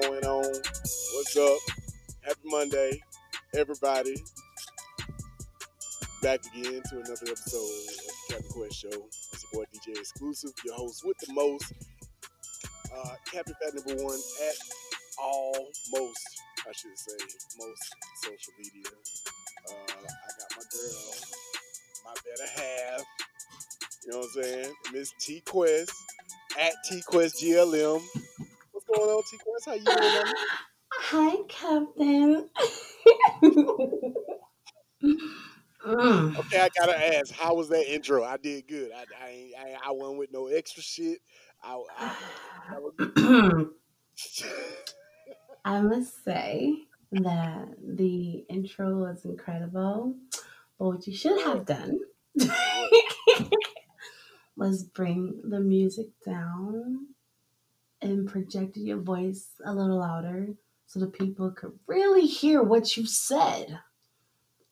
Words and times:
Going 0.00 0.24
on? 0.24 0.44
What's 0.44 1.36
up? 1.36 1.58
Happy 2.22 2.40
Monday, 2.44 3.02
everybody. 3.54 4.16
Back 6.22 6.40
again 6.54 6.80
to 6.88 6.96
another 6.96 7.26
episode 7.28 7.56
of 7.58 7.96
the 7.96 8.12
Captain 8.30 8.50
Quest 8.50 8.76
Show. 8.76 8.88
It's 8.88 9.44
your 9.52 9.62
boy 9.62 9.66
DJ 9.74 9.98
Exclusive, 9.98 10.52
your 10.64 10.74
host 10.74 11.04
with 11.04 11.18
the 11.18 11.32
most. 11.34 11.72
Uh, 12.94 13.14
Captain 13.30 13.54
Fat 13.62 13.74
number 13.74 14.02
one 14.02 14.18
at 14.48 14.54
all 15.22 15.68
most, 15.92 16.42
I 16.66 16.72
should 16.72 16.96
say, 16.96 17.16
most 17.58 17.94
social 18.22 18.54
media. 18.58 18.90
Uh, 19.68 19.72
I 19.88 20.30
got 20.38 20.56
my 20.56 20.62
girl, 20.72 21.14
my 22.06 22.14
better 22.24 22.50
half. 22.56 23.04
You 24.06 24.12
know 24.12 24.18
what 24.18 24.28
I'm 24.36 24.42
saying? 24.42 24.74
Miss 24.94 25.12
T 25.20 25.42
Quest 25.44 25.92
at 26.58 26.72
T 26.88 27.02
Quest 27.02 27.42
GLM. 27.42 28.00
What's 28.90 29.06
going 29.06 29.16
on, 29.16 29.22
T 29.30 29.38
Quest? 29.38 29.66
How 29.66 29.74
you 29.74 29.84
doing? 29.84 30.34
Hi, 30.92 31.36
Captain. 31.48 32.50
Mm. 35.86 36.36
Okay, 36.38 36.60
I 36.60 36.68
gotta 36.78 37.16
ask, 37.18 37.32
how 37.32 37.54
was 37.54 37.68
that 37.70 37.92
intro? 37.92 38.22
I 38.22 38.36
did 38.36 38.68
good. 38.68 38.92
I 38.92 39.06
I 39.18 39.52
I, 39.58 39.76
I 39.88 39.90
went 39.92 40.18
with 40.18 40.32
no 40.32 40.48
extra 40.48 40.82
shit. 40.82 41.20
I, 41.62 41.82
I, 41.98 42.16
that 42.70 42.82
was- 42.82 43.66
I 45.64 45.80
must 45.80 46.24
say 46.24 46.84
that 47.12 47.68
the 47.82 48.44
intro 48.50 48.96
was 48.98 49.24
incredible, 49.24 50.16
but 50.78 50.86
what 50.86 51.06
you 51.06 51.16
should 51.16 51.40
have 51.42 51.64
done 51.64 52.00
was 54.56 54.84
bring 54.84 55.40
the 55.44 55.60
music 55.60 56.08
down 56.24 57.08
and 58.02 58.28
projected 58.28 58.82
your 58.84 59.00
voice 59.00 59.50
a 59.64 59.74
little 59.74 59.98
louder 59.98 60.54
so 60.86 61.00
the 61.00 61.06
people 61.08 61.50
could 61.52 61.78
really 61.86 62.26
hear 62.26 62.62
what 62.62 62.96
you 62.96 63.06
said 63.06 63.80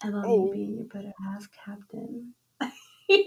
about 0.02 0.24
Oh. 0.26 0.46
me 0.46 0.52
being 0.52 0.76
your 0.76 0.86
better 0.86 1.12
half 1.24 1.48
captain. 1.52 2.34
no, 3.10 3.22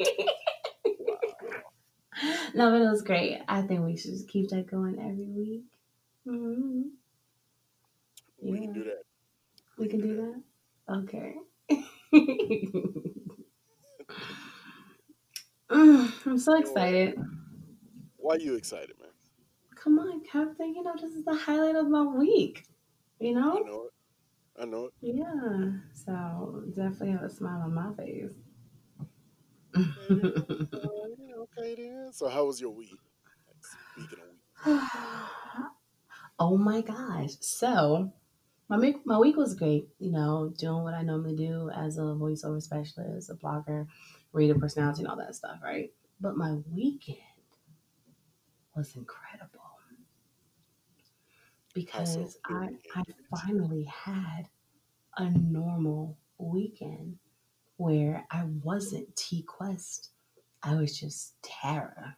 but 2.71 2.81
it 2.81 2.89
was 2.89 3.01
great. 3.01 3.41
I 3.47 3.61
think 3.61 3.85
we 3.85 3.95
should 3.97 4.11
just 4.11 4.27
keep 4.27 4.49
that 4.49 4.67
going 4.67 4.99
every 4.99 5.25
week. 5.25 5.63
hmm 6.25 6.81
we 8.41 8.59
can 8.59 8.73
do 8.73 8.83
that. 8.83 9.03
We 9.77 9.87
can 9.87 10.01
do 10.01 10.15
that? 10.17 10.43
Okay. 10.97 11.35
Mm, 12.13 13.43
I'm 16.25 16.37
so 16.37 16.57
excited. 16.57 17.17
Why 18.17 18.35
are 18.35 18.39
you 18.39 18.55
excited? 18.55 18.95
Come 19.83 19.97
on, 19.97 20.21
Captain. 20.21 20.75
You 20.75 20.83
know, 20.83 20.93
this 20.99 21.13
is 21.13 21.25
the 21.25 21.33
highlight 21.33 21.75
of 21.75 21.87
my 21.87 22.03
week. 22.03 22.65
You 23.19 23.33
know? 23.33 23.57
I 23.57 23.69
know? 23.69 23.85
it. 23.85 24.61
I 24.61 24.65
know 24.65 24.85
it. 24.85 24.93
Yeah. 25.01 25.71
So 25.93 26.63
definitely 26.75 27.11
have 27.11 27.23
a 27.23 27.29
smile 27.29 27.61
on 27.63 27.73
my 27.73 27.93
face. 27.95 28.33
Uh, 29.73 30.15
okay 31.41 31.75
then. 31.75 32.09
So 32.11 32.27
how 32.27 32.45
was 32.45 32.61
your 32.61 32.71
week? 32.71 32.99
Speaking 33.95 34.19
of 34.19 34.67
week. 34.67 34.81
oh 36.39 36.57
my 36.57 36.81
gosh. 36.81 37.31
So 37.39 38.11
my 38.69 38.77
week, 38.77 38.97
my 39.05 39.17
week 39.17 39.35
was 39.35 39.55
great, 39.55 39.87
you 39.99 40.11
know, 40.11 40.53
doing 40.57 40.83
what 40.83 40.93
I 40.93 41.01
normally 41.01 41.35
do 41.35 41.71
as 41.75 41.97
a 41.97 42.01
voiceover 42.01 42.61
specialist, 42.61 43.29
a 43.29 43.33
blogger, 43.33 43.87
reader 44.31 44.55
personality, 44.55 45.01
and 45.01 45.07
all 45.07 45.17
that 45.17 45.35
stuff, 45.35 45.57
right? 45.63 45.91
But 46.19 46.37
my 46.37 46.57
weekend 46.71 47.17
was 48.75 48.95
incredible 48.95 49.60
because 51.73 52.37
I. 52.45 52.69
I 52.95 53.03
finally 53.31 53.85
had 53.85 54.47
a 55.17 55.29
normal 55.31 56.17
weekend 56.39 57.17
where 57.77 58.25
I 58.31 58.45
wasn't 58.63 59.15
T 59.15 59.43
Quest. 59.43 60.11
I 60.63 60.75
was 60.75 60.99
just 60.99 61.35
Tara. 61.43 62.17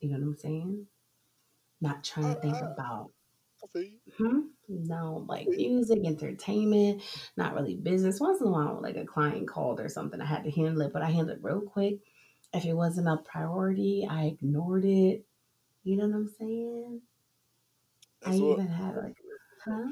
You 0.00 0.10
know 0.10 0.18
what 0.18 0.24
I'm 0.24 0.36
saying? 0.36 0.86
Not 1.80 2.04
trying 2.04 2.34
to 2.34 2.40
think 2.40 2.56
Uh, 2.56 2.66
uh, 2.66 2.72
about 2.74 3.12
I 3.64 3.66
feel 3.72 3.82
you. 3.84 4.00
hmm? 4.18 4.40
no 4.68 5.24
like 5.28 5.48
music, 5.48 6.00
entertainment, 6.04 7.02
not 7.36 7.54
really 7.54 7.76
business. 7.76 8.20
Once 8.20 8.40
in 8.40 8.48
a 8.48 8.50
while, 8.50 8.80
like 8.82 8.96
a 8.96 9.04
client 9.06 9.48
called 9.48 9.80
or 9.80 9.88
something, 9.88 10.20
I 10.20 10.26
had 10.26 10.44
to 10.44 10.50
handle 10.50 10.82
it, 10.82 10.92
but 10.92 11.02
I 11.02 11.10
handled 11.10 11.38
it 11.38 11.44
real 11.44 11.60
quick. 11.60 11.98
If 12.54 12.64
it 12.66 12.74
wasn't 12.74 13.08
a 13.08 13.18
priority, 13.18 14.06
I 14.10 14.26
ignored 14.26 14.84
it. 14.84 15.24
You 15.84 15.96
know 15.96 16.08
what 16.08 16.16
I'm 16.16 16.28
saying? 16.38 17.02
I 18.24 18.30
That's 18.30 18.40
what. 18.40 18.58
even 18.58 18.68
had 18.68 18.96
like, 18.96 19.16
huh? 19.64 19.90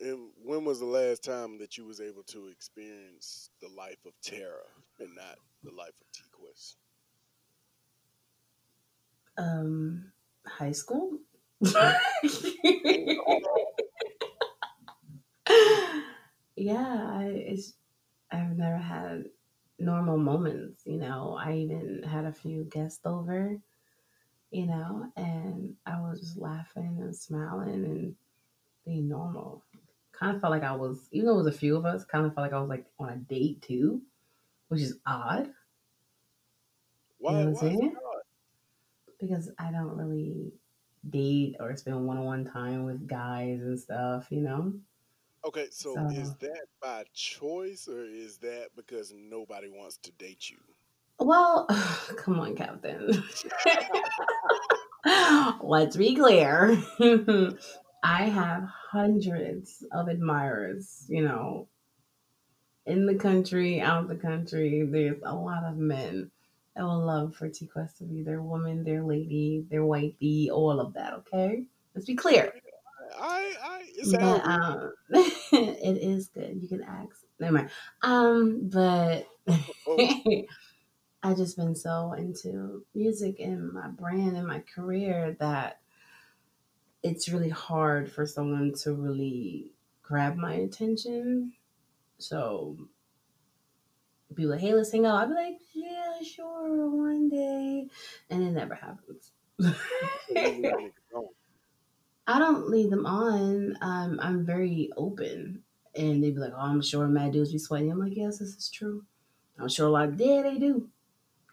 And 0.00 0.30
when 0.44 0.64
was 0.64 0.80
the 0.80 0.86
last 0.86 1.24
time 1.24 1.58
that 1.58 1.78
you 1.78 1.86
was 1.86 2.00
able 2.00 2.22
to 2.24 2.48
experience 2.48 3.50
the 3.62 3.68
life 3.68 4.04
of 4.04 4.12
Tara 4.22 4.64
and 5.00 5.14
not 5.14 5.38
the 5.62 5.70
life 5.70 5.94
of 6.00 6.12
T 6.12 6.22
Quest? 6.32 6.76
Um, 9.38 10.12
high 10.46 10.72
school. 10.72 11.18
yeah, 16.56 17.08
I, 17.10 17.24
it's 17.46 17.74
I've 18.30 18.56
never 18.56 18.76
had 18.76 19.24
normal 19.78 20.18
moments. 20.18 20.82
You 20.84 20.98
know, 20.98 21.38
I 21.40 21.54
even 21.54 22.02
had 22.02 22.26
a 22.26 22.32
few 22.32 22.64
guests 22.64 23.00
over. 23.04 23.56
You 24.50 24.66
know, 24.66 25.12
and 25.16 25.74
I 25.84 26.00
was 26.00 26.20
just 26.20 26.38
laughing 26.38 26.98
and 27.00 27.14
smiling 27.14 27.84
and 27.84 28.14
being 28.84 29.08
normal. 29.08 29.64
Kind 30.12 30.34
of 30.34 30.40
felt 30.40 30.52
like 30.52 30.62
I 30.62 30.72
was, 30.74 31.08
even 31.12 31.26
though 31.26 31.34
it 31.34 31.44
was 31.44 31.54
a 31.54 31.58
few 31.58 31.76
of 31.76 31.84
us, 31.84 32.04
kind 32.04 32.24
of 32.24 32.34
felt 32.34 32.44
like 32.44 32.52
I 32.54 32.60
was 32.60 32.68
like 32.70 32.86
on 32.98 33.10
a 33.10 33.16
date 33.16 33.60
too, 33.62 34.02
which 34.68 34.80
is 34.80 34.98
odd. 35.04 35.50
Why? 37.18 37.32
know 37.32 37.38
what 37.38 37.46
I'm 37.48 37.52
why 37.54 37.60
is 37.68 37.74
it 37.74 37.78
saying? 37.78 37.94
hard? 38.02 38.22
because 39.18 39.50
I 39.58 39.70
don't 39.72 39.96
really 39.96 40.52
date 41.08 41.56
or 41.60 41.74
spend 41.76 42.06
one 42.06 42.18
on 42.18 42.24
one 42.24 42.44
time 42.44 42.84
with 42.84 43.06
guys 43.06 43.60
and 43.60 43.78
stuff, 43.78 44.26
you 44.30 44.40
know? 44.40 44.72
Okay, 45.44 45.68
so 45.70 45.94
So- 45.94 46.10
is 46.10 46.34
that 46.36 46.66
by 46.80 47.04
choice 47.14 47.88
or 47.88 48.04
is 48.04 48.38
that 48.38 48.74
because 48.76 49.12
nobody 49.12 49.68
wants 49.68 49.96
to 49.98 50.12
date 50.12 50.50
you? 50.50 50.58
Well, 51.18 51.66
come 52.16 52.40
on, 52.40 52.56
Captain. 52.56 53.22
Let's 55.62 55.96
be 55.96 56.14
clear. 56.14 56.82
I 58.02 58.24
have 58.24 58.68
hundreds 58.90 59.84
of 59.92 60.08
admirers, 60.08 61.06
you 61.08 61.22
know, 61.22 61.68
in 62.84 63.06
the 63.06 63.14
country, 63.16 63.80
out 63.80 64.08
the 64.08 64.16
country. 64.16 64.86
There's 64.90 65.20
a 65.24 65.34
lot 65.34 65.64
of 65.64 65.76
men 65.76 66.30
that 66.76 66.84
will 66.84 67.04
love 67.04 67.34
for 67.34 67.48
T 67.48 67.66
Quest 67.66 67.98
to 67.98 68.04
be 68.04 68.22
their 68.22 68.42
woman, 68.42 68.84
their 68.84 69.02
lady, 69.02 69.64
their 69.70 69.84
wifey, 69.84 70.50
all 70.50 70.80
of 70.80 70.94
that, 70.94 71.14
okay? 71.14 71.64
Let's 71.94 72.06
be 72.06 72.14
clear. 72.14 72.52
I, 73.18 73.54
I, 73.62 73.82
it 73.86 74.20
But 74.20 74.46
um, 74.46 74.92
it 75.10 75.98
is 76.02 76.28
good. 76.28 76.58
You 76.60 76.68
can 76.68 76.82
ask. 76.82 77.16
Never 77.40 77.52
mind. 77.52 77.70
Um, 78.02 78.68
but 78.72 79.26
oh, 79.86 80.42
I 81.22 81.34
just 81.34 81.56
been 81.56 81.74
so 81.74 82.12
into 82.12 82.84
music 82.94 83.40
and 83.40 83.72
my 83.72 83.88
brand 83.88 84.36
and 84.36 84.46
my 84.46 84.62
career 84.74 85.36
that 85.40 85.80
it's 87.02 87.28
really 87.28 87.48
hard 87.48 88.10
for 88.10 88.26
someone 88.26 88.74
to 88.82 88.92
really 88.92 89.72
grab 90.02 90.36
my 90.36 90.54
attention. 90.54 91.52
So 92.18 92.76
be 94.34 94.46
like, 94.46 94.60
hey, 94.60 94.74
let's 94.74 94.92
hang 94.92 95.06
out. 95.06 95.16
I'd 95.16 95.28
be 95.28 95.34
like, 95.34 95.58
yeah, 95.72 96.22
sure, 96.22 96.90
one 96.90 97.28
day. 97.28 97.86
And 98.30 98.42
it 98.42 98.50
never 98.52 98.74
happens. 98.74 99.32
I 102.28 102.38
don't 102.38 102.68
lead 102.68 102.90
them 102.90 103.06
on. 103.06 103.78
Um, 103.80 104.18
I'm 104.22 104.44
very 104.44 104.90
open. 104.96 105.62
And 105.94 106.22
they'd 106.22 106.34
be 106.34 106.40
like, 106.40 106.52
oh, 106.54 106.60
I'm 106.60 106.82
sure 106.82 107.08
mad 107.08 107.32
dudes 107.32 107.52
be 107.52 107.58
sweating. 107.58 107.90
I'm 107.90 107.98
like, 107.98 108.16
yes, 108.16 108.38
this 108.38 108.50
is 108.50 108.68
true. 108.68 109.04
I'm 109.58 109.68
sure 109.68 109.88
like, 109.88 110.10
yeah, 110.16 110.42
they 110.42 110.58
do. 110.58 110.88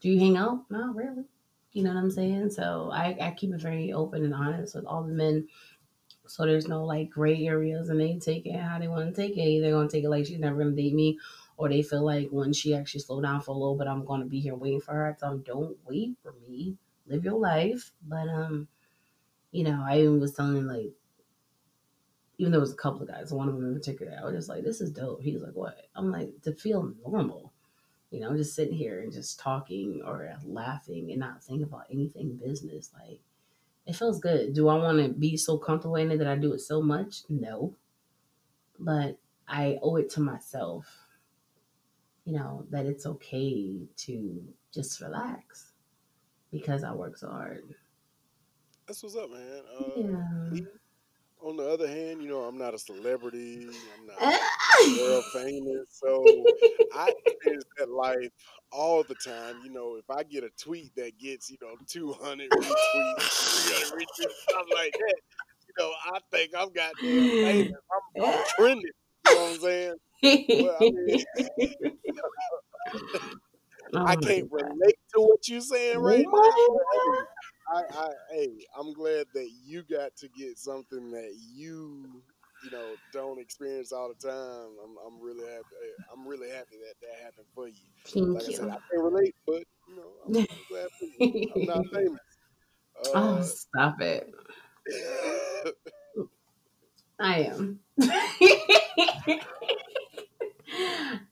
Do 0.04 0.10
you 0.10 0.20
hang 0.20 0.36
out? 0.36 0.66
Not 0.70 0.98
really. 0.98 1.24
You 1.72 1.84
know 1.84 1.94
what 1.94 2.00
I'm 2.00 2.12
saying? 2.12 2.50
So 2.50 2.90
I, 2.92 3.16
I 3.22 3.32
keep 3.32 3.54
it 3.54 3.62
very 3.62 3.94
open 3.94 4.26
and 4.26 4.34
honest 4.34 4.76
with 4.76 4.84
all 4.86 5.04
the 5.04 5.14
men. 5.14 5.48
So 6.28 6.46
there's 6.46 6.68
no 6.68 6.84
like 6.84 7.10
gray 7.10 7.48
areas 7.48 7.88
and 7.88 8.02
they 8.02 8.20
take 8.20 8.46
it 8.46 8.60
how 8.60 8.80
they 8.80 8.90
want 8.90 9.16
to 9.16 9.22
take 9.22 9.38
it. 9.38 9.62
They're 9.62 9.72
gonna 9.72 9.88
take 9.88 10.04
it 10.04 10.10
like 10.10 10.26
she's 10.26 10.40
never 10.40 10.58
gonna 10.58 10.76
date 10.76 10.94
me, 10.94 11.20
or 11.56 11.70
they 11.70 11.82
feel 11.82 12.04
like 12.04 12.28
when 12.32 12.52
she 12.52 12.76
actually 12.76 13.00
slow 13.00 13.22
down 13.22 13.40
for 13.40 13.52
a 13.52 13.54
little 13.54 13.78
bit, 13.78 13.88
I'm 13.88 14.04
gonna 14.04 14.26
be 14.26 14.42
here 14.42 14.56
waiting 14.56 14.82
for 14.82 14.92
her. 14.92 15.16
So 15.22 15.38
don't 15.38 15.78
wait 15.86 16.18
for 16.22 16.34
me. 16.46 16.76
Live 17.08 17.24
your 17.24 17.40
life. 17.40 17.94
But 18.06 18.28
um, 18.28 18.68
you 19.52 19.64
know, 19.64 19.86
I 19.88 20.00
even 20.00 20.20
was 20.20 20.34
telling 20.34 20.68
like 20.68 20.92
even 22.40 22.52
though 22.52 22.58
it 22.58 22.62
was 22.62 22.74
a 22.74 22.76
couple 22.76 23.04
of 23.04 23.08
guys, 23.08 23.32
one 23.32 23.48
of 23.48 23.56
them 23.56 23.64
in 23.64 23.74
particular, 23.74 24.20
I 24.20 24.26
was 24.26 24.36
just 24.36 24.50
like, 24.50 24.66
this 24.66 24.82
is 24.82 24.92
dope. 24.92 25.22
He's 25.22 25.42
like, 25.42 25.54
what? 25.54 25.78
I'm 25.96 26.12
like, 26.12 26.42
to 26.42 26.54
feel 26.54 26.92
normal 27.08 27.53
you 28.14 28.20
know, 28.20 28.38
just 28.38 28.56
sitting 28.56 28.76
here 28.76 29.00
and 29.02 29.12
just 29.12 29.40
talking 29.40 30.04
or 30.06 30.38
laughing 30.46 31.10
and 31.10 31.20
not 31.20 31.44
thinking 31.44 31.64
about 31.64 31.88
anything 31.92 32.38
business. 32.38 32.92
Like, 32.94 33.20
it 33.88 33.96
feels 33.96 34.20
good. 34.20 34.54
Do 34.54 34.68
I 34.68 34.76
want 34.76 35.00
to 35.00 35.10
be 35.10 35.36
so 35.36 35.58
comfortable 35.58 35.96
in 35.96 36.12
it 36.12 36.18
that 36.18 36.28
I 36.28 36.36
do 36.36 36.54
it 36.54 36.60
so 36.60 36.80
much? 36.80 37.22
No. 37.28 37.74
But 38.78 39.18
I 39.48 39.80
owe 39.82 39.96
it 39.96 40.12
to 40.12 40.22
myself, 40.22 40.86
you 42.24 42.34
know, 42.34 42.68
that 42.70 42.86
it's 42.86 43.08
okay 43.08 43.80
to 43.98 44.44
just 44.72 45.02
relax 45.02 45.72
because 46.52 46.84
I 46.84 46.94
work 46.94 47.18
so 47.18 47.32
hard. 47.32 47.64
That's 48.86 49.02
what's 49.02 49.16
up, 49.16 49.32
man. 49.32 49.62
Uh, 49.76 50.56
yeah 50.56 50.66
on 51.44 51.58
the 51.58 51.70
other 51.70 51.88
hand, 51.88 52.24
you 52.24 52.30
know, 52.30 52.42
I'm 52.42 52.58
not 52.58 52.74
a 52.74 52.80
celebrity. 52.80 53.68
I'm 53.68 54.08
not 54.08 54.18
world 55.00 55.26
famous. 55.34 55.88
So 55.90 56.24
I 56.96 57.12
experience 57.26 57.66
that 57.78 57.90
life 57.90 58.30
all 58.72 59.04
the 59.04 59.16
time. 59.16 59.58
You 59.64 59.72
know, 59.72 59.96
if 59.96 60.10
I 60.10 60.24
get 60.24 60.44
a 60.44 60.50
tweet 60.58 60.96
that 60.96 61.18
gets, 61.20 61.50
you 61.52 61.58
know, 61.62 61.76
200 61.88 62.50
retweets, 62.52 62.66
300 63.90 64.00
retweets, 64.00 64.32
stuff 64.50 64.66
like 64.74 64.94
that, 64.94 65.16
you 65.68 65.74
know, 65.78 65.92
I 66.14 66.20
think 66.32 66.52
I'm 66.58 66.72
goddamn 66.72 66.94
famous. 67.02 67.74
I'm, 68.18 68.24
I'm 68.24 68.44
trending. 68.56 68.86
You 69.28 69.36
know 69.36 69.42
what 69.42 69.52
I'm 69.52 69.60
saying? 69.60 69.96
Well, 70.24 70.78
I, 70.80 70.84
mean, 70.84 71.26
oh 73.94 74.06
I 74.06 74.16
can't 74.16 74.50
relate 74.52 75.00
to 75.14 75.22
what 75.22 75.48
you're 75.48 75.62
saying 75.62 76.00
right 76.00 76.26
now. 76.32 76.52
I, 77.68 77.84
I, 77.92 78.10
hey, 78.32 78.66
I'm 78.78 78.94
glad 78.94 79.28
that 79.34 79.50
you 79.64 79.84
got 79.84 80.16
to 80.18 80.28
get 80.30 80.58
something 80.58 81.12
that 81.12 81.34
you, 81.54 82.24
you 82.62 82.70
know, 82.72 82.98
don't 83.12 83.40
experience 83.40 83.92
all 83.92 84.10
the 84.10 84.28
time. 84.28 84.76
I'm, 84.84 84.96
I'm 85.06 85.22
really 85.22 85.46
happy. 85.46 85.66
I'm 86.12 86.28
really 86.28 86.50
happy 86.50 86.78
that 86.86 86.96
that 87.02 87.24
happened 87.24 87.48
for 87.54 87.68
you. 87.68 87.88
Thank 88.06 88.28
like 88.28 88.44
you. 88.48 88.56
I 88.56 88.58
said, 88.58 88.70
I 88.70 88.78
can 88.92 89.02
relate, 89.02 89.36
but 89.46 89.64
you 89.88 89.96
know, 89.96 90.12
I'm, 90.26 90.34
I'm 90.52 90.64
glad 90.70 90.88
for 91.00 91.06
you. 91.06 91.24
I'm 91.56 91.66
not 91.66 91.86
famous. 91.94 92.20
Oh, 93.06 93.14
uh, 93.14 93.40
oh, 93.40 93.42
stop 93.42 94.02
it. 94.02 94.34
I 97.20 97.44
am. 97.44 97.80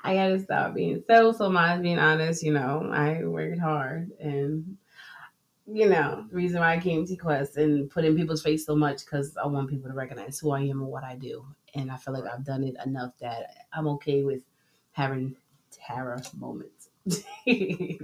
I 0.03 0.15
gotta 0.15 0.39
stop 0.39 0.73
being 0.73 1.03
so 1.07 1.31
so 1.31 1.49
much 1.49 1.81
being 1.81 1.99
honest, 1.99 2.43
you 2.43 2.53
know. 2.53 2.89
I 2.91 3.23
worked 3.23 3.59
hard 3.59 4.11
and 4.19 4.77
you 5.73 5.89
know, 5.89 6.25
the 6.29 6.35
reason 6.35 6.59
why 6.59 6.75
I 6.75 6.79
came 6.79 7.05
to 7.05 7.15
Quest 7.15 7.57
and 7.57 7.89
put 7.89 8.03
in 8.05 8.15
people's 8.15 8.43
face 8.43 8.65
so 8.65 8.75
much 8.75 9.05
because 9.05 9.37
I 9.37 9.47
want 9.47 9.69
people 9.69 9.89
to 9.89 9.95
recognize 9.95 10.39
who 10.39 10.51
I 10.51 10.61
am 10.61 10.81
and 10.81 10.87
what 10.87 11.03
I 11.03 11.15
do. 11.15 11.45
And 11.75 11.91
I 11.91 11.97
feel 11.97 12.13
like 12.13 12.31
I've 12.31 12.43
done 12.45 12.63
it 12.63 12.75
enough 12.85 13.13
that 13.21 13.67
I'm 13.71 13.87
okay 13.87 14.23
with 14.23 14.41
having 14.91 15.35
Tara 15.71 16.21
moments. 16.37 16.89
Ain't 17.47 18.01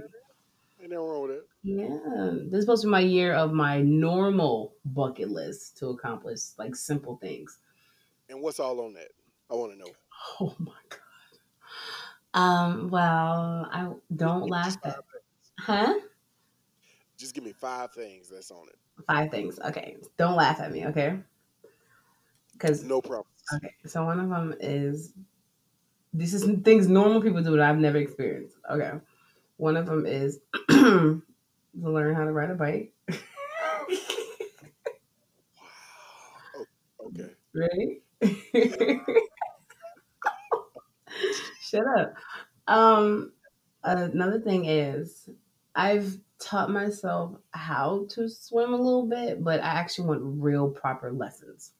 nothing 0.80 0.98
wrong 0.98 1.22
with 1.22 1.30
it. 1.32 1.48
Yeah. 1.62 2.30
This 2.44 2.58
is 2.58 2.62
supposed 2.62 2.82
to 2.82 2.88
be 2.88 2.92
my 2.92 3.00
year 3.00 3.34
of 3.34 3.52
my 3.52 3.82
normal 3.82 4.72
bucket 4.84 5.28
list 5.28 5.76
to 5.78 5.88
accomplish 5.88 6.40
like 6.58 6.74
simple 6.74 7.16
things. 7.16 7.58
And 8.30 8.40
what's 8.40 8.60
all 8.60 8.80
on 8.80 8.94
that? 8.94 9.08
I 9.50 9.54
want 9.54 9.72
to 9.72 9.78
know. 9.78 9.90
Oh 10.40 10.54
my 10.58 10.72
god. 10.90 10.98
Um, 12.34 12.88
well, 12.88 13.68
I 13.72 13.88
don't 14.14 14.48
laugh 14.50 14.76
at 14.84 14.98
huh? 15.60 15.94
Just 17.18 17.34
give 17.34 17.42
me 17.42 17.52
five 17.52 17.92
things 17.92 18.28
that's 18.28 18.50
on 18.52 18.68
it. 18.68 18.78
Five 19.06 19.30
things. 19.32 19.58
Okay. 19.58 19.96
Don't 20.16 20.36
laugh 20.36 20.60
at 20.60 20.70
me, 20.70 20.86
okay? 20.86 21.18
Because 22.52 22.84
no 22.84 23.02
problem. 23.02 23.26
Okay. 23.54 23.74
So 23.86 24.04
one 24.04 24.20
of 24.20 24.28
them 24.28 24.54
is 24.60 25.12
this 26.14 26.32
is 26.32 26.44
things 26.62 26.86
normal 26.88 27.20
people 27.20 27.42
do 27.42 27.56
that 27.56 27.60
I've 27.60 27.78
never 27.78 27.98
experienced. 27.98 28.56
Okay. 28.70 28.92
One 29.56 29.76
of 29.76 29.86
them 29.86 30.06
is 30.06 30.38
to 30.70 31.20
learn 31.74 32.14
how 32.14 32.24
to 32.24 32.32
ride 32.32 32.50
a 32.50 32.54
bike. 32.54 32.92
wow. 33.08 33.16
Okay. 37.06 37.30
Ready? 37.52 38.02
Shut 41.60 41.84
up. 41.98 42.14
Um, 42.68 43.32
another 43.82 44.40
thing 44.40 44.66
is 44.66 45.28
I've 45.74 46.16
taught 46.40 46.70
myself 46.70 47.36
how 47.50 48.06
to 48.10 48.28
swim 48.28 48.72
a 48.72 48.76
little 48.76 49.06
bit, 49.06 49.42
but 49.42 49.60
I 49.60 49.68
actually 49.68 50.08
want 50.08 50.22
real 50.22 50.70
proper 50.70 51.12
lessons. 51.12 51.72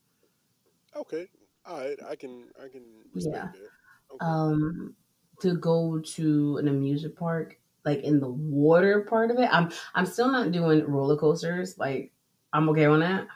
Okay. 0.97 1.29
All 1.65 1.79
right. 1.79 1.99
I 2.09 2.17
can 2.17 2.47
I 2.63 2.69
can 2.69 2.83
yeah. 3.15 3.49
Okay. 3.49 4.19
Um 4.21 4.95
to 5.41 5.55
go 5.55 6.01
to 6.01 6.57
an 6.59 6.69
amusement 6.69 7.17
park, 7.17 7.59
like 7.85 8.01
in 8.01 8.21
the 8.21 8.29
water 8.29 9.07
part 9.09 9.31
of 9.31 9.39
it. 9.39 9.49
I'm 9.53 9.71
I'm 9.95 10.07
still 10.07 10.31
not 10.31 10.53
doing 10.53 10.85
roller 10.87 11.17
coasters. 11.17 11.79
Like 11.79 12.13
I'm 12.53 12.69
okay 12.71 12.87
on 12.87 13.01
that. 13.01 13.29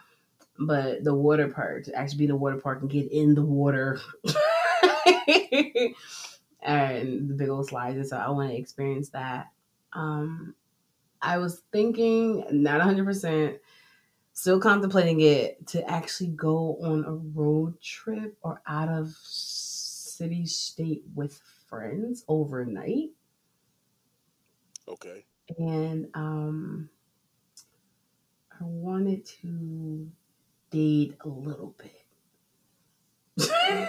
But 0.58 1.02
the 1.04 1.14
water 1.14 1.48
part, 1.48 1.84
to 1.84 1.94
actually 1.94 2.18
be 2.18 2.24
in 2.24 2.30
the 2.30 2.36
water 2.36 2.58
park 2.58 2.82
and 2.82 2.90
get 2.90 3.10
in 3.10 3.34
the 3.34 3.42
water. 3.42 3.98
and 6.62 7.28
the 7.28 7.34
big 7.34 7.48
old 7.48 7.68
slides. 7.68 7.96
And 7.96 8.06
so 8.06 8.16
I 8.16 8.30
want 8.30 8.50
to 8.50 8.56
experience 8.56 9.08
that. 9.10 9.50
Um, 9.92 10.54
I 11.22 11.38
was 11.38 11.62
thinking, 11.72 12.44
not 12.50 12.80
100%, 12.80 13.58
still 14.32 14.60
contemplating 14.60 15.20
it 15.20 15.66
to 15.68 15.88
actually 15.88 16.30
go 16.30 16.78
on 16.82 17.04
a 17.04 17.12
road 17.12 17.80
trip 17.80 18.36
or 18.42 18.60
out 18.66 18.88
of 18.88 19.14
city 19.22 20.46
state 20.46 21.04
with 21.14 21.40
friends 21.68 22.24
overnight. 22.28 23.10
Okay. 24.88 25.24
And 25.58 26.08
um 26.14 26.90
I 28.50 28.64
wanted 28.64 29.24
to 29.42 30.10
date 30.70 31.16
a 31.20 31.28
little 31.28 31.74
bit. 31.78 32.04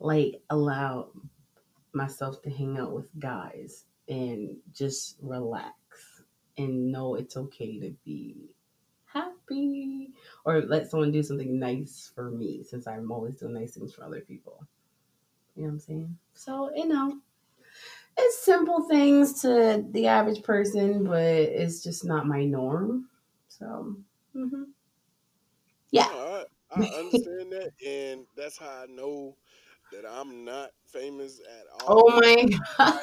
like 0.00 0.40
allow 0.50 1.10
myself 1.92 2.42
to 2.42 2.50
hang 2.50 2.78
out 2.78 2.92
with 2.92 3.06
guys 3.18 3.84
and 4.08 4.56
just 4.72 5.16
relax 5.20 5.74
and 6.56 6.90
know 6.90 7.14
it's 7.14 7.36
okay 7.36 7.78
to 7.78 7.94
be 8.04 8.50
happy 9.04 10.10
or 10.44 10.62
let 10.62 10.90
someone 10.90 11.12
do 11.12 11.22
something 11.22 11.58
nice 11.58 12.10
for 12.14 12.30
me 12.30 12.62
since 12.62 12.86
I'm 12.86 13.10
always 13.10 13.36
doing 13.36 13.54
nice 13.54 13.72
things 13.72 13.94
for 13.94 14.04
other 14.04 14.20
people. 14.20 14.66
You 15.56 15.62
know 15.62 15.68
what 15.68 15.72
I'm 15.74 15.80
saying? 15.80 16.18
So, 16.34 16.70
you 16.74 16.86
know, 16.86 17.18
it's 18.16 18.38
simple 18.38 18.82
things 18.88 19.40
to 19.42 19.84
the 19.90 20.06
average 20.06 20.42
person, 20.42 21.04
but 21.04 21.22
it's 21.22 21.82
just 21.82 22.04
not 22.04 22.26
my 22.26 22.44
norm. 22.44 23.08
So, 23.48 23.96
mm-hmm. 24.36 24.64
yeah. 25.90 26.06
I, 26.06 26.44
I 26.72 26.80
understand 26.98 27.52
that. 27.52 27.70
And 27.86 28.26
that's 28.36 28.58
how 28.58 28.84
I 28.84 28.86
know 28.86 29.36
that 29.92 30.04
I'm 30.06 30.44
not 30.44 30.70
famous 30.86 31.40
at 31.40 31.86
all. 31.86 32.04
Oh 32.06 32.20
my 32.20 32.46
God 32.78 33.00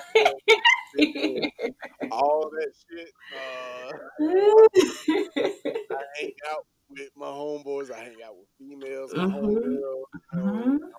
all 2.12 2.50
that 2.52 2.72
shit. 2.90 3.12
Uh, 3.34 3.92
I 5.92 6.04
hang 6.20 6.34
out 6.52 6.66
with 6.90 7.10
my 7.16 7.28
homeboys. 7.28 7.92
I 7.92 8.00
hang 8.00 8.18
out 8.26 8.38
with 8.38 8.48
females, 8.58 9.14
my 9.16 9.26
mm-hmm. 9.26 9.46
homegirls. 9.46 10.04
Mm-hmm. 10.36 10.70
I'm 10.70 10.92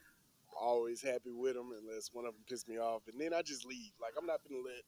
always 0.61 1.03
happy 1.03 1.33
with 1.33 1.55
them 1.55 1.71
unless 1.81 2.11
one 2.13 2.27
of 2.27 2.35
them 2.35 2.43
piss 2.49 2.69
me 2.69 2.79
off, 2.79 3.03
and 3.11 3.21
then 3.21 3.33
I 3.33 3.43
just 3.43 3.67
leave. 3.67 3.93
Like 4.01 4.13
I'm 4.19 4.27
not 4.27 4.41
gonna 4.49 4.63
let 4.63 4.83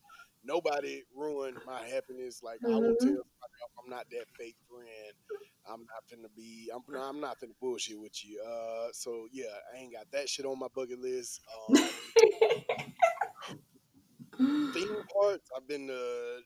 nobody 0.44 1.02
ruin 1.14 1.54
my 1.66 1.82
happiness. 1.86 2.42
Like 2.42 2.60
mm-hmm. 2.60 2.74
I 2.74 2.78
will 2.78 2.96
tell 2.96 3.08
somebody 3.08 3.58
I'm 3.82 3.90
not 3.90 4.06
that 4.10 4.26
fake 4.38 4.56
friend. 4.68 5.14
I'm 5.70 5.80
not 5.80 6.04
finna 6.10 6.34
be. 6.34 6.70
I'm 6.74 6.82
not. 6.88 7.08
I'm 7.08 7.20
not 7.20 7.40
finna 7.40 7.54
bullshit 7.60 8.00
with 8.00 8.24
you. 8.24 8.40
Uh, 8.42 8.88
so 8.92 9.26
yeah, 9.32 9.44
I 9.74 9.78
ain't 9.78 9.92
got 9.92 10.10
that 10.12 10.28
shit 10.28 10.46
on 10.46 10.58
my 10.58 10.68
bucket 10.74 11.00
list. 11.00 11.40
Um, 11.68 11.76
theme 14.38 15.02
parks. 15.12 15.48
I've 15.56 15.66
been 15.68 15.86
to 15.88 16.40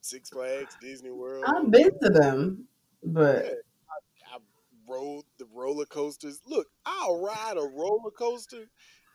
Six 0.00 0.30
Flags, 0.30 0.76
Disney 0.80 1.10
World. 1.10 1.44
I've 1.48 1.70
been 1.70 1.90
to 2.02 2.08
them, 2.10 2.66
but 3.04 3.44
Yeah, 3.44 3.50
I, 4.32 4.36
I 4.36 4.38
rode 4.88 5.24
the 5.38 5.46
roller 5.54 5.86
coasters. 5.86 6.40
Look, 6.46 6.66
I'll 6.86 7.20
ride 7.22 7.56
a 7.56 7.62
roller 7.64 8.10
coaster 8.16 8.64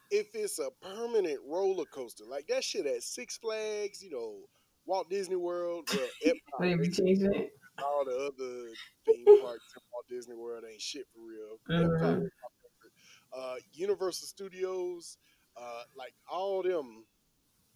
if 0.10 0.28
it's 0.34 0.60
a 0.60 0.70
permanent 0.82 1.40
roller 1.46 1.86
coaster. 1.86 2.24
Like 2.26 2.48
that 2.48 2.64
shit 2.64 2.86
at 2.86 3.04
Six 3.04 3.38
Flags, 3.38 4.02
you 4.02 4.10
know, 4.12 4.44
Walt 4.86 5.10
Disney 5.10 5.36
World, 5.36 5.86
well, 5.92 6.08
Epcot, 6.26 6.62
maybe 6.62 6.90
change 6.90 7.22
it. 7.22 7.52
all 7.84 8.06
the 8.06 8.16
other 8.16 8.76
theme 9.06 9.26
parks 9.42 9.66
in 9.76 9.82
Walt 9.92 10.06
Disney 10.10 10.36
World 10.36 10.64
ain't 10.70 10.82
shit 10.82 11.06
for 11.14 11.20
real. 11.22 11.60
Epcot 11.70 12.16
Mhm. 12.16 12.26
is 12.26 12.32
my 12.42 12.50
favorite. 12.62 12.94
Uh, 13.34 13.56
Universal 13.74 14.28
Studios, 14.28 15.18
uh, 15.58 15.84
like 15.98 16.14
all 16.32 16.64
them, 16.64 17.06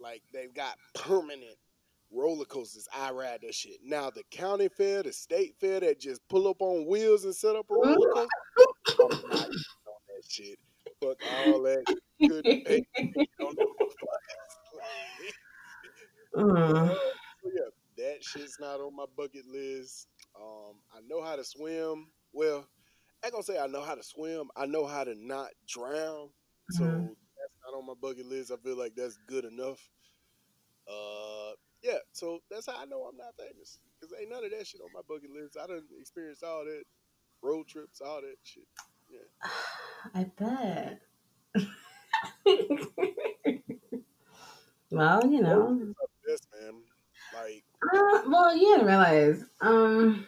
like 0.01 0.21
they've 0.33 0.53
got 0.53 0.75
permanent 0.95 1.57
roller 2.11 2.45
coasters. 2.45 2.87
I 2.95 3.11
ride 3.11 3.39
that 3.43 3.55
shit. 3.55 3.77
Now 3.83 4.09
the 4.09 4.23
county 4.31 4.69
fair, 4.69 5.03
the 5.03 5.13
state 5.13 5.55
fair 5.59 5.79
that 5.81 5.99
just 5.99 6.21
pull 6.29 6.47
up 6.47 6.61
on 6.61 6.87
wheels 6.87 7.25
and 7.25 7.35
set 7.35 7.55
up 7.55 7.65
a 7.69 7.73
roller 7.73 8.07
coaster. 8.13 8.29
I'm 9.01 9.29
not 9.29 9.47
on 9.87 10.01
that 10.07 10.23
shit. 10.27 10.57
Fuck 11.01 11.17
all 11.31 11.61
that. 11.63 11.85
Couldn't 12.27 12.63
pay 12.65 12.83
me 13.15 13.25
on 13.41 13.55
the. 13.55 13.65
So 17.43 17.49
yeah, 17.55 17.69
that 18.05 18.23
shit's 18.23 18.59
not 18.59 18.79
on 18.79 18.95
my 18.95 19.05
bucket 19.17 19.45
list. 19.47 20.07
Um, 20.39 20.75
I 20.93 20.99
know 21.07 21.23
how 21.23 21.35
to 21.35 21.43
swim. 21.43 22.11
Well, 22.33 22.67
I 23.23 23.27
ain't 23.27 23.33
gonna 23.33 23.43
say 23.43 23.57
I 23.59 23.67
know 23.67 23.81
how 23.81 23.95
to 23.95 24.03
swim. 24.03 24.49
I 24.55 24.65
know 24.65 24.85
how 24.85 25.03
to 25.03 25.15
not 25.15 25.49
drown. 25.67 26.29
So 26.69 26.83
Mhm. 26.83 27.07
that's 27.07 27.20
not 27.71 27.79
on 27.79 27.85
my 27.85 27.93
bucket 27.99 28.25
list. 28.25 28.51
I 28.51 28.57
feel 28.57 28.77
like 28.77 28.95
that's 28.95 29.17
good 29.27 29.45
enough. 29.45 29.79
Uh, 30.87 31.51
yeah. 31.83 31.97
So 32.11 32.39
that's 32.49 32.65
how 32.67 32.81
I 32.81 32.85
know 32.85 33.03
I'm 33.03 33.17
not 33.17 33.35
famous. 33.37 33.79
Cause 33.99 34.13
ain't 34.19 34.31
none 34.31 34.43
of 34.43 34.49
that 34.51 34.67
shit 34.67 34.81
on 34.81 34.89
my 34.93 35.01
bucket 35.07 35.29
list. 35.31 35.57
I 35.61 35.67
done 35.67 35.83
experienced 35.99 36.43
all 36.43 36.65
that 36.65 36.83
road 37.41 37.67
trips, 37.67 38.01
all 38.01 38.21
that 38.21 38.35
shit. 38.43 38.67
Yeah. 39.09 39.19
I 40.15 40.23
bet. 40.37 41.01
well, 44.91 45.25
you 45.29 45.41
know. 45.41 45.59
Road 45.59 45.77
trips 45.77 45.95
are 46.01 46.07
the 46.07 46.31
best, 46.31 46.47
man. 46.61 46.73
Like 47.33 47.63
Uh, 47.93 48.21
well, 48.27 48.55
you 48.55 48.75
gotta 48.75 48.85
realize. 48.85 49.45
Um. 49.61 50.25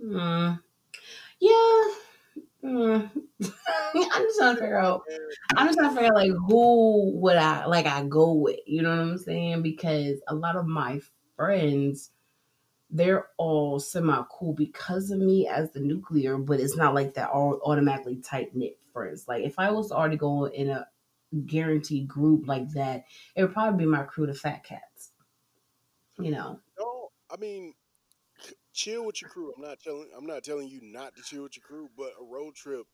hmm, 0.00 0.52
yeah. 1.40 1.82
Hmm. 2.60 3.00
I'm 3.94 4.22
just 4.22 4.38
trying 4.38 4.54
to 4.54 4.60
figure 4.60 4.78
out. 4.78 5.02
I'm 5.56 5.66
just 5.66 5.78
trying 5.78 5.90
to 5.90 5.94
figure 5.94 6.12
out 6.12 6.16
like 6.16 6.30
who 6.30 7.12
would 7.20 7.36
I 7.36 7.66
like 7.66 7.86
I 7.86 8.02
go 8.04 8.32
with. 8.32 8.60
You 8.66 8.82
know 8.82 8.90
what 8.90 9.00
I'm 9.00 9.18
saying? 9.18 9.62
Because 9.62 10.20
a 10.28 10.34
lot 10.34 10.56
of 10.56 10.66
my 10.66 11.00
friends, 11.36 12.10
they're 12.90 13.26
all 13.36 13.78
semi 13.78 14.22
cool 14.30 14.52
because 14.52 15.10
of 15.10 15.18
me 15.18 15.48
as 15.48 15.72
the 15.72 15.80
nuclear, 15.80 16.38
but 16.38 16.60
it's 16.60 16.76
not 16.76 16.94
like 16.94 17.14
they're 17.14 17.28
all 17.28 17.60
automatically 17.64 18.16
tight 18.16 18.54
knit 18.54 18.78
friends. 18.92 19.26
Like 19.28 19.44
if 19.44 19.58
I 19.58 19.70
was 19.70 19.92
already 19.92 20.16
go 20.16 20.46
in 20.46 20.70
a 20.70 20.86
guaranteed 21.44 22.08
group 22.08 22.46
like 22.46 22.70
that, 22.70 23.04
it 23.34 23.42
would 23.42 23.52
probably 23.52 23.84
be 23.84 23.90
my 23.90 24.02
crew, 24.04 24.26
the 24.26 24.34
Fat 24.34 24.64
Cats. 24.64 25.12
You 26.18 26.30
know. 26.30 26.60
No, 26.78 27.10
I 27.30 27.36
mean, 27.36 27.74
chill 28.76 29.06
with 29.06 29.22
your 29.22 29.30
crew. 29.30 29.52
I'm 29.56 29.62
not 29.62 29.80
telling. 29.80 30.08
I'm 30.16 30.26
not 30.26 30.44
telling 30.44 30.68
you 30.68 30.80
not 30.82 31.16
to 31.16 31.22
chill 31.22 31.44
with 31.44 31.56
your 31.56 31.64
crew, 31.64 31.88
but 31.96 32.12
a 32.20 32.24
road 32.24 32.54
trip, 32.54 32.86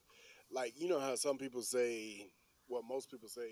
like 0.51 0.75
you 0.77 0.89
know 0.89 1.01
how 1.01 1.17
some 1.17 1.39
people 1.39 1.63
say, 1.63 2.31
what 2.69 2.85
most 2.89 3.11
people 3.11 3.29
say, 3.29 3.51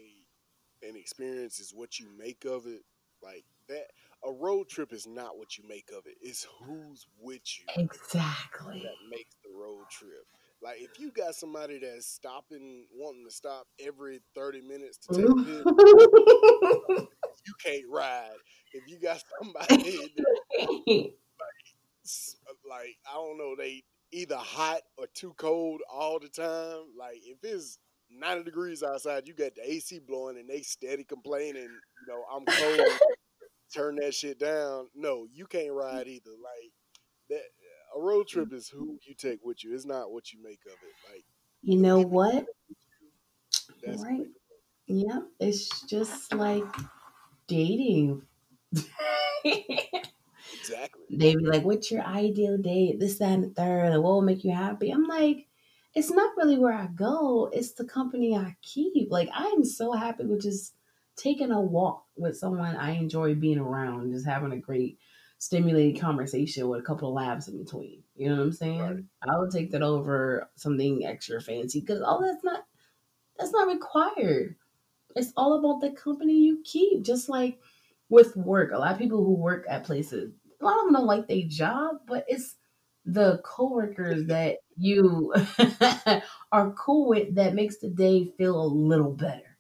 an 0.83 0.97
experience 0.97 1.61
is 1.61 1.75
what 1.75 1.99
you 1.99 2.09
make 2.19 2.45
of 2.45 2.67
it. 2.67 2.83
Like 3.23 3.45
that, 3.69 3.89
a 4.25 4.33
road 4.33 4.69
trip 4.69 4.93
is 4.93 5.07
not 5.07 5.39
what 5.39 5.59
you 5.59 5.65
make 5.69 5.91
of 5.97 6.07
it. 6.07 6.17
It's 6.23 6.47
who's 6.65 7.07
with 7.21 7.43
you 7.59 7.67
Exactly. 7.77 8.83
that 8.83 8.97
makes 9.11 9.35
the 9.45 9.51
road 9.55 9.85
trip. 9.91 10.27
Like 10.63 10.79
if 10.81 10.99
you 10.99 11.11
got 11.13 11.35
somebody 11.35 11.79
that's 11.79 12.07
stopping, 12.07 12.87
wanting 12.95 13.25
to 13.27 13.33
stop 13.35 13.67
every 13.81 14.21
thirty 14.35 14.61
minutes 14.61 14.99
to 14.99 15.09
take 15.11 15.31
a 15.33 15.37
piss, 15.37 15.67
you 17.47 17.55
can't 17.65 17.85
ride. 17.89 18.39
If 18.73 18.85
you 18.89 18.99
got 19.01 19.23
somebody 19.43 20.11
that 20.59 21.13
like 22.69 22.97
I 23.09 23.15
don't 23.15 23.39
know, 23.39 23.55
they 23.57 23.85
either 24.13 24.37
hot 24.37 24.81
or 24.97 25.07
too 25.15 25.35
cold 25.37 25.81
all 25.93 26.19
the 26.19 26.29
time. 26.29 26.85
Like 26.99 27.19
if 27.25 27.39
it's 27.43 27.79
ninety 28.11 28.45
degrees 28.45 28.83
outside, 28.83 29.27
you 29.27 29.35
got 29.35 29.55
the 29.55 29.71
AC 29.71 30.01
blowing 30.07 30.39
and 30.39 30.49
they 30.49 30.63
steady 30.63 31.05
complaining, 31.05 31.63
you 31.63 32.07
know, 32.09 32.25
I'm 32.33 32.45
cold. 32.45 32.89
turn 33.73 33.97
that 33.97 34.15
shit 34.15 34.39
down. 34.39 34.89
No, 34.95 35.27
you 35.33 35.47
can't 35.47 35.73
ride 35.73 36.09
either. 36.09 36.31
Like 36.31 36.73
that 37.29 37.43
a 37.97 38.01
road 38.01 38.27
mm. 38.27 38.31
trip 38.31 38.53
is 38.53 38.69
who 38.69 38.99
you 39.07 39.15
take 39.15 39.45
with 39.45 39.65
you. 39.65 39.75
It's 39.75 39.87
not 39.87 40.11
what 40.11 40.33
you 40.33 40.43
make 40.43 40.61
of 40.67 40.73
it. 40.73 41.13
Like 41.13 41.25
you 41.63 41.77
know 41.77 42.01
what? 42.01 42.47
you, 43.83 43.97
Right. 44.03 44.27
Yep. 44.87 45.23
It's 45.39 45.83
just 45.83 46.35
like 46.35 46.65
dating. 47.47 48.23
exactly. 50.73 51.03
they 51.11 51.35
be 51.35 51.45
like, 51.45 51.65
"What's 51.65 51.91
your 51.91 52.03
ideal 52.03 52.59
date? 52.59 53.01
This, 53.01 53.19
that, 53.19 53.31
and 53.31 53.45
the 53.45 53.51
third. 53.51 53.93
And 53.93 54.03
what 54.03 54.13
will 54.13 54.23
make 54.23 54.45
you 54.45 54.53
happy?" 54.53 54.91
I'm 54.91 55.07
like, 55.07 55.47
it's 55.95 56.11
not 56.11 56.37
really 56.37 56.59
where 56.59 56.73
I 56.73 56.87
go. 56.87 57.51
It's 57.53 57.73
the 57.73 57.85
company 57.85 58.37
I 58.37 58.57
keep. 58.63 59.11
Like 59.11 59.29
I 59.35 59.47
am 59.47 59.65
so 59.65 59.93
happy 59.93 60.25
with 60.25 60.43
just 60.43 60.75
taking 61.17 61.51
a 61.51 61.61
walk 61.61 62.05
with 62.17 62.37
someone 62.37 62.77
I 62.77 62.93
enjoy 62.93 63.35
being 63.35 63.59
around, 63.59 64.13
just 64.13 64.27
having 64.27 64.53
a 64.53 64.57
great, 64.59 64.99
stimulating 65.39 66.01
conversation 66.01 66.69
with 66.69 66.81
a 66.81 66.85
couple 66.85 67.09
of 67.09 67.15
laughs 67.15 67.49
in 67.49 67.59
between. 67.59 68.03
You 68.17 68.29
know 68.29 68.37
what 68.37 68.43
I'm 68.43 68.53
saying? 68.53 68.81
Right. 68.81 69.05
I 69.23 69.39
would 69.39 69.51
take 69.51 69.73
that 69.73 69.83
over 69.83 70.49
something 70.57 71.05
extra 71.05 71.41
fancy 71.41 71.81
because 71.81 72.01
all 72.03 72.21
that's 72.21 72.45
not 72.45 72.65
that's 73.39 73.53
not 73.53 73.69
required. 73.69 74.57
It's 75.17 75.33
all 75.37 75.59
about 75.59 75.81
the 75.81 75.91
company 75.91 76.35
you 76.35 76.63
keep. 76.65 77.03
Just 77.03 77.29
like 77.29 77.59
with 78.09 78.37
work, 78.37 78.73
a 78.73 78.79
lot 78.79 78.93
of 78.93 78.99
people 78.99 79.25
who 79.25 79.35
work 79.35 79.67
at 79.69 79.85
places, 79.85 80.33
a 80.61 80.65
lot 80.65 80.79
of 80.79 80.85
them 80.87 80.95
don't 80.95 81.07
like 81.07 81.29
their 81.29 81.43
job, 81.47 81.97
but 82.07 82.25
it's 82.29 82.57
the 83.05 83.41
coworkers 83.45 84.27
that 84.29 84.59
you 84.77 85.33
are 86.53 86.73
cool 86.73 87.09
with 87.09 87.35
that 87.37 87.55
makes 87.55 87.79
the 87.79 87.89
day 87.89 88.33
feel 88.39 88.61
a 88.61 88.67
little 88.67 89.13
better. 89.13 89.57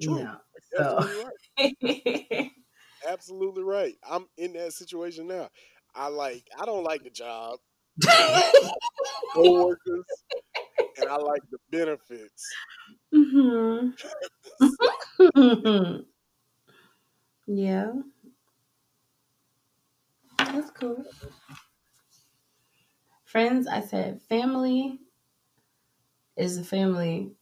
True. 0.00 0.24
Know, 0.24 0.36
so 0.74 1.00
Absolutely 1.00 1.14
right. 1.14 2.52
Absolutely 3.08 3.62
right. 3.62 3.94
I'm 4.08 4.26
in 4.36 4.52
that 4.54 4.72
situation 4.72 5.26
now. 5.28 5.48
I 5.94 6.08
like 6.08 6.44
I 6.58 6.64
don't 6.66 6.84
like 6.84 7.02
the 7.04 7.10
job, 7.10 7.58
coworkers, 9.34 10.24
and 10.96 11.08
I 11.08 11.16
like 11.16 11.42
the 11.50 11.58
benefits. 11.70 12.58
hmm 13.12 13.90
yeah, 17.46 17.92
that's 20.52 20.70
cool. 20.70 21.04
Friends, 23.22 23.68
I 23.68 23.80
said 23.80 24.20
family 24.22 24.98
is 26.36 26.56
the 26.56 26.64
family. 26.64 27.36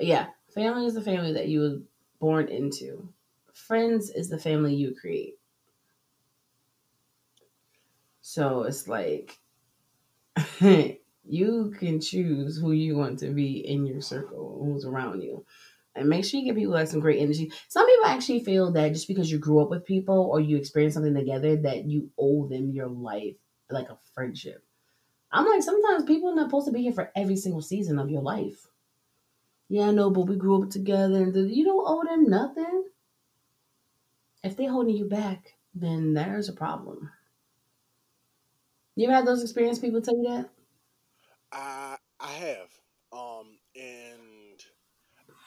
Yeah, 0.00 0.30
family 0.48 0.86
is 0.86 0.94
the 0.94 1.02
family 1.02 1.32
that 1.34 1.48
you 1.48 1.60
were 1.60 1.82
born 2.18 2.48
into. 2.48 3.12
Friends 3.52 4.10
is 4.10 4.28
the 4.28 4.38
family 4.38 4.74
you 4.74 4.94
create. 4.94 5.38
So 8.20 8.62
it's 8.62 8.86
like 8.86 9.40
you 11.24 11.74
can 11.78 12.00
choose 12.00 12.58
who 12.58 12.72
you 12.72 12.96
want 12.96 13.18
to 13.20 13.30
be 13.32 13.58
in 13.66 13.86
your 13.86 14.00
circle, 14.00 14.62
who's 14.64 14.84
around 14.84 15.22
you. 15.22 15.44
And 15.98 16.08
make 16.08 16.24
sure 16.24 16.40
you 16.40 16.46
give 16.46 16.56
people 16.56 16.74
like 16.74 16.88
some 16.88 17.00
great 17.00 17.20
energy. 17.20 17.52
Some 17.68 17.86
people 17.86 18.06
actually 18.06 18.44
feel 18.44 18.72
that 18.72 18.92
just 18.92 19.08
because 19.08 19.30
you 19.30 19.38
grew 19.38 19.60
up 19.60 19.70
with 19.70 19.84
people 19.84 20.30
or 20.32 20.40
you 20.40 20.56
experience 20.56 20.94
something 20.94 21.14
together, 21.14 21.56
that 21.56 21.84
you 21.84 22.10
owe 22.18 22.46
them 22.48 22.70
your 22.72 22.88
life, 22.88 23.36
like 23.70 23.88
a 23.88 23.98
friendship. 24.14 24.64
I'm 25.30 25.46
like, 25.46 25.62
sometimes 25.62 26.04
people 26.04 26.30
are 26.30 26.34
not 26.34 26.46
supposed 26.46 26.66
to 26.66 26.72
be 26.72 26.82
here 26.82 26.92
for 26.92 27.12
every 27.14 27.36
single 27.36 27.62
season 27.62 27.98
of 27.98 28.10
your 28.10 28.22
life. 28.22 28.66
Yeah, 29.68 29.88
I 29.88 29.90
know, 29.90 30.10
but 30.10 30.22
we 30.22 30.36
grew 30.36 30.62
up 30.62 30.70
together 30.70 31.22
and 31.22 31.50
you 31.50 31.64
don't 31.64 31.84
owe 31.86 32.04
them 32.04 32.30
nothing. 32.30 32.84
If 34.42 34.56
they're 34.56 34.70
holding 34.70 34.96
you 34.96 35.04
back, 35.04 35.56
then 35.74 36.14
there's 36.14 36.48
a 36.48 36.54
problem. 36.54 37.10
You 38.96 39.06
ever 39.06 39.14
had 39.16 39.26
those 39.26 39.42
experience 39.42 39.78
people 39.78 40.00
tell 40.00 40.16
you 40.16 40.28
that? 40.28 40.50
I 41.52 41.96
I 42.20 42.32
have. 42.32 42.77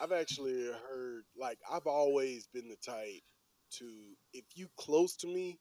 I've 0.01 0.11
actually 0.11 0.65
heard 0.89 1.23
like 1.37 1.59
I've 1.71 1.87
always 1.87 2.47
been 2.53 2.69
the 2.69 2.77
type 2.77 3.21
to 3.79 3.85
if 4.33 4.45
you 4.55 4.67
close 4.77 5.15
to 5.17 5.27
me 5.27 5.59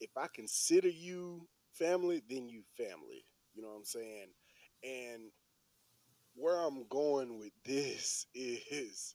if 0.00 0.10
I 0.16 0.26
consider 0.34 0.88
you 0.88 1.48
family, 1.72 2.22
then 2.28 2.48
you 2.48 2.62
family. 2.76 3.24
You 3.54 3.62
know 3.62 3.68
what 3.68 3.78
I'm 3.78 3.84
saying? 3.84 4.28
And 4.84 5.30
where 6.34 6.60
I'm 6.60 6.86
going 6.88 7.38
with 7.38 7.52
this 7.64 8.26
is 8.34 9.14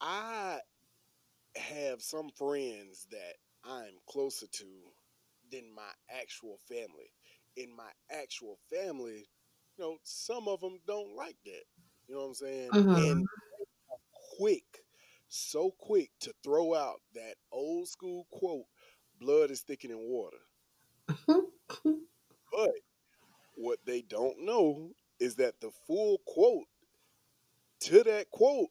I 0.00 0.58
have 1.56 2.02
some 2.02 2.30
friends 2.30 3.06
that 3.10 3.36
I'm 3.64 3.94
closer 4.08 4.46
to 4.46 4.66
than 5.50 5.74
my 5.74 5.90
actual 6.10 6.58
family. 6.68 7.12
In 7.56 7.74
my 7.76 7.90
actual 8.10 8.58
family, 8.70 9.26
you 9.76 9.84
know, 9.84 9.98
some 10.04 10.48
of 10.48 10.60
them 10.60 10.78
don't 10.86 11.14
like 11.16 11.36
that. 11.44 11.81
You 12.08 12.14
know 12.14 12.20
what 12.22 12.28
I'm 12.28 12.34
saying? 12.34 12.70
Mm-hmm. 12.70 12.94
And 12.94 13.26
quick, 14.38 14.84
so 15.28 15.72
quick 15.78 16.10
to 16.20 16.32
throw 16.42 16.74
out 16.74 17.00
that 17.14 17.34
old 17.50 17.88
school 17.88 18.26
quote, 18.30 18.66
blood 19.20 19.50
is 19.50 19.60
thicker 19.60 19.88
than 19.88 19.98
water. 19.98 20.38
but 22.52 22.70
what 23.54 23.78
they 23.86 24.02
don't 24.02 24.44
know 24.44 24.90
is 25.20 25.36
that 25.36 25.60
the 25.60 25.70
full 25.86 26.18
quote 26.26 26.66
to 27.80 28.02
that 28.04 28.30
quote 28.30 28.68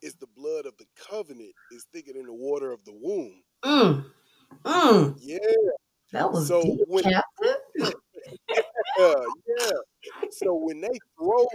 is 0.00 0.14
the 0.14 0.26
blood 0.36 0.66
of 0.66 0.76
the 0.78 0.86
covenant 1.08 1.54
is 1.70 1.86
thicker 1.92 2.12
than 2.12 2.26
the 2.26 2.32
water 2.32 2.72
of 2.72 2.84
the 2.84 2.92
womb. 2.92 3.42
Mm. 3.64 4.04
Mm. 4.64 5.18
Yeah. 5.20 5.38
That 6.12 6.30
was 6.30 6.48
So 6.48 6.62
deep, 6.62 6.80
when-. 6.86 7.04
Yeah, 8.98 9.14
yeah. 9.48 9.70
So 10.30 10.54
when 10.54 10.80
they 10.80 10.98
throw 11.18 11.46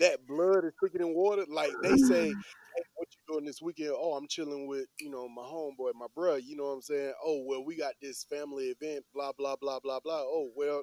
that 0.00 0.26
blood 0.26 0.64
is 0.64 0.72
thicker 0.82 0.98
than 0.98 1.14
water, 1.14 1.44
like 1.48 1.72
they 1.82 1.96
say, 1.96 2.26
hey, 2.76 2.82
what 2.94 3.08
you 3.12 3.34
doing 3.34 3.44
this 3.44 3.62
weekend? 3.62 3.92
Oh, 3.96 4.14
I'm 4.14 4.28
chilling 4.28 4.66
with, 4.66 4.86
you 5.00 5.10
know, 5.10 5.28
my 5.28 5.42
homeboy, 5.42 5.94
my 5.94 6.06
bruh, 6.16 6.40
you 6.42 6.56
know 6.56 6.64
what 6.64 6.72
I'm 6.72 6.82
saying? 6.82 7.12
Oh, 7.24 7.42
well, 7.46 7.64
we 7.64 7.76
got 7.76 7.94
this 8.02 8.24
family 8.24 8.74
event, 8.78 9.04
blah, 9.14 9.32
blah, 9.36 9.56
blah, 9.60 9.80
blah, 9.80 10.00
blah. 10.00 10.22
Oh, 10.22 10.50
well, 10.56 10.82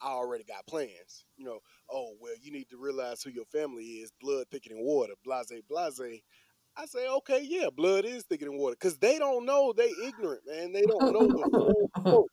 I 0.00 0.08
already 0.08 0.44
got 0.44 0.66
plans. 0.66 1.24
You 1.36 1.46
know, 1.46 1.58
oh, 1.90 2.14
well, 2.20 2.34
you 2.40 2.52
need 2.52 2.68
to 2.70 2.76
realize 2.76 3.22
who 3.22 3.30
your 3.30 3.46
family 3.46 3.84
is, 3.84 4.12
blood 4.20 4.46
thicker 4.50 4.70
than 4.70 4.84
water, 4.84 5.14
blase, 5.24 5.52
blase. 5.68 6.22
I 6.76 6.86
say, 6.86 7.08
okay, 7.08 7.40
yeah, 7.42 7.68
blood 7.74 8.04
is 8.04 8.24
thicker 8.24 8.44
than 8.44 8.56
water. 8.58 8.76
Because 8.78 8.98
they 8.98 9.18
don't 9.18 9.44
know, 9.44 9.72
they 9.76 9.90
ignorant, 10.04 10.42
man. 10.46 10.72
They 10.72 10.82
don't 10.82 11.12
know 11.12 11.26
the 11.26 11.48
whole 11.52 11.90
quote. 11.96 12.30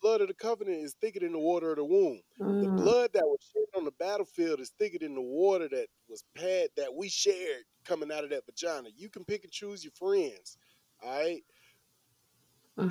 Blood 0.00 0.20
of 0.22 0.28
the 0.28 0.34
covenant 0.34 0.82
is 0.82 0.94
thicker 1.00 1.20
than 1.20 1.32
the 1.32 1.38
water 1.38 1.70
of 1.70 1.76
the 1.76 1.84
womb. 1.84 2.22
The 2.60 2.68
Mm. 2.68 2.76
blood 2.76 3.12
that 3.14 3.24
was 3.26 3.38
shed 3.52 3.64
on 3.78 3.84
the 3.84 3.92
battlefield 3.92 4.60
is 4.60 4.70
thicker 4.78 4.98
than 4.98 5.14
the 5.14 5.20
water 5.22 5.68
that 5.68 5.88
was 6.08 6.24
pad 6.36 6.70
that 6.76 6.94
we 6.94 7.08
shared 7.08 7.64
coming 7.84 8.12
out 8.12 8.24
of 8.24 8.30
that 8.30 8.46
vagina. 8.46 8.90
You 8.96 9.08
can 9.10 9.24
pick 9.24 9.44
and 9.44 9.52
choose 9.52 9.84
your 9.84 9.92
friends. 9.92 10.58
All 11.02 11.10
right. 11.18 11.44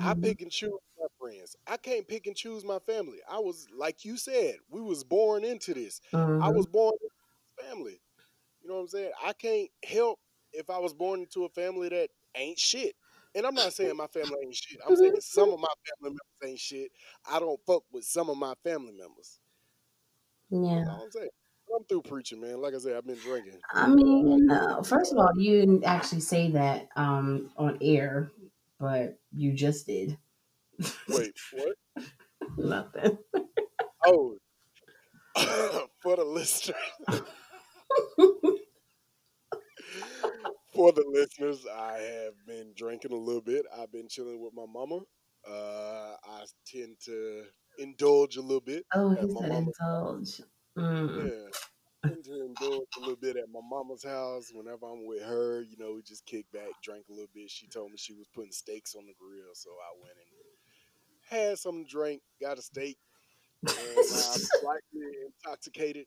I 0.00 0.14
Mhm. 0.14 0.14
pick 0.14 0.40
and 0.40 0.50
choose 0.50 0.78
my 0.98 1.06
friends. 1.18 1.56
I 1.66 1.76
can't 1.76 2.08
pick 2.08 2.26
and 2.26 2.36
choose 2.36 2.64
my 2.64 2.78
family. 2.80 3.18
I 3.28 3.38
was 3.38 3.66
like 3.76 4.04
you 4.04 4.16
said, 4.16 4.56
we 4.68 4.80
was 4.80 5.04
born 5.04 5.44
into 5.44 5.74
this. 5.74 6.00
I 6.40 6.48
Mhm. 6.48 6.50
was 6.50 6.66
born 6.66 6.94
family. 7.60 8.00
You 8.62 8.68
know 8.68 8.76
what 8.76 8.82
I'm 8.82 8.88
saying? 8.88 9.12
I 9.22 9.32
can't 9.34 9.70
help 9.84 10.20
if 10.52 10.70
I 10.70 10.78
was 10.78 10.94
born 10.94 11.20
into 11.20 11.44
a 11.44 11.48
family 11.50 11.88
that 11.90 12.10
ain't 12.36 12.58
shit. 12.58 12.96
And 13.34 13.46
I'm 13.46 13.54
not 13.54 13.72
saying 13.72 13.96
my 13.96 14.06
family 14.08 14.36
ain't 14.44 14.54
shit. 14.54 14.80
I'm 14.86 14.96
saying 14.96 15.14
some 15.20 15.50
of 15.50 15.60
my 15.60 15.68
family 15.86 16.16
members 16.16 16.20
ain't 16.44 16.58
shit. 16.58 16.90
I 17.30 17.38
don't 17.38 17.60
fuck 17.66 17.82
with 17.92 18.04
some 18.04 18.28
of 18.28 18.36
my 18.36 18.54
family 18.64 18.92
members. 18.92 19.40
Yeah. 20.50 20.90
all 20.90 21.04
I'm 21.04 21.10
saying. 21.10 21.28
I'm 21.76 21.84
through 21.84 22.02
preaching, 22.02 22.40
man. 22.40 22.60
Like 22.60 22.74
I 22.74 22.78
said, 22.78 22.96
I've 22.96 23.06
been 23.06 23.16
drinking. 23.16 23.60
I 23.72 23.86
mean, 23.86 24.50
uh, 24.50 24.82
first 24.82 25.12
of 25.12 25.18
all, 25.18 25.30
you 25.36 25.60
didn't 25.60 25.84
actually 25.84 26.20
say 26.20 26.50
that 26.50 26.88
um, 26.96 27.50
on 27.56 27.78
air, 27.80 28.32
but 28.80 29.18
you 29.32 29.52
just 29.52 29.86
did. 29.86 30.18
Wait, 31.08 31.32
what? 31.52 32.06
Nothing. 32.56 33.18
Oh, 34.04 34.36
for 36.00 36.16
the 36.16 36.24
listeners, 36.24 36.76
for 40.72 40.92
the 40.92 41.04
listeners, 41.06 41.66
I 41.66 41.98
have 41.98 42.34
been 42.46 42.72
drinking 42.76 43.12
a 43.12 43.16
little 43.16 43.40
bit. 43.40 43.66
I've 43.76 43.92
been 43.92 44.08
chilling 44.08 44.40
with 44.40 44.54
my 44.54 44.66
mama. 44.72 45.00
Uh, 45.48 46.16
I 46.24 46.44
tend 46.66 46.96
to 47.06 47.44
indulge 47.78 48.36
a 48.36 48.42
little 48.42 48.60
bit. 48.60 48.84
Oh, 48.94 49.10
he 49.10 49.30
said 49.30 49.50
indulge. 49.50 50.40
Mm. 50.76 51.26
Yeah. 51.26 51.50
I 52.04 52.08
tend 52.08 52.24
to 52.24 52.44
indulge 52.46 52.88
a 52.96 53.00
little 53.00 53.16
bit 53.16 53.36
at 53.36 53.50
my 53.52 53.60
mama's 53.62 54.04
house. 54.04 54.50
Whenever 54.54 54.86
I'm 54.86 55.06
with 55.06 55.22
her, 55.22 55.62
you 55.62 55.76
know, 55.78 55.94
we 55.94 56.02
just 56.02 56.24
kick 56.26 56.46
back, 56.52 56.70
drink 56.82 57.06
a 57.08 57.12
little 57.12 57.30
bit. 57.34 57.50
She 57.50 57.66
told 57.66 57.90
me 57.90 57.96
she 57.98 58.14
was 58.14 58.26
putting 58.34 58.52
steaks 58.52 58.94
on 58.94 59.06
the 59.06 59.14
grill, 59.18 59.54
so 59.54 59.70
I 59.70 60.00
went 60.00 60.14
and 60.16 60.30
had 61.40 61.58
some 61.58 61.84
drink, 61.84 62.22
got 62.40 62.58
a 62.58 62.62
steak, 62.62 62.98
and 63.62 63.72
I'm 63.76 64.04
slightly 64.04 65.08
intoxicated. 65.26 66.06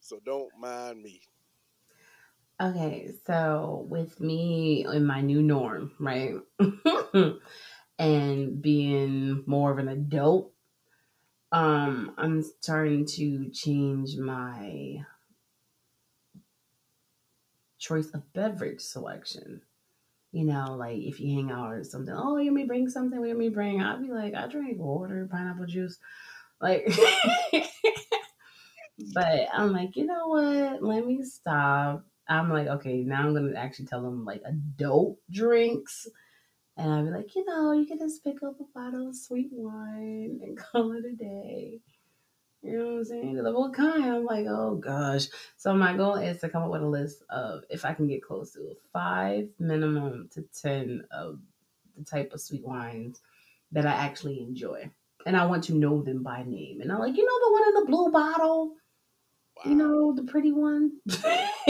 So 0.00 0.18
don't 0.24 0.50
mind 0.58 1.02
me. 1.02 1.20
Okay, 2.60 3.12
so 3.26 3.86
with 3.88 4.20
me 4.20 4.84
in 4.84 5.06
my 5.06 5.22
new 5.22 5.40
norm, 5.42 5.92
right? 5.98 6.34
and 7.98 8.60
being 8.60 9.42
more 9.46 9.70
of 9.72 9.78
an 9.78 9.88
adult, 9.88 10.52
um, 11.52 12.14
I'm 12.18 12.42
starting 12.42 13.06
to 13.16 13.50
change 13.50 14.16
my 14.18 15.04
choice 17.78 18.08
of 18.12 18.32
beverage 18.34 18.80
selection. 18.80 19.62
You 20.32 20.44
know, 20.44 20.76
like 20.78 20.98
if 20.98 21.18
you 21.18 21.34
hang 21.34 21.50
out 21.50 21.72
or 21.72 21.82
something, 21.82 22.14
oh, 22.16 22.36
you 22.36 22.52
may 22.52 22.64
bring 22.64 22.88
something, 22.90 23.24
you 23.24 23.36
may 23.36 23.48
bring? 23.48 23.82
I'd 23.82 24.02
be 24.02 24.12
like, 24.12 24.34
I 24.34 24.46
drink 24.48 24.78
water, 24.78 25.26
pineapple 25.30 25.66
juice. 25.66 25.98
Like, 26.60 26.86
but 29.14 29.48
I'm 29.52 29.72
like, 29.72 29.96
you 29.96 30.06
know 30.06 30.28
what? 30.28 30.82
Let 30.82 31.06
me 31.06 31.24
stop. 31.24 32.04
I'm 32.30 32.48
like, 32.48 32.68
okay, 32.68 33.02
now 33.02 33.26
I'm 33.26 33.34
gonna 33.34 33.58
actually 33.58 33.86
tell 33.86 34.02
them 34.02 34.24
like 34.24 34.42
adult 34.44 35.18
drinks. 35.30 36.08
And 36.76 36.92
I'll 36.92 37.04
be 37.04 37.10
like, 37.10 37.34
you 37.34 37.44
know, 37.44 37.72
you 37.72 37.86
can 37.86 37.98
just 37.98 38.24
pick 38.24 38.42
up 38.42 38.54
a 38.60 38.64
bottle 38.78 39.08
of 39.08 39.16
sweet 39.16 39.50
wine 39.52 40.40
and 40.42 40.56
call 40.72 40.92
it 40.92 41.04
a 41.04 41.12
day. 41.12 41.80
You 42.62 42.78
know 42.78 42.84
what 42.84 42.98
I'm 42.98 43.04
saying? 43.04 43.36
Like, 43.42 43.54
what 43.54 43.74
kind? 43.74 44.04
I'm 44.04 44.24
like, 44.24 44.46
oh 44.48 44.76
gosh. 44.76 45.26
So 45.56 45.74
my 45.74 45.96
goal 45.96 46.16
is 46.16 46.40
to 46.40 46.48
come 46.48 46.62
up 46.62 46.70
with 46.70 46.82
a 46.82 46.86
list 46.86 47.22
of 47.30 47.64
if 47.68 47.84
I 47.84 47.94
can 47.94 48.06
get 48.06 48.22
close 48.22 48.52
to 48.52 48.76
five 48.92 49.48
minimum 49.58 50.28
to 50.34 50.42
ten 50.58 51.04
of 51.10 51.40
the 51.96 52.04
type 52.04 52.32
of 52.32 52.40
sweet 52.40 52.64
wines 52.64 53.20
that 53.72 53.86
I 53.86 53.92
actually 53.92 54.40
enjoy. 54.40 54.90
And 55.26 55.36
I 55.36 55.46
want 55.46 55.64
to 55.64 55.74
know 55.74 56.02
them 56.02 56.22
by 56.22 56.44
name. 56.44 56.80
And 56.80 56.92
I'm 56.92 56.98
like, 56.98 57.16
you 57.16 57.24
know 57.24 57.46
the 57.46 57.52
one 57.52 57.68
in 57.68 57.74
the 57.74 57.90
blue 57.90 58.10
bottle? 58.10 58.74
You 59.64 59.74
know, 59.74 60.14
the 60.14 60.22
pretty 60.22 60.52
one? 60.52 60.92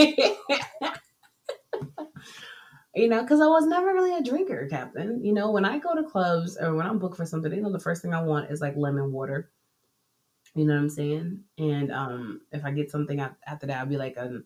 you 2.95 3.07
know, 3.07 3.21
because 3.21 3.41
I 3.41 3.47
was 3.47 3.65
never 3.65 3.93
really 3.93 4.15
a 4.15 4.23
drinker, 4.23 4.67
Captain. 4.69 5.23
You 5.23 5.33
know, 5.33 5.51
when 5.51 5.65
I 5.65 5.77
go 5.77 5.95
to 5.95 6.03
clubs 6.03 6.57
or 6.57 6.73
when 6.73 6.85
I'm 6.85 6.99
booked 6.99 7.17
for 7.17 7.25
something, 7.25 7.51
you 7.51 7.61
know, 7.61 7.71
the 7.71 7.79
first 7.79 8.01
thing 8.01 8.13
I 8.13 8.21
want 8.21 8.49
is 8.49 8.61
like 8.61 8.75
lemon 8.77 9.11
water. 9.11 9.51
You 10.55 10.65
know 10.65 10.73
what 10.73 10.81
I'm 10.81 10.89
saying? 10.89 11.39
And 11.57 11.91
um, 11.91 12.41
if 12.51 12.65
I 12.65 12.71
get 12.71 12.91
something 12.91 13.19
after 13.19 13.67
that, 13.67 13.79
I'll 13.79 13.85
be 13.85 13.97
like 13.97 14.15
an 14.17 14.43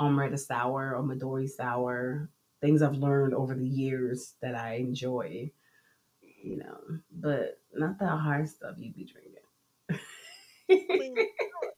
Amaretto 0.00 0.38
sour 0.38 0.96
or 0.96 1.02
Midori 1.02 1.48
sour. 1.48 2.30
Things 2.60 2.82
I've 2.82 2.94
learned 2.94 3.34
over 3.34 3.54
the 3.54 3.66
years 3.66 4.34
that 4.42 4.54
I 4.54 4.74
enjoy. 4.74 5.50
You 6.20 6.58
know, 6.58 6.78
but 7.10 7.60
not 7.72 7.98
that 8.00 8.18
hard 8.18 8.48
stuff 8.48 8.76
you 8.78 8.92
be 8.92 9.04
drinking. 9.04 9.34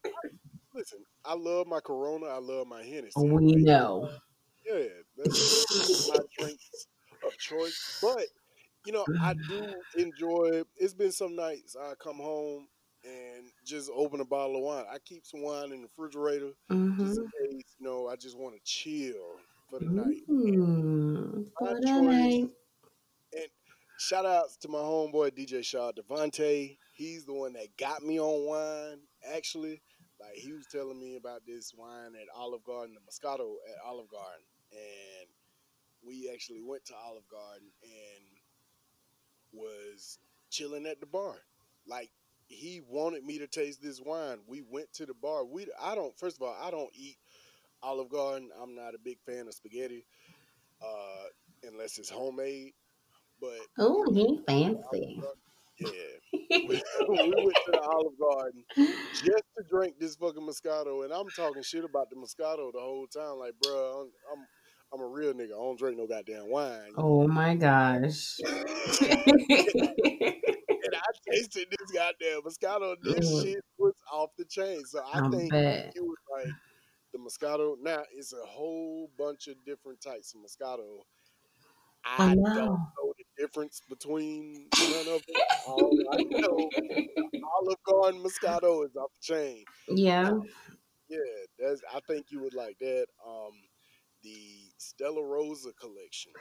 Listen, 0.76 0.98
I 1.24 1.34
love 1.34 1.66
my 1.66 1.80
Corona. 1.80 2.26
I 2.26 2.38
love 2.38 2.66
my 2.66 2.82
Hennessy. 2.82 3.12
we 3.16 3.54
know. 3.56 4.10
Yeah, 4.66 4.84
that's 5.16 6.06
my 6.08 6.18
drinks 6.38 6.86
of 7.24 7.36
choice. 7.38 7.98
But 8.02 8.26
you 8.84 8.92
know, 8.92 9.06
I 9.24 9.34
do 9.48 9.74
enjoy. 9.96 10.62
It's 10.76 10.92
been 10.94 11.12
some 11.12 11.34
nights 11.34 11.76
I 11.80 11.94
come 11.94 12.16
home 12.16 12.68
and 13.04 13.46
just 13.64 13.90
open 13.94 14.20
a 14.20 14.24
bottle 14.24 14.56
of 14.56 14.62
wine. 14.62 14.84
I 14.92 14.98
keep 14.98 15.24
some 15.24 15.42
wine 15.42 15.72
in 15.72 15.82
the 15.82 15.88
refrigerator 15.96 16.50
Mm-hmm. 16.70 17.04
just 17.06 17.18
in 17.18 17.24
case. 17.48 17.74
You 17.78 17.86
know, 17.86 18.08
I 18.08 18.16
just 18.16 18.36
want 18.38 18.54
to 18.56 18.60
chill 18.64 19.14
for 19.70 19.78
the 19.78 19.86
night. 19.86 20.22
Mm, 20.28 21.46
My 21.60 21.68
for 21.70 21.74
the 21.80 21.86
choice. 21.86 22.04
night. 22.04 22.50
And 23.32 23.46
shout 23.98 24.26
outs 24.26 24.56
to 24.58 24.68
my 24.68 24.78
homeboy 24.78 25.30
DJ 25.38 25.64
Shaw 25.64 25.92
Devante. 25.92 26.76
He's 26.92 27.24
the 27.24 27.32
one 27.34 27.52
that 27.54 27.76
got 27.78 28.02
me 28.02 28.18
on 28.20 28.46
wine. 28.46 28.98
Actually, 29.34 29.80
like 30.20 30.34
he 30.34 30.52
was 30.52 30.66
telling 30.66 31.00
me 31.00 31.16
about 31.16 31.42
this 31.46 31.72
wine 31.76 32.14
at 32.14 32.28
Olive 32.34 32.64
Garden, 32.64 32.94
the 32.94 33.00
Moscato 33.00 33.56
at 33.68 33.76
Olive 33.84 34.08
Garden, 34.08 34.46
and 34.72 35.28
we 36.02 36.30
actually 36.32 36.62
went 36.62 36.84
to 36.86 36.94
Olive 36.96 37.28
Garden 37.28 37.68
and 37.82 38.24
was 39.52 40.18
chilling 40.50 40.86
at 40.86 41.00
the 41.00 41.06
bar. 41.06 41.36
Like 41.86 42.10
he 42.48 42.80
wanted 42.88 43.24
me 43.24 43.38
to 43.38 43.46
taste 43.46 43.82
this 43.82 44.00
wine. 44.00 44.38
We 44.46 44.62
went 44.68 44.92
to 44.94 45.06
the 45.06 45.14
bar. 45.14 45.44
We 45.44 45.66
I 45.80 45.94
don't 45.94 46.18
first 46.18 46.36
of 46.36 46.42
all 46.42 46.56
I 46.60 46.70
don't 46.70 46.90
eat 46.94 47.18
Olive 47.82 48.10
Garden. 48.10 48.50
I'm 48.60 48.74
not 48.74 48.94
a 48.94 48.98
big 49.02 49.18
fan 49.26 49.48
of 49.48 49.54
spaghetti, 49.54 50.06
uh, 50.82 51.24
unless 51.64 51.98
it's 51.98 52.10
homemade. 52.10 52.72
But 53.40 53.58
Oh, 53.78 54.04
he 54.12 54.40
fancy. 54.46 55.20
yeah, 55.78 56.18
we 56.50 56.66
went 56.66 57.56
to 57.66 57.72
the 57.72 57.80
Olive 57.80 58.18
Garden 58.18 58.64
just 58.76 59.44
to 59.56 59.64
drink 59.70 59.94
this 59.98 60.16
fucking 60.16 60.42
Moscato, 60.42 61.04
and 61.04 61.12
I'm 61.12 61.28
talking 61.36 61.62
shit 61.62 61.84
about 61.84 62.10
the 62.10 62.16
Moscato 62.16 62.72
the 62.72 62.80
whole 62.80 63.06
time. 63.06 63.38
Like, 63.38 63.54
bro, 63.62 64.02
I'm 64.02 64.10
I'm, 64.32 64.46
I'm 64.92 65.00
a 65.00 65.06
real 65.06 65.32
nigga. 65.32 65.46
I 65.46 65.58
don't 65.58 65.78
drink 65.78 65.98
no 65.98 66.06
goddamn 66.06 66.48
wine. 66.50 66.92
Oh 66.96 67.26
my 67.26 67.54
gosh. 67.54 68.38
and 68.44 68.50
I 70.94 71.30
tasted 71.30 71.68
this 71.70 71.90
goddamn 71.92 72.42
Moscato. 72.42 72.96
This 73.02 73.32
Ugh. 73.32 73.44
shit 73.44 73.64
was 73.78 73.94
off 74.12 74.30
the 74.38 74.44
chain. 74.44 74.84
So 74.84 75.00
I 75.00 75.18
I 75.18 75.28
think 75.28 75.52
it 75.52 76.02
was 76.02 76.18
like 76.32 76.52
the 77.12 77.18
Moscato. 77.18 77.76
Now 77.80 78.02
it's 78.14 78.32
a 78.32 78.46
whole 78.46 79.10
bunch 79.18 79.48
of 79.48 79.56
different 79.64 80.00
types 80.00 80.34
of 80.34 80.40
Moscato. 80.40 81.00
I 82.04 82.32
I 82.32 82.34
don't 82.34 82.42
know. 82.42 82.78
Difference 83.46 83.80
between 83.88 84.68
none 84.78 85.14
of 85.14 85.22
them. 85.26 85.42
All 85.66 85.98
I 86.12 86.22
know, 86.22 86.68
Olive 87.58 87.82
Garden 87.88 88.22
Moscato 88.22 88.84
is 88.84 88.96
off 88.96 89.10
the 89.14 89.34
chain. 89.34 89.64
yeah. 89.88 90.32
Yeah, 91.08 91.18
that's. 91.58 91.82
I 91.94 92.00
think 92.08 92.26
you 92.30 92.40
would 92.40 92.54
like 92.54 92.76
that. 92.80 93.06
Um, 93.24 93.52
the 94.24 94.34
Stella 94.76 95.22
Rosa 95.22 95.70
collection. 95.80 96.32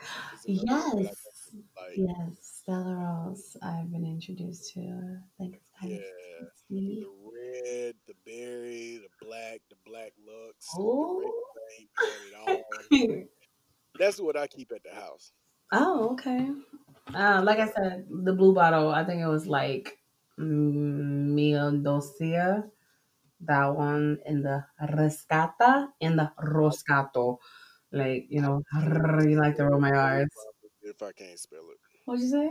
is 0.44 0.60
another 0.62 0.88
one 0.96 1.02
that 1.04 1.08
I 1.08 1.12
Yes. 1.12 1.20
think 1.52 1.52
you 1.52 1.62
would 1.62 2.08
Like, 2.10 2.16
Yes. 2.18 2.38
Stella 2.42 2.94
Rose. 3.28 3.56
I've 3.62 3.92
been 3.92 4.04
introduced 4.04 4.72
to. 4.74 4.80
I 4.80 5.22
think 5.38 5.54
it's 5.54 5.70
kind 5.80 5.92
yeah. 5.92 5.98
of 6.42 6.48
sweet. 6.66 7.04
the 7.04 7.12
red, 7.32 7.94
the 8.08 8.14
berry, 8.26 8.98
the 8.98 9.24
black, 9.24 9.60
the 9.70 9.76
black 9.86 10.12
lux, 10.26 10.66
Oh. 10.76 11.20
the 11.20 11.26
red 11.26 12.64
paint, 12.66 12.94
and 12.98 13.00
it 13.00 13.08
all. 13.12 13.22
That's 14.00 14.20
what 14.20 14.36
I 14.36 14.48
keep 14.48 14.72
at 14.74 14.82
the 14.82 14.94
house. 15.00 15.30
Oh, 15.72 16.10
okay. 16.14 16.48
Uh, 17.14 17.40
like 17.44 17.58
I 17.58 17.68
said, 17.68 18.06
the 18.10 18.32
blue 18.32 18.54
bottle, 18.54 18.90
I 18.90 19.04
think 19.04 19.22
it 19.22 19.28
was 19.28 19.46
like 19.46 19.98
mm, 20.38 21.30
Mio 21.34 21.70
Dosia. 21.70 22.70
That 23.40 23.76
one 23.76 24.18
in 24.24 24.42
the 24.42 24.64
Rescata 24.80 25.88
and 26.00 26.18
the 26.18 26.32
Roscato. 26.42 27.38
Like, 27.92 28.26
you 28.30 28.40
know, 28.40 28.62
you 28.74 29.38
like 29.38 29.56
to 29.56 29.66
roll 29.66 29.80
my 29.80 29.96
eyes. 29.96 30.28
If 30.82 31.02
I 31.02 31.12
can't 31.12 31.38
spell 31.38 31.60
it, 31.70 31.78
What'd 32.06 32.22
you 32.22 32.30
say? 32.30 32.46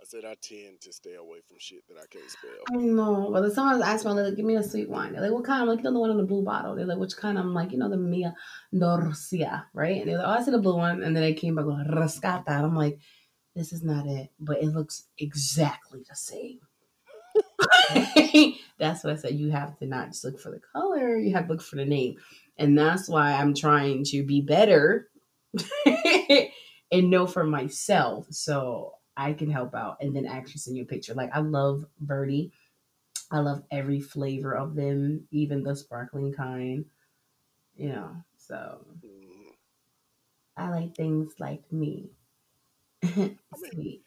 I 0.00 0.04
said 0.04 0.24
I 0.24 0.36
tend 0.40 0.80
to 0.82 0.92
stay 0.92 1.14
away 1.14 1.38
from 1.48 1.56
shit 1.58 1.82
that 1.88 1.96
I 1.98 2.06
can't 2.08 2.30
spell. 2.30 2.50
I 2.70 2.76
know. 2.76 3.30
But 3.32 3.52
someone 3.52 3.82
asked 3.82 4.04
me, 4.04 4.12
like, 4.12 4.36
give 4.36 4.44
me 4.44 4.54
a 4.54 4.62
sweet 4.62 4.88
wine. 4.88 5.12
They're 5.12 5.22
like, 5.22 5.32
what 5.32 5.44
kind? 5.44 5.62
I'm 5.62 5.68
like, 5.68 5.78
you 5.78 5.84
know, 5.84 5.94
the 5.94 5.98
one 5.98 6.10
in 6.10 6.16
the 6.16 6.22
blue 6.22 6.44
bottle. 6.44 6.76
They're 6.76 6.86
like, 6.86 6.98
which 6.98 7.16
kind? 7.16 7.36
I'm 7.38 7.54
like, 7.54 7.72
you 7.72 7.78
know, 7.78 7.88
the 7.88 7.96
Mia 7.96 8.34
Dorsia, 8.72 9.64
right? 9.74 10.00
And 10.00 10.08
they're 10.08 10.18
like, 10.18 10.26
oh, 10.26 10.30
I 10.30 10.42
see 10.42 10.52
the 10.52 10.58
blue 10.58 10.76
one. 10.76 11.02
And 11.02 11.16
then 11.16 11.22
they 11.22 11.34
came 11.34 11.56
back 11.56 11.64
with 11.64 11.88
Rescata. 11.88 12.44
And 12.46 12.66
I'm 12.66 12.76
like, 12.76 13.00
this 13.56 13.72
is 13.72 13.82
not 13.82 14.06
it. 14.06 14.30
But 14.40 14.62
it 14.62 14.68
looks 14.68 15.06
exactly 15.18 16.04
the 16.08 16.16
same. 16.16 16.60
that's 18.78 19.04
what 19.04 19.12
I 19.12 19.16
said. 19.16 19.34
You 19.34 19.50
have 19.50 19.78
to 19.78 19.86
not 19.86 20.08
just 20.08 20.24
look 20.24 20.40
for 20.40 20.50
the 20.50 20.60
color, 20.72 21.16
you 21.18 21.34
have 21.34 21.46
to 21.46 21.54
look 21.54 21.62
for 21.62 21.76
the 21.76 21.84
name. 21.86 22.16
And 22.58 22.78
that's 22.78 23.08
why 23.08 23.32
I'm 23.34 23.54
trying 23.54 24.04
to 24.06 24.24
be 24.24 24.40
better 24.40 25.10
and 26.92 27.10
know 27.10 27.26
for 27.26 27.44
myself 27.44 28.26
so 28.30 28.94
I 29.16 29.32
can 29.32 29.50
help 29.50 29.74
out 29.74 29.98
and 30.00 30.14
then 30.14 30.26
actually 30.26 30.58
send 30.58 30.76
you 30.76 30.84
a 30.84 30.86
picture. 30.86 31.14
Like 31.14 31.30
I 31.34 31.40
love 31.40 31.86
Birdie. 32.00 32.52
I 33.30 33.38
love 33.40 33.62
every 33.70 34.00
flavor 34.00 34.54
of 34.56 34.74
them, 34.76 35.26
even 35.32 35.62
the 35.62 35.76
sparkling 35.76 36.32
kind. 36.32 36.86
You 37.76 37.90
know, 37.90 38.16
so 38.38 38.86
Mhm. 39.04 39.54
I 40.56 40.70
like 40.70 40.96
things 40.96 41.34
like 41.40 41.70
me. 41.72 42.15
Sweet. 43.04 44.02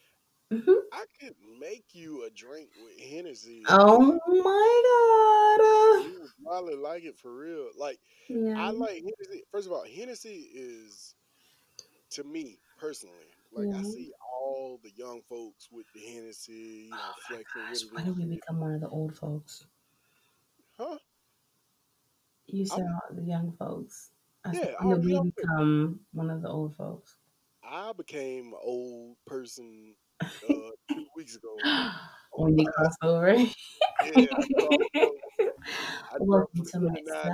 hmm 0.51 0.71
I 0.93 1.05
could 1.19 1.35
make 1.59 1.85
you 1.93 2.25
a 2.25 2.29
drink 2.31 2.69
with 2.83 2.99
Hennessy. 2.99 3.63
Oh 3.67 3.99
my 4.27 6.01
god. 6.03 6.11
You 6.11 6.19
would 6.21 6.31
probably 6.45 6.75
like 6.75 7.03
it 7.03 7.17
for 7.17 7.33
real. 7.35 7.69
Like 7.77 7.99
god. 8.29 8.37
Yeah. 8.37 8.55
I 8.67 8.69
like 8.71 8.95
Hennessy. 8.95 9.43
First 9.51 9.67
of 9.67 9.73
all, 9.73 9.83
Hennessy 9.85 10.47
is 10.53 11.13
to 12.11 12.23
me 12.23 12.57
personally. 12.79 13.15
Like 13.51 13.67
I 13.67 13.77
Yeah. 13.77 13.83
see 13.83 14.11
all 14.21 14.79
the 14.83 14.91
young 14.91 15.21
folks 15.29 15.67
with 15.71 15.85
the 15.93 16.01
Hennessy, 16.01 16.85
you 16.85 16.89
know, 16.91 16.97
Oh 16.99 17.13
my 17.29 17.43
flexing 17.53 17.61
gosh, 17.67 17.81
why 17.93 18.01
it. 18.01 18.05
do 18.05 18.13
we 18.13 18.35
become 18.35 18.59
one 18.59 18.73
of 18.73 18.81
the 18.81 18.89
old 18.89 19.15
folks? 19.15 19.65
Huh? 20.77 20.97
You 22.47 22.65
said 22.65 22.79
I'm- 22.79 22.93
all 23.09 23.15
the 23.15 23.23
young 23.23 23.51
folks. 23.53 24.11
I 24.45 24.53
Yeah, 24.53 24.59
said, 24.65 24.75
all 24.79 24.89
when 24.89 24.97
the 25.01 25.01
did 25.01 25.05
we 25.07 25.13
young 25.13 25.31
folks. 25.31 25.41
become 25.41 25.99
one 26.13 26.29
of 26.29 26.41
the 26.41 26.49
old 26.49 26.75
folks? 26.75 27.15
I 27.71 27.91
became 27.95 28.47
an 28.47 28.59
old 28.63 29.15
person 29.27 29.93
uh, 30.23 30.71
two 30.91 31.05
weeks 31.15 31.35
ago. 31.35 31.55
when 32.33 32.57
you 32.57 32.65
cross 32.65 32.95
over. 33.03 33.37
Yeah, 33.37 33.45
I 34.15 34.23
crossed 34.23 34.51
over. 34.59 35.11
I 35.39 36.15
Welcome 36.19 36.65
to 36.65 36.79
my 36.79 36.95
side. 37.07 37.31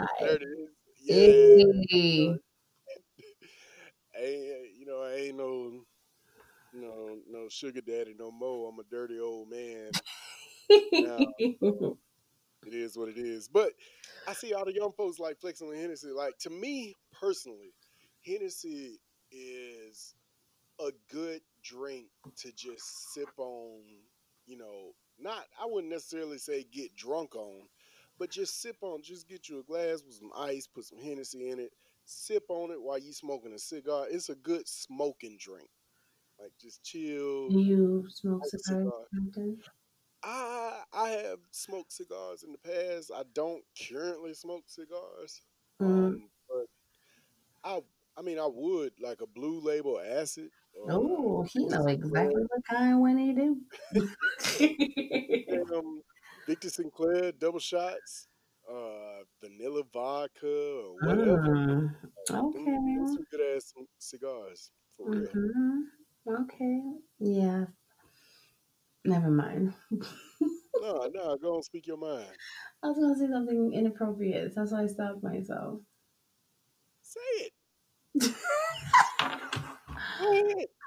Yeah. 1.02 1.18
Hey. 1.18 2.36
ain't 4.18 4.78
you 4.78 4.86
know 4.86 5.04
I 5.04 5.14
ain't 5.16 5.38
no 5.38 5.84
no, 6.74 7.18
no 7.30 7.48
sugar 7.48 7.80
daddy 7.80 8.14
no 8.20 8.30
more. 8.32 8.70
I'm 8.70 8.80
a 8.80 8.84
dirty 8.84 9.20
old 9.20 9.50
man. 9.50 9.92
It 12.66 12.74
is 12.74 12.98
what 12.98 13.10
it 13.10 13.18
is. 13.20 13.48
But 13.48 13.74
I 14.28 14.34
see 14.34 14.56
all 14.56 14.66
the 14.66 14.74
young 14.74 14.92
folks 14.92 15.20
like 15.20 15.40
flexing 15.40 15.68
with 15.68 15.80
Hennessy. 15.80 16.08
Like 16.10 16.36
to 16.40 16.50
me 16.50 16.96
personally, 17.14 17.76
Hennessy 18.26 19.00
is 19.32 20.16
a 20.80 20.92
good 21.12 21.42
drink 21.64 22.08
to 22.38 22.52
just 22.54 23.14
sip 23.14 23.30
on. 23.38 23.82
You 24.46 24.58
know, 24.58 24.92
not 25.20 25.46
I 25.62 25.66
wouldn't 25.66 25.92
necessarily 25.92 26.38
say 26.38 26.66
get 26.72 26.96
drunk 26.96 27.36
on, 27.36 27.68
but 28.20 28.30
just 28.30 28.62
sip 28.62 28.78
on. 28.82 29.02
Just 29.02 29.28
get 29.28 29.50
you 29.50 29.60
a 29.60 29.64
glass 29.64 30.04
with 30.06 30.16
some 30.16 30.32
ice, 30.36 30.68
put 30.68 30.86
some 30.86 31.00
Hennessy 31.00 31.50
in 31.50 31.60
it, 31.60 31.72
sip 32.06 32.44
on 32.50 32.72
it 32.72 32.82
while 32.82 32.98
you 32.98 33.14
smoking 33.14 33.54
a 33.54 33.60
cigar. 33.60 34.06
It's 34.10 34.30
a 34.30 34.36
good 34.36 34.68
smoking 34.68 35.38
drink. 35.40 35.70
Like 36.40 36.52
just 36.60 36.84
chill. 36.84 37.50
Do 37.50 37.60
you 37.60 38.06
smoke 38.10 38.42
cigars? 38.46 38.92
cigar. 39.14 39.56
I 40.24 40.82
I 40.94 41.10
have 41.10 41.40
smoked 41.52 41.94
cigars 41.94 42.44
in 42.44 42.52
the 42.52 42.58
past. 42.58 43.12
I 43.16 43.24
don't 43.34 43.64
currently 43.90 44.34
smoke 44.34 44.64
cigars. 44.68 45.42
Mm. 45.82 45.86
Um, 45.86 46.30
but 46.50 46.68
I 47.64 47.82
I 48.18 48.22
mean 48.22 48.40
I 48.40 48.50
would 48.52 48.94
like 49.00 49.22
a 49.22 49.28
blue 49.28 49.60
label 49.62 50.00
acid. 50.00 50.50
Or 50.76 50.92
Oh, 50.92 51.46
he 51.52 51.66
know 51.66 51.88
exactly 51.88 52.44
what 52.48 52.62
kind 52.70 53.02
when 53.02 53.18
he 53.18 53.34
do. 53.34 53.58
Sinclair, 54.40 55.78
um, 55.78 56.02
Victor 56.48 56.70
Sinclair 56.70 57.32
double 57.32 57.60
shots, 57.60 58.28
uh, 58.70 59.24
vanilla 59.42 59.84
vodka 59.94 60.48
or 60.48 60.98
whatever. 61.00 61.42
Them, 61.42 61.96
them 62.28 62.46
okay. 62.46 62.98
some 63.08 63.26
good 63.32 63.56
ass 63.56 63.74
cigars 64.00 64.72
for 64.98 65.10
real. 65.12 65.30
hmm 65.32 65.82
Okay. 66.28 66.82
Yeah. 67.20 67.66
Never 69.06 69.30
mind. 69.30 69.74
No, 70.82 71.10
no, 71.14 71.38
go 71.38 71.56
and 71.56 71.64
speak 71.64 71.88
your 71.88 71.98
mind. 71.98 72.28
I 72.84 72.88
was 72.88 72.98
gonna 72.98 73.16
say 73.16 73.32
something 73.32 73.74
inappropriate. 73.74 74.54
so 74.54 74.60
That's 74.60 74.72
why 74.74 74.84
I 74.84 74.88
stopped 74.88 75.24
myself. 75.24 75.80
Say 77.02 77.20
it. 77.40 77.52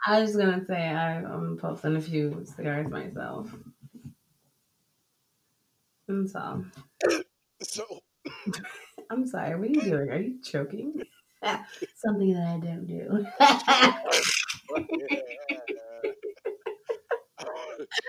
I 0.07 0.21
was 0.21 0.37
gonna 0.37 0.65
say 0.67 0.89
I, 0.89 1.19
I'm 1.23 1.57
puffing 1.59 1.97
a 1.97 2.01
few 2.01 2.45
cigars 2.57 2.89
myself. 2.89 3.51
And 6.09 6.29
so 6.29 6.65
So 7.63 7.85
I'm 9.11 9.27
sorry. 9.27 9.59
What 9.59 9.69
are 9.69 9.73
you 9.73 9.81
doing? 9.83 10.11
Are 10.11 10.21
you 10.21 10.41
choking? 10.43 11.03
Something 11.97 12.35
that 12.35 12.47
I 12.47 12.59
don't 12.59 12.87
do. 12.87 13.27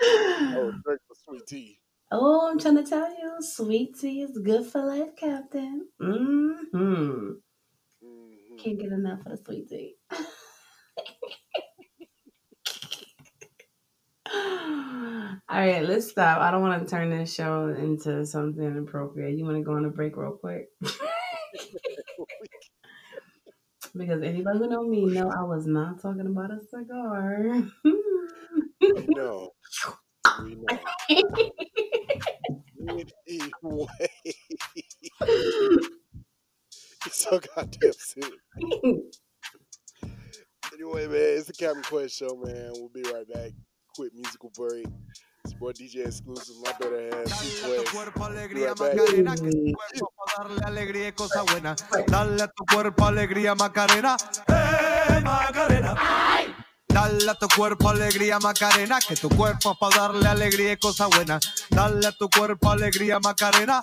oh, 0.02 0.72
drink 0.84 1.00
the 1.08 1.14
sweet 1.24 1.46
tea. 1.46 1.78
oh, 2.12 2.50
I'm 2.50 2.58
trying 2.58 2.76
to 2.76 2.82
tell 2.82 3.08
you, 3.10 3.36
sweet 3.40 3.98
tea 3.98 4.22
is 4.22 4.38
good 4.38 4.66
for 4.66 4.84
life, 4.84 5.16
Captain. 5.16 5.88
Mm-hmm. 6.00 6.54
hmm 6.72 7.30
Can't 8.58 8.78
get 8.78 8.92
enough 8.92 9.20
of 9.26 9.32
the 9.32 9.44
sweet 9.44 9.68
tea. 9.68 9.96
All 15.48 15.58
right, 15.58 15.84
let's 15.84 16.10
stop. 16.10 16.38
I 16.40 16.50
don't 16.50 16.62
want 16.62 16.82
to 16.82 16.88
turn 16.88 17.10
this 17.10 17.34
show 17.34 17.68
into 17.68 18.24
something 18.24 18.62
inappropriate. 18.62 19.36
You 19.36 19.44
want 19.44 19.56
to 19.56 19.62
go 19.62 19.72
on 19.72 19.84
a 19.84 19.90
break 19.90 20.16
real 20.16 20.32
quick? 20.32 20.68
because 23.96 24.22
anybody 24.22 24.58
who 24.58 24.68
know 24.68 24.82
me 24.84 25.06
know 25.06 25.30
I 25.30 25.42
was 25.42 25.66
not 25.66 26.00
talking 26.00 26.26
about 26.26 26.52
a 26.52 26.60
cigar. 26.70 27.62
no, 29.08 29.50
we 30.44 30.54
know. 30.54 30.66
Anyway, 33.28 33.86
it's 37.06 37.24
so 37.24 37.38
goddamn 37.54 37.92
silly. 37.92 38.38
Anyway, 40.80 41.06
man, 41.08 41.36
it's 41.36 41.46
the 41.46 41.52
Captain 41.52 41.82
Quest 41.82 42.16
show, 42.16 42.40
man. 42.42 42.72
We'll 42.72 42.88
be 42.88 43.02
right 43.02 43.28
back. 43.28 43.50
Quick 43.94 44.14
musical 44.14 44.50
break. 44.56 44.86
It's 45.44 45.52
boy 45.52 45.72
DJ 45.72 46.06
exclusive, 46.06 46.56
my 46.64 46.72
better 46.80 47.10
half, 47.12 47.28
darle 50.38 50.64
alegría 50.64 51.08
y 51.08 51.12
cosa 51.12 51.42
buena. 51.42 51.76
Dale 52.06 52.42
a 52.42 52.48
tu 52.48 52.64
cuerpo 52.64 53.04
alegría, 53.04 53.54
Macarena. 53.54 54.16
¡Eh, 54.48 55.20
Macarena! 55.22 55.94
Dale 56.88 57.30
a 57.30 57.34
tu 57.34 57.48
cuerpo 57.54 57.90
alegría, 57.90 58.38
Macarena, 58.38 59.00
que 59.06 59.16
tu 59.16 59.28
cuerpo 59.28 59.72
es 59.72 59.78
para 59.78 59.96
darle 59.96 60.28
alegría 60.28 60.72
y 60.72 60.76
cosa 60.78 61.08
buena. 61.08 61.38
Dale 61.68 62.06
a 62.06 62.12
tu 62.12 62.30
cuerpo 62.30 62.70
alegría, 62.70 63.20
Macarena. 63.20 63.80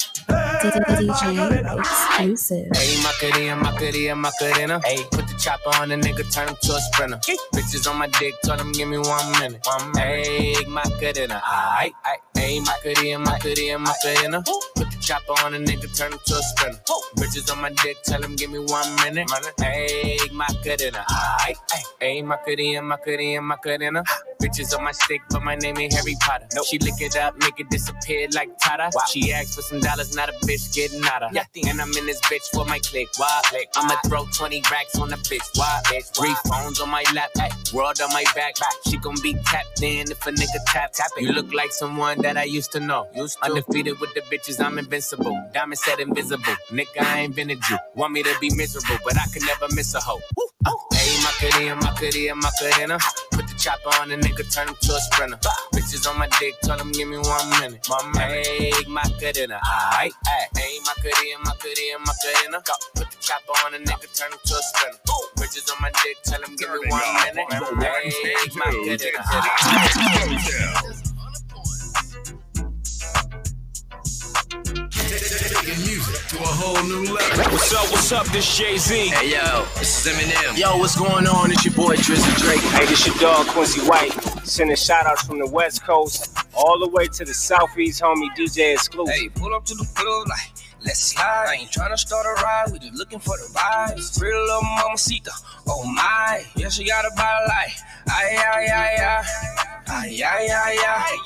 DJ 0.62 1.78
exclusive. 1.78 2.68
Hey, 2.74 2.98
Macarena, 3.04 3.56
Macarena, 3.56 4.16
Macarena. 4.16 4.82
Hey, 4.84 5.04
put 5.12 5.28
the 5.28 5.36
chopper 5.40 5.70
on 5.82 5.90
the 5.90 5.96
nigga, 5.96 6.32
turn 6.34 6.48
him 6.50 6.56
to 6.62 6.74
a 6.74 6.80
sprinter. 6.80 7.20
Bitches 7.54 7.90
on 7.90 7.98
my 7.98 8.08
dick, 8.20 8.34
tell 8.44 8.58
them 8.58 8.72
give 8.72 8.88
me 8.88 8.98
one 8.98 9.32
minute. 9.40 9.62
One 9.66 9.92
minute. 9.94 10.28
Hey, 10.28 10.66
Macarena. 10.68 11.42
Aight, 11.46 11.94
aight. 12.06 12.22
Hey, 12.36 12.60
Macarena, 12.60 13.20
Macarena, 13.20 13.80
Macarena. 13.80 14.44
Put 14.76 14.92
the 14.92 14.98
chopper 15.00 15.34
on 15.46 15.54
a 15.54 15.60
nigga, 15.60 15.96
turn 15.98 16.14
him 16.14 16.20
to 16.26 16.34
a 16.36 16.42
sprinter. 16.42 16.82
Bitches 17.18 17.52
on 17.52 17.62
my 17.62 17.70
dick, 17.84 17.98
tell 18.04 18.22
him 18.24 18.36
give 18.36 18.52
me 18.52 18.60
one 18.60 18.96
minute. 18.98 19.30
Hey, 19.60 20.18
Macarena. 20.32 21.06
Aight, 21.10 21.58
aight. 21.72 21.86
Hey, 22.00 22.22
Macarena, 22.22 22.82
Macarena, 22.82 23.42
Macarena. 23.42 24.04
Bitches 24.42 24.78
on 24.78 24.84
my 24.84 24.92
stick, 24.92 25.22
but 25.30 25.44
my 25.44 25.56
name 25.56 25.78
ain't 25.78 25.94
Harry 25.94 26.16
Potter. 26.22 26.48
Nope. 26.54 26.66
She 26.68 26.78
lick 26.80 27.00
it 27.00 27.16
up, 27.18 27.38
make 27.40 27.60
it 27.60 27.70
disappear 27.70 28.28
like 28.34 28.50
Tata. 28.60 28.92
Wow. 28.94 29.02
She 29.10 29.34
asked 29.34 29.56
for 29.56 29.62
some 29.62 29.80
dollars, 29.80 30.16
not 30.16 30.30
a 30.30 30.34
bitch 30.46 30.74
getting 30.74 31.04
out 31.06 31.24
of. 31.24 31.34
Yeah. 31.34 31.44
And 31.68 31.82
I'm 31.82 31.90
in 31.98 32.06
this 32.06 32.22
bitch 32.22 32.48
for 32.54 32.66
my 32.66 32.80
click. 32.80 33.08
Why? 33.18 33.42
Click. 33.46 33.70
I'ma 33.76 33.96
throw 34.08 34.26
20 34.26 34.62
racks 34.72 34.98
on 35.00 35.10
the 35.10 35.16
bitch. 35.16 35.48
Why? 35.56 35.82
Bitch. 35.86 36.16
Three 36.16 36.36
phones 36.48 36.80
on 36.80 36.90
my 36.90 37.04
lap, 37.14 37.30
ay. 37.40 37.50
world 37.74 38.00
on 38.02 38.10
my 38.14 38.24
back. 38.36 38.60
back. 38.60 38.74
She 38.88 38.98
gon' 38.98 39.16
be 39.24 39.34
tapped 39.46 39.82
in 39.82 40.12
if 40.12 40.26
a 40.28 40.32
nigga 40.32 40.60
tap. 40.68 40.94
tap 40.94 41.12
it. 41.18 41.24
You 41.24 41.32
look 41.32 41.52
like 41.54 41.72
someone 41.72 42.22
that 42.22 42.38
I 42.38 42.44
used 42.44 42.72
to 42.74 42.80
know. 42.80 43.08
Used 43.16 43.38
to. 43.40 43.46
Undefeated 43.46 44.00
with 44.00 44.14
the 44.14 44.22
bitches, 44.22 44.64
I'm 44.64 44.78
invincible. 44.78 45.36
Diamond 45.54 45.80
said 45.80 46.00
invisible. 46.00 46.56
Nigga, 46.72 47.02
I 47.02 47.22
ain't 47.22 47.36
been 47.36 47.50
a 47.50 47.56
Jew. 47.56 47.78
Want 47.96 48.14
me 48.14 48.24
to 48.24 48.36
be 48.40 48.54
miserable, 48.56 48.98
but 49.04 49.18
I 49.18 49.26
can 49.34 49.46
never 49.46 49.68
miss 49.74 49.94
a 49.96 50.00
hoe. 50.00 50.22
Uh, 50.66 50.72
hey, 50.94 51.18
my 51.24 51.32
cutie, 51.40 51.74
my 51.74 51.94
cutie, 51.98 52.32
my 52.34 52.50
cutie. 52.60 52.94
Put 53.32 53.47
chopper 53.58 53.90
on 54.02 54.10
the 54.10 54.16
nigga, 54.16 54.44
turn 54.54 54.68
him 54.70 54.76
to 54.82 54.94
a 54.94 55.00
sprinter. 55.00 55.38
Bitches 55.74 56.08
on 56.10 56.18
my 56.20 56.28
dick, 56.40 56.56
tell 56.62 56.80
him 56.80 56.92
give 56.92 57.08
me 57.08 57.18
one 57.18 57.50
minute. 57.60 57.86
My 57.90 57.98
Hey, 58.16 58.72
my 58.88 59.02
cutie, 59.20 59.48
aight, 59.48 59.50
aight. 59.50 60.12
Hey, 60.56 60.80
my 60.86 60.94
cutie, 61.02 61.32
and 61.34 61.44
my 61.44 61.52
cutie, 61.60 61.90
and 61.94 62.04
my 62.06 62.14
cutie. 62.22 62.48
Put 62.96 63.10
the 63.12 63.18
chopper 63.20 63.54
on 63.66 63.72
the 63.74 63.80
nigga, 63.80 64.08
turn 64.14 64.32
him 64.32 64.40
to 64.46 64.54
a 64.54 64.62
sprinter. 64.62 65.00
Bitches 65.38 65.70
on 65.72 65.78
my 65.82 65.92
dick, 66.04 66.18
tell 66.24 66.42
him 66.42 66.56
give 66.56 66.70
me 66.70 66.80
one 66.90 67.14
minute. 67.26 67.48
Hey, 67.82 68.36
my 68.56 68.72
cutie. 68.72 69.12
Taking 74.64 75.78
music 75.86 76.26
to 76.30 76.38
a 76.38 76.48
whole 76.48 76.82
new 76.84 77.14
level. 77.14 77.52
What's 77.52 77.74
up, 77.74 77.92
what's 77.92 78.12
up, 78.12 78.26
this 78.28 78.58
Jay 78.58 78.78
Z. 78.78 79.10
Hey 79.10 79.32
yo, 79.34 79.66
this 79.78 80.06
is 80.06 80.14
Eminem. 80.14 80.58
Yo, 80.58 80.78
what's 80.78 80.98
going 80.98 81.28
on? 81.28 81.52
It's 81.52 81.64
your 81.64 81.76
boy 81.76 81.96
Drizzy 81.96 82.36
Drake. 82.42 82.62
Hey, 82.74 82.86
this 82.86 83.06
your 83.06 83.16
dog 83.18 83.46
Quincy 83.48 83.82
White. 83.82 84.12
Sending 84.44 84.76
shout 84.76 85.06
outs 85.06 85.24
from 85.24 85.40
the 85.40 85.48
West 85.48 85.84
Coast 85.84 86.36
all 86.56 86.80
the 86.80 86.88
way 86.90 87.08
to 87.08 87.26
the 87.26 87.34
Southeast, 87.34 88.02
homie 88.02 88.30
DJ 88.36 88.74
Exclusive. 88.74 89.14
Hey, 89.14 89.30
pull 89.30 89.54
up 89.54 89.66
to 89.66 89.76
the 89.76 89.88
club 89.94 90.28
like. 90.28 90.52
Let's 90.86 91.00
slide. 91.00 91.48
I 91.50 91.54
ain't 91.56 91.72
trying 91.72 91.90
to 91.90 91.98
start 91.98 92.26
a 92.26 92.42
ride, 92.42 92.72
we 92.72 92.80
just 92.80 92.94
looking 92.94 93.20
for 93.20 93.36
the 93.38 93.50
vibes. 93.52 94.22
Real 94.22 94.40
little 94.40 94.62
mamacita, 94.62 95.32
oh 95.68 95.84
my. 95.86 96.46
Yeah, 96.56 96.70
she 96.70 96.86
got 96.86 97.04
a 97.04 97.10
body 97.16 97.46
like, 97.48 97.72
ay, 98.10 98.38
ay, 98.38 98.68
ay, 98.72 98.96
ay. 99.02 99.24
Ay, 99.90 100.24
ay, 100.24 100.50
ay, 100.52 100.78
ay. 100.78 101.18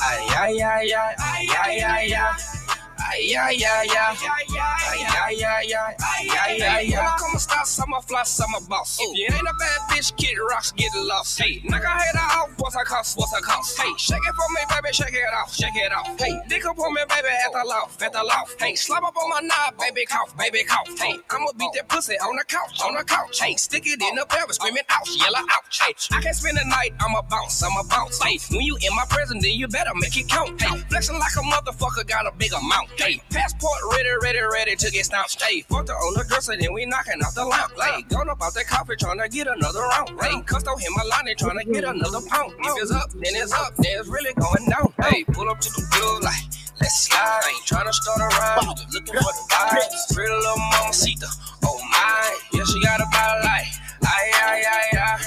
Ay, 0.00 0.28
ay, 0.30 0.62
ay, 0.62 0.92
ay. 0.92 1.14
Ay, 1.18 1.48
ay, 1.48 1.80
ay, 1.80 2.14
ay. 2.14 2.77
Ay, 3.08 3.34
ay, 3.34 3.56
ay, 3.64 3.88
ay. 3.88 4.16
Ay, 4.20 5.00
ay, 5.00 5.44
ay, 5.44 5.72
ay. 5.72 5.94
Ay, 5.96 6.60
ay, 6.60 6.94
ay. 6.94 7.16
Come 7.16 7.32
on, 7.32 7.38
stop, 7.38 7.64
summer 7.64 8.02
fly, 8.02 8.22
summer 8.24 8.60
boss. 8.68 8.98
If 9.00 9.16
you 9.16 9.24
ain't 9.32 9.48
a 9.48 9.54
bad 9.58 9.80
bitch, 9.88 10.14
kid 10.16 10.36
rocks, 10.36 10.72
get 10.72 10.92
lost. 10.94 11.40
Hey, 11.40 11.62
knock 11.64 11.82
her 11.82 11.88
head 11.88 12.16
off, 12.16 12.50
what's 12.58 12.76
her 12.76 12.84
cost, 12.84 13.16
what's 13.16 13.34
her 13.34 13.40
cost? 13.40 13.80
Hey, 13.80 13.90
shake 13.96 14.20
it 14.20 14.34
for 14.34 14.48
me, 14.52 14.60
baby, 14.68 14.92
shake 14.92 15.14
it 15.14 15.34
off, 15.40 15.54
shake 15.54 15.74
it 15.74 15.90
off. 15.90 16.20
Hey, 16.20 16.38
dick 16.48 16.66
up 16.66 16.78
on 16.78 16.92
me, 16.92 17.00
baby, 17.08 17.28
at 17.28 17.52
the 17.52 17.64
loft, 17.66 18.02
at 18.02 18.12
the 18.12 18.22
loft. 18.22 18.60
Hey, 18.60 18.74
slap 18.74 19.02
up 19.02 19.16
on 19.16 19.30
my 19.30 19.40
knob, 19.40 19.78
baby, 19.80 20.04
cough, 20.04 20.36
baby, 20.36 20.64
cough. 20.64 20.88
Hey, 20.98 21.18
I'ma 21.30 21.52
beat 21.58 21.72
that 21.76 21.88
pussy 21.88 22.14
on 22.20 22.36
the 22.36 22.44
couch, 22.44 22.78
on 22.84 22.94
the 22.94 23.04
couch. 23.04 23.40
Hey, 23.40 23.54
stick 23.56 23.86
it 23.86 24.02
in 24.02 24.16
the 24.16 24.26
pelvis, 24.28 24.56
screaming 24.56 24.84
ouch, 24.90 25.16
yellow 25.16 25.40
ouch. 25.56 25.80
Hey, 25.80 25.94
I 26.12 26.20
can't 26.20 26.36
spend 26.36 26.58
the 26.58 26.64
night, 26.68 26.92
I'ma 27.00 27.22
bounce, 27.22 27.62
I'ma 27.62 27.84
bounce. 27.84 28.22
Hey, 28.22 28.38
when 28.50 28.60
you 28.66 28.76
in 28.76 28.94
my 28.94 29.06
presence, 29.08 29.42
then 29.42 29.54
you 29.54 29.66
better 29.66 29.94
make 29.94 30.16
it 30.16 30.28
count. 30.28 30.60
Hey, 30.60 30.76
flexing 30.90 31.18
like 31.18 31.32
a 31.36 31.40
motherfucker, 31.40 32.06
got 32.06 32.26
a 32.26 32.32
big 32.36 32.52
amount. 32.52 32.88
Hey, 32.98 33.22
passport 33.30 33.78
ready, 33.92 34.08
ready, 34.22 34.40
ready 34.40 34.74
to 34.74 34.90
get 34.90 35.04
stomped. 35.06 35.40
Hey, 35.40 35.64
on 35.70 35.86
the 35.86 36.24
dresser, 36.28 36.56
then 36.58 36.72
we 36.72 36.84
knocking 36.84 37.22
off 37.22 37.34
the 37.34 37.44
lamp. 37.44 37.72
Hey, 37.80 38.02
gone 38.02 38.28
about 38.28 38.54
that 38.54 38.66
coffee, 38.66 38.96
trying 38.96 39.20
to 39.20 39.28
get 39.28 39.46
another 39.46 39.82
round. 39.82 40.46
Cussed 40.46 40.66
on 40.66 40.78
him 40.80 40.92
my 40.96 41.04
line, 41.04 41.32
trying 41.38 41.58
to 41.58 41.64
get 41.72 41.84
another 41.84 42.20
pound. 42.26 42.52
If 42.58 42.82
it's 42.82 42.90
up, 42.90 43.10
then 43.12 43.36
it's 43.38 43.52
up, 43.52 43.76
then 43.76 44.00
it's 44.00 44.08
really 44.08 44.34
going 44.34 44.66
down. 44.68 44.92
Hey, 45.00 45.22
pull 45.24 45.48
up 45.48 45.60
to 45.60 45.70
the 45.70 45.86
club 45.92 46.24
like. 46.24 46.42
Let's 46.80 47.06
slide. 47.06 47.40
Ain't 47.48 47.66
trying 47.66 47.86
to 47.86 47.92
start 47.92 48.20
a 48.20 48.26
ride. 48.34 48.78
Looking 48.92 49.14
for 49.14 49.22
the 49.22 49.46
vibes. 49.50 50.14
Pretty 50.14 50.32
little 50.32 50.58
mamacita. 50.58 51.26
Oh 51.64 51.78
my. 51.90 52.38
Yeah, 52.52 52.64
she 52.64 52.80
got 52.82 53.00
a 53.00 53.06
body 53.10 53.46
like. 53.46 53.66
Ay, 54.02 54.30
ay, 54.34 54.62
ay, 54.62 54.98
ay. 54.98 55.18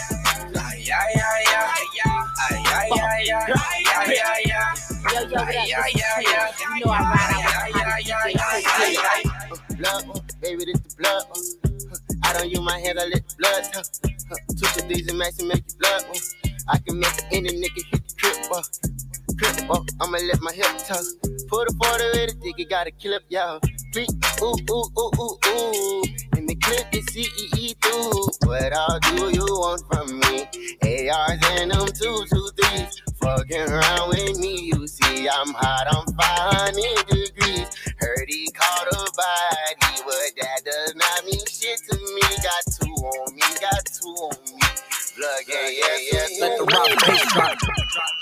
Ay, 0.56 0.92
ay, 0.92 1.12
ay, 1.16 1.44
ay. 1.52 1.82
Ay, 2.40 2.64
ay, 2.68 2.90
ay, 2.92 3.32
ay. 3.32 3.52
Ay, 3.52 3.84
ay, 3.96 4.20
ay, 4.20 4.44
ay. 4.46 4.51
Yo, 5.14 5.20
yo, 5.20 5.28
what 5.28 5.56
up? 5.56 5.68
This 5.68 5.96
is 5.96 6.04
Taylor. 6.16 6.48
You 6.78 6.86
know 6.86 6.92
I 6.92 7.02
ride 7.04 7.36
out 7.36 8.02
with 9.52 9.78
Blood, 9.78 10.06
uh, 10.08 10.20
baby, 10.42 10.66
this 10.66 10.80
the 10.80 10.96
blood. 10.98 11.24
Uh, 11.30 11.98
I 12.24 12.34
don't 12.34 12.50
use 12.50 12.62
my 12.62 12.80
hands, 12.80 12.98
I 12.98 13.06
let 13.08 13.28
the 13.28 13.36
blood. 13.38 13.64
Uh, 13.76 13.80
uh, 14.32 14.80
your 14.80 14.88
D's 14.88 15.08
and 15.10 15.18
max 15.18 15.40
and 15.40 15.50
make 15.50 15.66
you 15.68 15.76
blood. 15.80 16.06
Uh, 16.06 16.50
I 16.70 16.78
can 16.78 17.00
make 17.00 17.24
any 17.32 17.50
nigga 17.50 17.82
hit 17.92 18.08
the 18.08 18.14
trip. 18.16 18.38
Uh, 18.52 18.62
trip, 19.38 19.70
uh, 19.70 19.84
I'ma 20.00 20.18
let 20.18 20.40
my 20.40 20.54
hip 20.54 20.68
tuck. 20.88 21.04
Put 21.50 21.68
a 21.68 21.74
40 21.74 22.04
with 22.14 22.32
a 22.32 22.36
dick, 22.42 22.60
it 22.60 22.70
got 22.70 22.88
a 22.88 22.92
clip, 22.92 23.24
y'all. 23.28 23.60
Please, 23.92 24.08
ooh, 24.42 24.56
ooh, 24.72 24.86
ooh, 24.98 25.12
ooh, 25.20 25.38
ooh. 25.48 26.04
And 26.38 26.48
the 26.48 26.56
clip 26.56 26.88
is 26.96 27.06
CEE 27.12 27.76
through. 27.82 28.48
What 28.48 28.72
all 28.72 29.00
do 29.00 29.30
you 29.36 29.44
want 29.44 29.84
from 29.92 30.20
me? 30.22 30.48
ARs 31.10 31.40
and 31.60 31.72
them 31.72 31.88
two, 31.88 32.24
two, 32.32 32.50
threes. 32.56 33.11
Fucking 33.22 33.70
around 33.70 34.10
with 34.10 34.40
me, 34.40 34.72
you 34.74 34.88
see, 34.88 35.30
I'm 35.30 35.54
hot, 35.54 35.88
I'm 35.92 36.14
500 36.16 37.08
degrees. 37.08 37.68
Heard 38.00 38.26
he 38.28 38.50
caught 38.52 38.88
a 38.88 38.98
body, 39.16 40.02
but 40.06 40.32
that 40.42 40.66
does 40.66 40.96
not 40.96 41.26
mean 41.26 41.46
shit 41.48 41.80
to 41.90 41.98
me. 41.98 42.22
Got 42.22 42.74
two 42.80 42.92
on 42.92 43.36
me, 43.36 43.42
got 43.62 43.86
two 43.86 44.10
on 44.10 44.38
me. 44.46 44.62
Blood, 45.18 45.44
yeah, 45.48 45.70
yeah, 45.70 45.98
yeah. 46.12 46.28
Let 46.42 46.58
the 46.58 46.66
rock 46.66 47.08
bass 47.08 47.34
drop. 47.34 48.21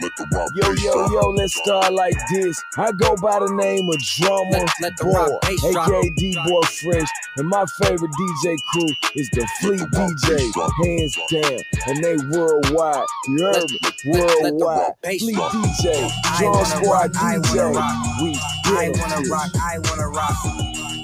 Yo, 0.00 0.72
yo, 0.72 1.06
yo, 1.10 1.28
let's 1.30 1.54
start 1.54 1.92
like 1.92 2.16
this. 2.32 2.62
I 2.78 2.90
go 2.92 3.16
by 3.16 3.38
the 3.38 3.52
name 3.52 3.88
of 3.88 3.98
Drummer 4.00 4.50
let, 4.50 4.68
let 4.80 4.96
Boy, 4.96 5.38
aka 5.44 6.10
D 6.16 6.36
Boy 6.46 6.62
Fresh, 6.62 7.08
and 7.36 7.48
my 7.48 7.66
favorite 7.82 8.10
DJ 8.10 8.56
crew 8.72 8.88
is 9.14 9.28
the 9.32 9.46
Fleet 9.60 9.80
DJ, 9.80 10.40
hands 10.84 11.18
down, 11.30 11.60
and 11.86 12.02
they 12.02 12.16
worldwide. 12.34 13.04
You 13.28 13.44
heard 13.44 13.70
me? 13.70 13.78
Worldwide. 14.06 14.92
Fleet 15.04 15.36
DJ, 15.36 16.10
Drum 16.38 16.64
Squad 16.64 17.12
DJ. 17.12 17.76
We 18.22 18.38
I 18.64 18.90
wanna 18.96 19.28
rock, 19.28 19.50
I 19.56 19.78
wanna 19.84 20.08
rock, 20.08 20.36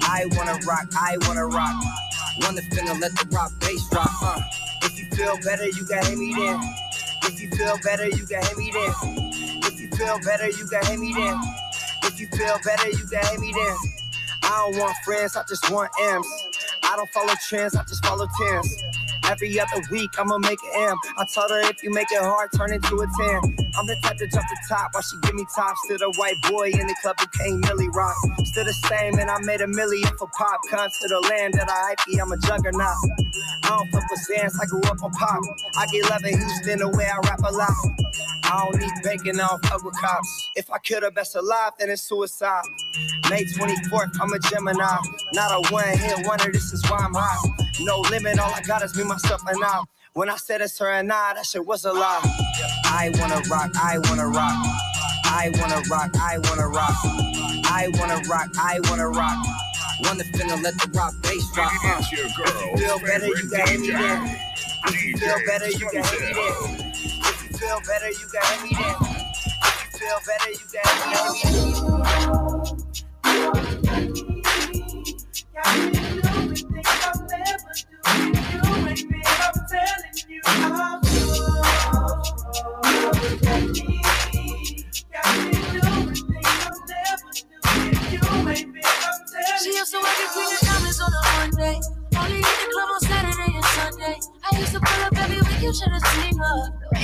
I 0.03 0.25
wanna 0.31 0.57
rock, 0.65 0.87
I 0.97 1.17
wanna 1.27 1.45
rock. 1.45 1.83
Wanna 2.41 2.61
finna 2.73 2.99
let 2.99 3.11
the 3.13 3.27
rock 3.31 3.51
bass 3.59 3.87
drop, 3.89 4.09
uh. 4.23 4.41
If 4.83 4.97
you 4.97 5.05
feel 5.15 5.37
better, 5.43 5.65
you 5.65 5.85
gotta 5.87 6.07
hit 6.07 6.17
me 6.17 6.33
then. 6.33 6.86
If 7.27 7.41
you 7.41 7.49
feel 7.51 7.77
better, 7.83 8.07
you 8.07 8.25
can 8.25 8.41
hit 8.41 8.57
me 8.57 8.71
then. 8.71 8.93
If 9.63 9.79
you 9.79 9.89
feel 9.89 10.19
better, 10.23 10.47
you 10.47 10.65
can 10.67 10.85
hit 10.85 10.99
me 10.99 11.13
then. 11.13 11.39
If 12.03 12.19
you 12.19 12.27
feel 12.27 12.57
better, 12.63 12.89
you 12.89 13.05
can 13.05 13.25
hit 13.25 13.39
me 13.39 13.51
then. 13.53 13.75
I 14.43 14.71
don't 14.71 14.79
want 14.79 14.95
friends, 15.03 15.35
I 15.35 15.43
just 15.43 15.69
want 15.69 15.91
M's. 15.99 16.27
I 16.83 16.95
don't 16.95 17.09
follow 17.09 17.33
trends, 17.47 17.75
I 17.75 17.83
just 17.83 18.05
follow 18.05 18.27
tens. 18.39 18.83
Every 19.27 19.59
other 19.59 19.81
week, 19.91 20.11
I'ma 20.17 20.37
make 20.39 20.59
an 20.75 20.89
M. 20.89 20.97
I 21.17 21.25
told 21.33 21.51
her 21.51 21.61
if 21.69 21.83
you 21.83 21.91
make 21.93 22.07
it 22.11 22.21
hard, 22.21 22.49
turn 22.55 22.73
into 22.73 22.95
a 22.95 23.07
10. 23.43 23.69
I'm 23.77 23.85
the 23.85 23.95
type 24.01 24.17
to 24.17 24.27
jump 24.27 24.47
the 24.47 24.57
top 24.69 24.93
while 24.93 25.03
she 25.03 25.17
give 25.23 25.35
me 25.35 25.45
tops 25.55 25.79
to 25.89 25.97
the 25.97 26.11
white 26.17 26.39
boy 26.49 26.69
in 26.71 26.87
the 26.87 26.95
club 27.01 27.19
who 27.19 27.27
can't 27.27 27.69
really 27.69 27.89
rock. 27.89 28.15
Still 28.45 28.65
the 28.65 28.73
same, 28.73 29.19
and 29.19 29.29
I 29.29 29.39
made 29.41 29.61
a 29.61 29.67
million 29.67 30.09
for 30.17 30.27
pop. 30.37 30.59
Come 30.69 30.89
to 30.89 31.07
the 31.07 31.19
land 31.29 31.55
that 31.55 31.69
I 31.69 31.93
hype, 31.93 32.21
I'm 32.21 32.31
a 32.31 32.37
juggernaut. 32.37 32.97
I 33.63 33.69
don't 33.69 33.91
fuck 33.91 34.09
with 34.09 34.27
dance, 34.33 34.57
I 34.59 34.65
grew 34.65 34.81
up 34.83 35.03
on 35.03 35.11
pop. 35.11 35.43
I 35.77 35.85
get 35.87 36.09
love 36.09 36.23
in 36.23 36.39
Houston 36.39 36.79
the 36.79 36.89
way 36.89 37.05
I 37.05 37.19
rap 37.27 37.39
a 37.43 37.51
lot. 37.51 38.07
I 38.43 38.69
don't 38.71 38.79
need 38.79 38.93
bacon, 39.03 39.39
I 39.39 39.47
don't 39.47 39.65
fuck 39.67 39.83
with 39.83 39.99
cops. 39.99 40.49
If 40.55 40.71
I 40.71 40.79
kill 40.79 41.01
the 41.01 41.11
best 41.11 41.35
alive, 41.35 41.73
then 41.79 41.89
it's 41.89 42.03
suicide. 42.03 42.63
May 43.29 43.43
24th, 43.43 44.15
I'm 44.21 44.31
a 44.31 44.39
Gemini. 44.39 44.97
Not 45.33 45.51
a 45.51 45.73
one 45.73 45.97
hit 45.97 46.25
wonder, 46.25 46.51
this 46.51 46.71
is 46.71 46.81
why 46.89 46.97
I'm 46.99 47.13
hot. 47.13 47.66
No 47.79 47.99
limit, 48.09 48.39
all 48.39 48.51
I 48.53 48.61
got 48.61 48.83
is 48.83 48.95
me, 48.97 49.03
myself, 49.03 49.41
and 49.47 49.63
I. 49.63 49.83
When 50.13 50.29
I 50.29 50.37
said 50.37 50.61
it's 50.61 50.79
her 50.79 50.91
and 50.91 51.11
I, 51.11 51.35
that 51.35 51.45
shit 51.45 51.65
was 51.65 51.85
a 51.85 51.93
lie. 51.93 52.21
I 52.85 53.11
wanna 53.19 53.39
rock, 53.51 53.71
I 53.75 53.99
wanna 54.05 54.27
rock. 54.27 54.55
I 55.25 55.51
wanna 55.59 55.81
rock, 55.89 56.09
I 56.15 56.39
wanna 56.39 56.67
rock. 56.69 56.95
I 57.65 57.89
wanna 57.93 58.19
rock, 58.27 58.49
I 58.57 58.79
wanna 58.89 59.09
rock. 59.09 59.45
Wanna 60.03 60.23
finna 60.33 60.61
let 60.63 60.73
the 60.79 60.89
rock 60.95 61.13
bass 61.21 61.51
drop. 61.53 61.71
Uh. 61.85 61.99
If 61.99 62.11
you 62.11 62.27
feel 62.77 62.99
better, 62.99 63.27
you 63.27 63.49
got 63.51 63.69
me 63.79 63.87
there. 63.91 64.37
If 64.87 65.05
you 65.05 65.17
feel 65.17 65.37
better, 65.45 65.69
you 65.69 65.91
got 65.91 65.93
me 65.93 66.33
there. 66.33 66.55
If 67.29 67.43
you 67.43 67.57
feel 67.59 67.79
better, 67.85 68.09
you 68.09 68.27
got 68.33 68.63
me 68.63 68.69
there. 68.75 68.97
If 69.61 69.93
you 69.93 69.99
feel 69.99 70.19
better, 70.25 70.51
you 70.51 70.65
got 70.73 70.91
me 75.83 76.21
there. 76.23 76.26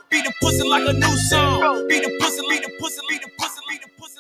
Beat 0.10 0.23
the 0.25 0.34
pussy 0.41 0.63
like 0.67 0.88
a 0.88 0.93
new 0.93 1.15
song. 1.29 1.88
Beat 1.88 2.03
the 2.03 2.10
pussy, 2.19 2.41
leave 2.41 2.62
the 2.63 2.69
pussy, 2.79 2.85
leave 3.10 3.21
the 3.21 3.30
pussy, 3.38 3.62
leave 3.69 3.82
the 3.82 3.89
pussy, 3.98 4.19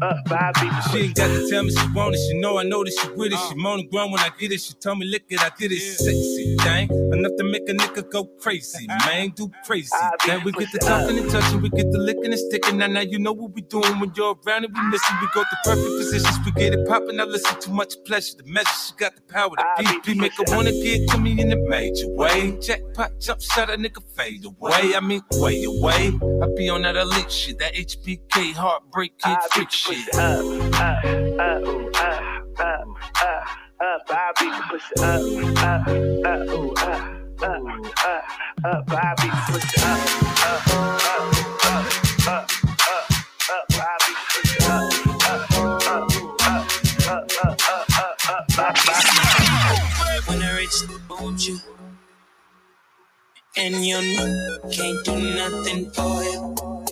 leave 0.00 0.84
She 0.92 0.98
ain't 0.98 1.14
got 1.14 1.28
to 1.28 1.50
tell 1.50 1.62
me 1.62 1.70
she 1.70 1.88
want 1.92 2.14
it. 2.14 2.18
She 2.18 2.40
know 2.40 2.58
I 2.58 2.62
know 2.62 2.84
that 2.84 2.92
she 2.92 3.08
with 3.10 3.32
it. 3.32 3.38
She 3.38 3.54
uh. 3.54 3.56
moan 3.56 3.80
and 3.80 3.90
groan 3.90 4.10
when 4.12 4.20
I 4.20 4.30
get 4.38 4.52
it. 4.52 4.60
She 4.60 4.74
tell 4.74 4.94
me 4.94 5.06
lick 5.06 5.24
it, 5.28 5.40
I 5.40 5.50
get 5.58 5.72
it. 5.72 5.80
Sexy 5.80 6.56
thing, 6.58 6.90
enough 7.12 7.32
to 7.38 7.44
make 7.44 7.68
a 7.68 7.72
nigga 7.72 8.10
go 8.10 8.24
crazy. 8.40 8.86
Uh-huh. 8.88 9.10
Man, 9.10 9.30
do 9.30 9.44
uh-huh. 9.44 9.62
crazy. 9.66 9.90
Then 10.26 10.44
we 10.44 10.52
get 10.52 10.70
to 10.72 10.78
talking 10.78 11.18
and 11.18 11.30
touching, 11.30 11.60
we 11.62 11.70
get 11.70 11.90
to 11.90 11.98
licking 11.98 12.26
and 12.26 12.38
sticking. 12.38 12.78
Now, 12.78 12.86
now 12.86 13.00
you 13.00 13.18
know 13.18 13.32
what 13.32 13.52
we 13.52 13.62
doing 13.62 14.00
when 14.00 14.12
you're 14.16 14.36
around 14.46 14.64
and 14.64 14.74
we 14.74 14.82
missing. 14.88 15.16
We 15.20 15.28
go 15.34 15.42
to 15.42 15.56
perfect 15.64 15.88
positions, 15.98 16.36
we 16.44 16.52
get 16.52 16.74
it 16.74 16.86
popping. 16.86 17.16
Now 17.16 17.26
listen 17.26 17.60
too 17.60 17.72
much 17.72 17.94
pleasure. 18.04 18.36
The 18.36 18.44
measure, 18.44 18.68
she 18.86 18.94
got 18.96 19.14
the 19.16 19.22
power. 19.22 19.50
The 19.50 19.84
PP 19.84 20.16
make 20.16 20.32
her 20.34 20.44
wanna 20.48 20.72
get 20.72 21.08
to 21.10 21.18
me 21.18 21.40
in 21.40 21.52
a 21.52 21.56
major 21.56 22.08
way. 22.08 22.58
Jackpot, 22.60 23.18
jump 23.20 23.40
shot, 23.40 23.70
a 23.70 23.76
nigga 23.76 24.02
fade 24.16 24.44
away. 24.44 24.94
I 24.94 25.00
mean, 25.00 25.22
way 25.32 25.64
away. 25.64 26.12
I 26.42 26.46
be 26.56 26.68
on 26.68 26.82
that 26.82 26.96
elite 26.96 27.30
shit, 27.30 27.58
that 27.58 27.74
HBK 27.74 28.54
heartbreak 28.54 29.18
kid 29.18 29.38
freak 29.52 29.70
shit. 29.80 30.14
When 50.26 50.42
I 50.42 50.56
reach 50.58 50.80
the 50.82 51.00
boat 51.08 51.40
you 51.48 51.58
and 53.56 53.74
you 53.84 53.94
know 53.94 54.58
can't 54.70 55.04
do 55.04 55.14
nothing 55.36 55.90
for 55.90 56.22
you. 56.22 56.89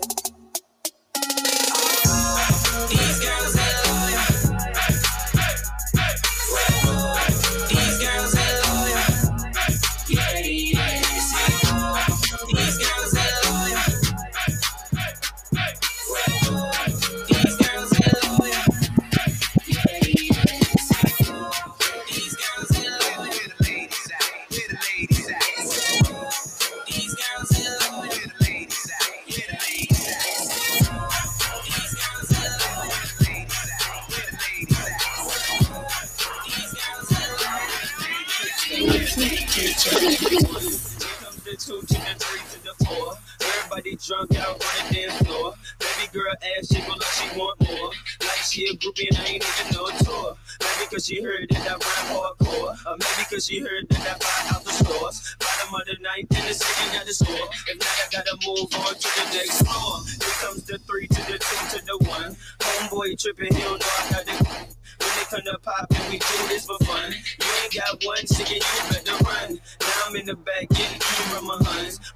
A 48.68 48.76
groupie 48.76 49.08
and 49.08 49.18
I 49.18 49.24
ain't 49.24 49.44
even 49.44 49.74
know 49.74 49.88
tour. 50.04 50.36
Maybe 50.60 50.90
cause 50.90 51.06
she 51.06 51.22
heard 51.22 51.48
that 51.50 51.64
I 51.64 51.72
rap 51.72 52.06
hardcore. 52.12 52.76
Or 52.86 52.96
maybe 52.98 53.24
cause 53.30 53.46
she 53.46 53.60
heard 53.60 53.88
that 53.88 54.00
I 54.00 54.14
buy 54.18 54.56
out 54.56 54.64
the 54.64 54.72
stores. 54.72 55.36
Bottom 55.40 55.74
of 55.74 55.86
the 55.86 55.96
ninth 56.02 56.28
and 56.36 56.48
the 56.48 56.54
sitting 56.54 57.00
at 57.00 57.06
the 57.06 57.14
store. 57.14 57.48
If 57.68 57.78
not, 57.78 57.88
I 57.88 58.06
gotta 58.12 58.36
move 58.46 58.68
on 58.84 58.94
to 58.94 59.08
the 59.08 59.24
next 59.32 59.62
floor. 59.64 60.04
Here 60.04 60.38
comes 60.44 60.64
the 60.64 60.78
three 60.84 61.06
to 61.08 61.20
the 61.32 61.38
two 61.38 61.78
to 61.78 61.84
the 61.84 61.96
one. 62.08 62.36
Homeboy 62.60 63.20
tripping, 63.20 63.54
he 63.54 63.62
don't 63.62 63.80
know 63.80 63.86
I 63.86 64.10
got 64.10 64.28
it. 64.28 64.76
When 64.98 65.10
they 65.14 65.24
come 65.30 65.42
to 65.46 65.58
pop 65.62 65.86
and 65.94 66.12
we 66.12 66.18
do 66.18 66.48
this 66.48 66.66
for 66.66 66.78
fun. 66.84 67.12
You 67.12 67.46
ain't 67.64 67.74
got 67.74 68.04
one 68.04 68.24
ticket, 68.26 68.60
you 68.60 68.80
better 68.90 69.24
run. 69.24 69.60
Now 69.80 70.02
I'm 70.06 70.16
in 70.16 70.26
the 70.26 70.36
back 70.36 70.68
getting 70.70 70.96
eaten 70.96 71.26
from 71.32 71.46
my 71.46 71.57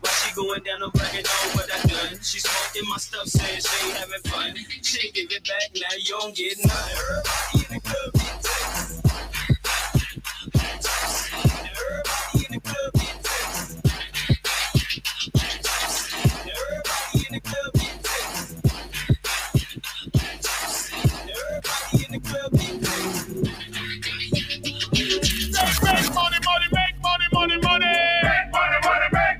While 0.02 0.12
she 0.14 0.34
going 0.34 0.62
down, 0.64 0.82
I'm 0.82 0.90
bragging 0.90 1.24
on 1.24 1.50
what 1.54 1.70
I 1.72 1.78
done. 1.86 2.18
She 2.22 2.40
smoking 2.40 2.88
my 2.90 2.96
stuff, 2.96 3.28
saying 3.28 3.60
she 3.60 3.86
ain't 3.86 3.96
having 3.96 4.22
fun. 4.24 4.56
She 4.82 5.12
give 5.12 5.30
it 5.30 5.46
back, 5.46 5.70
now 5.74 5.96
you 5.96 6.18
don't 6.18 6.34
get 6.34 6.58
none. 6.66 7.61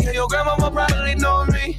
Yeah, 0.00 0.12
your 0.12 0.28
grandma 0.28 0.56
probably 0.56 1.14
know 1.16 1.44
me. 1.46 1.76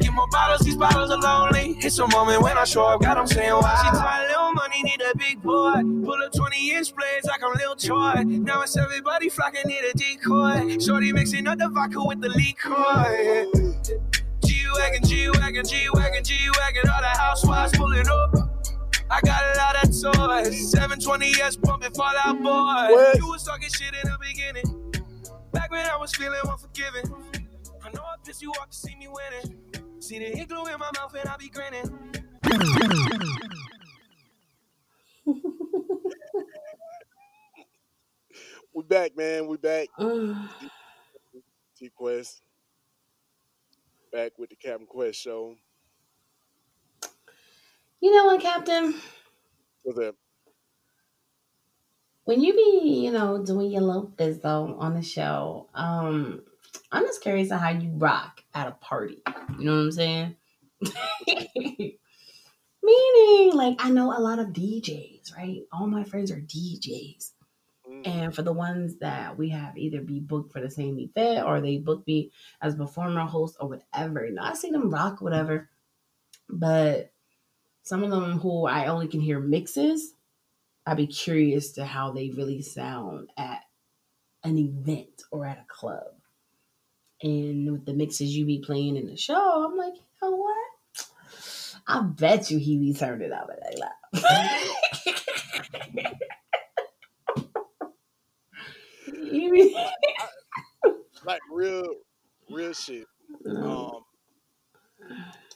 Get 0.00 0.12
more 0.12 0.26
bottles, 0.28 0.60
these 0.60 0.76
bottles 0.76 1.10
are 1.10 1.18
lonely. 1.18 1.76
It's 1.78 1.98
a 1.98 2.06
moment 2.08 2.42
when 2.42 2.58
I 2.58 2.64
show 2.64 2.84
up, 2.84 3.02
God, 3.02 3.16
I'm 3.16 3.26
saying 3.26 3.52
wow. 3.52 3.82
She 3.82 3.90
tired, 3.96 4.28
little 4.28 4.52
money, 4.52 4.82
need 4.82 5.00
a 5.00 5.16
big 5.16 5.40
boy. 5.42 5.74
Pull 6.04 6.22
up 6.24 6.32
20 6.32 6.70
inch 6.72 6.94
blades 6.94 7.26
like 7.26 7.42
I'm 7.44 7.54
Lil 7.54 7.76
Troy. 7.76 8.22
Now 8.24 8.62
it's 8.62 8.76
everybody 8.76 9.28
flocking, 9.28 9.62
need 9.66 9.84
a 9.84 9.96
decoy. 9.96 10.78
Shorty 10.78 11.12
mixing 11.12 11.46
up 11.46 11.58
the 11.58 11.68
vodka 11.68 12.04
with 12.04 12.20
the 12.20 12.30
liquor. 12.30 12.72
G-Wagon, 14.44 15.04
G-Wagon, 15.04 15.64
G-Wagon, 15.64 16.24
G-Wagon, 16.24 16.90
all 16.90 17.00
the 17.00 17.18
housewives 17.18 17.76
pulling 17.76 18.08
up. 18.08 18.34
I 19.10 19.20
got 19.20 19.42
a 19.44 19.58
lot 19.58 19.76
of 19.76 19.90
toys. 19.90 20.74
720S 20.74 21.60
bumping 21.60 21.92
Fall 21.92 22.12
Out 22.24 22.38
Boy. 22.42 22.94
What? 22.94 23.18
You 23.18 23.28
was 23.28 23.44
talking 23.44 23.68
shit 23.68 23.94
in 23.94 24.10
the 24.10 24.18
beginning. 24.20 24.92
Back 25.52 25.70
when 25.70 25.84
I 25.86 25.96
was 25.96 26.14
feeling 26.14 26.40
unforgiving. 26.44 27.12
I 27.92 27.96
know 27.96 28.04
I 28.04 28.16
pissed 28.24 28.42
you 28.42 28.50
off 28.52 28.70
to 28.70 28.76
see 28.76 28.94
me 28.96 29.08
winning. 29.08 29.58
See 30.00 30.18
the 30.18 30.38
igloo 30.38 30.64
in 30.64 30.78
my 30.78 30.90
mouth 30.96 31.14
and 31.14 31.28
I 31.28 31.36
be 31.36 31.48
grinning. 31.48 31.98
We 38.74 38.82
back, 38.84 39.14
man. 39.16 39.48
We 39.48 39.58
back. 39.58 39.88
T 41.76 41.90
Quest. 41.94 42.40
Back 44.10 44.32
with 44.38 44.48
the 44.48 44.56
Captain 44.56 44.86
Quest 44.86 45.20
show. 45.20 45.54
You 48.00 48.16
know 48.16 48.24
what, 48.26 48.40
Captain? 48.40 48.94
What's 49.82 49.98
up? 49.98 50.14
When 52.24 52.40
you 52.40 52.54
be, 52.54 53.02
you 53.04 53.12
know, 53.12 53.44
doing 53.44 53.70
your 53.70 53.82
little 53.82 54.12
though 54.16 54.76
on 54.78 54.94
the 54.94 55.02
show, 55.02 55.68
um, 55.74 56.42
I'm 56.90 57.04
just 57.04 57.22
curious 57.22 57.50
on 57.50 57.58
how 57.58 57.70
you 57.70 57.90
rock 57.96 58.42
at 58.54 58.68
a 58.68 58.72
party. 58.72 59.22
You 59.58 59.64
know 59.64 59.76
what 59.76 59.84
I'm 59.84 59.92
saying? 59.92 60.36
Meaning, 62.84 63.54
like, 63.54 63.76
I 63.78 63.90
know 63.90 64.16
a 64.16 64.20
lot 64.20 64.38
of 64.38 64.48
DJs, 64.48 65.36
right? 65.36 65.62
All 65.72 65.86
my 65.86 66.04
friends 66.04 66.30
are 66.30 66.40
DJs. 66.40 67.30
Mm. 67.88 68.06
And 68.06 68.34
for 68.34 68.42
the 68.42 68.52
ones 68.52 68.96
that 68.98 69.38
we 69.38 69.50
have 69.50 69.76
either 69.78 70.00
be 70.00 70.20
booked 70.20 70.52
for 70.52 70.60
the 70.60 70.70
same 70.70 70.98
event 70.98 71.46
or 71.46 71.60
they 71.60 71.78
book 71.78 72.06
me 72.06 72.32
as 72.60 72.74
a 72.74 72.78
performer, 72.78 73.24
host, 73.24 73.56
or 73.60 73.68
whatever. 73.68 74.26
You 74.26 74.34
know, 74.34 74.42
I 74.42 74.54
see 74.54 74.70
them 74.70 74.90
rock, 74.90 75.20
whatever. 75.20 75.68
But 76.48 77.12
some 77.82 78.02
of 78.02 78.10
them 78.10 78.38
who 78.38 78.66
I 78.66 78.86
only 78.86 79.08
can 79.08 79.20
hear 79.20 79.40
mixes, 79.40 80.14
I'd 80.86 80.96
be 80.96 81.06
curious 81.06 81.72
to 81.72 81.84
how 81.84 82.12
they 82.12 82.30
really 82.30 82.62
sound 82.62 83.30
at 83.36 83.60
an 84.44 84.58
event 84.58 85.22
or 85.30 85.46
at 85.46 85.58
a 85.58 85.64
club. 85.68 86.21
And 87.22 87.70
with 87.72 87.86
the 87.86 87.94
mixes 87.94 88.36
you 88.36 88.44
be 88.46 88.58
playing 88.60 88.96
in 88.96 89.06
the 89.06 89.16
show, 89.16 89.64
I'm 89.64 89.76
like, 89.76 89.94
you 89.94 90.02
know 90.22 90.36
what? 90.36 90.56
I 91.86 92.02
bet 92.02 92.50
you 92.50 92.58
he 92.58 92.78
be 92.78 92.94
turning 92.94 93.32
up 93.32 93.50
at 93.50 93.60
that 93.62 93.78
loud. 93.78 93.92
Be- 99.52 99.76
like 101.24 101.42
real, 101.50 101.84
real 102.48 102.72
shit. 102.72 103.08
Um, 103.62 104.02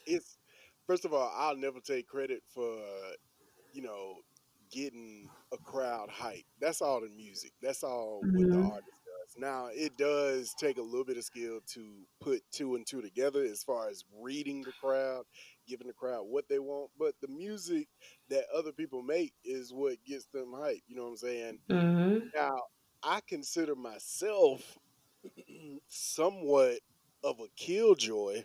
it's 0.05 0.37
first 0.85 1.05
of 1.05 1.13
all, 1.13 1.31
I'll 1.35 1.57
never 1.57 1.79
take 1.79 2.07
credit 2.07 2.41
for 2.47 2.77
you 3.71 3.81
know 3.81 4.15
getting 4.71 5.29
a 5.53 5.57
crowd 5.57 6.09
hype. 6.09 6.45
That's 6.59 6.81
all 6.81 7.01
the 7.01 7.09
music. 7.09 7.53
That's 7.61 7.83
all 7.83 8.27
what 8.31 8.49
the 8.49 8.57
Mhm. 8.57 8.67
artist 8.71 8.96
does. 9.27 9.41
Now 9.41 9.67
it 9.73 9.97
does 9.97 10.53
take 10.59 10.77
a 10.77 10.81
little 10.81 11.05
bit 11.05 11.17
of 11.17 11.23
skill 11.23 11.59
to 11.73 12.05
put 12.21 12.41
two 12.51 12.75
and 12.75 12.85
two 12.85 13.01
together 13.01 13.43
as 13.43 13.63
far 13.63 13.89
as 13.89 14.03
reading 14.21 14.63
the 14.63 14.73
crowd, 14.81 15.23
giving 15.67 15.87
the 15.87 15.93
crowd 15.93 16.23
what 16.27 16.47
they 16.49 16.59
want. 16.59 16.91
But 16.97 17.13
the 17.21 17.27
music 17.27 17.87
that 18.29 18.45
other 18.55 18.71
people 18.71 19.01
make 19.01 19.33
is 19.43 19.73
what 19.73 19.97
gets 20.05 20.25
them 20.33 20.53
hype. 20.55 20.81
You 20.87 20.95
know 20.95 21.03
what 21.03 21.09
I'm 21.09 21.17
saying? 21.17 21.59
Mhm. 21.69 22.31
Now 22.35 22.55
I 23.03 23.21
consider 23.27 23.75
myself 23.75 24.77
somewhat 25.87 26.79
of 27.23 27.39
a 27.39 27.47
killjoy 27.57 28.43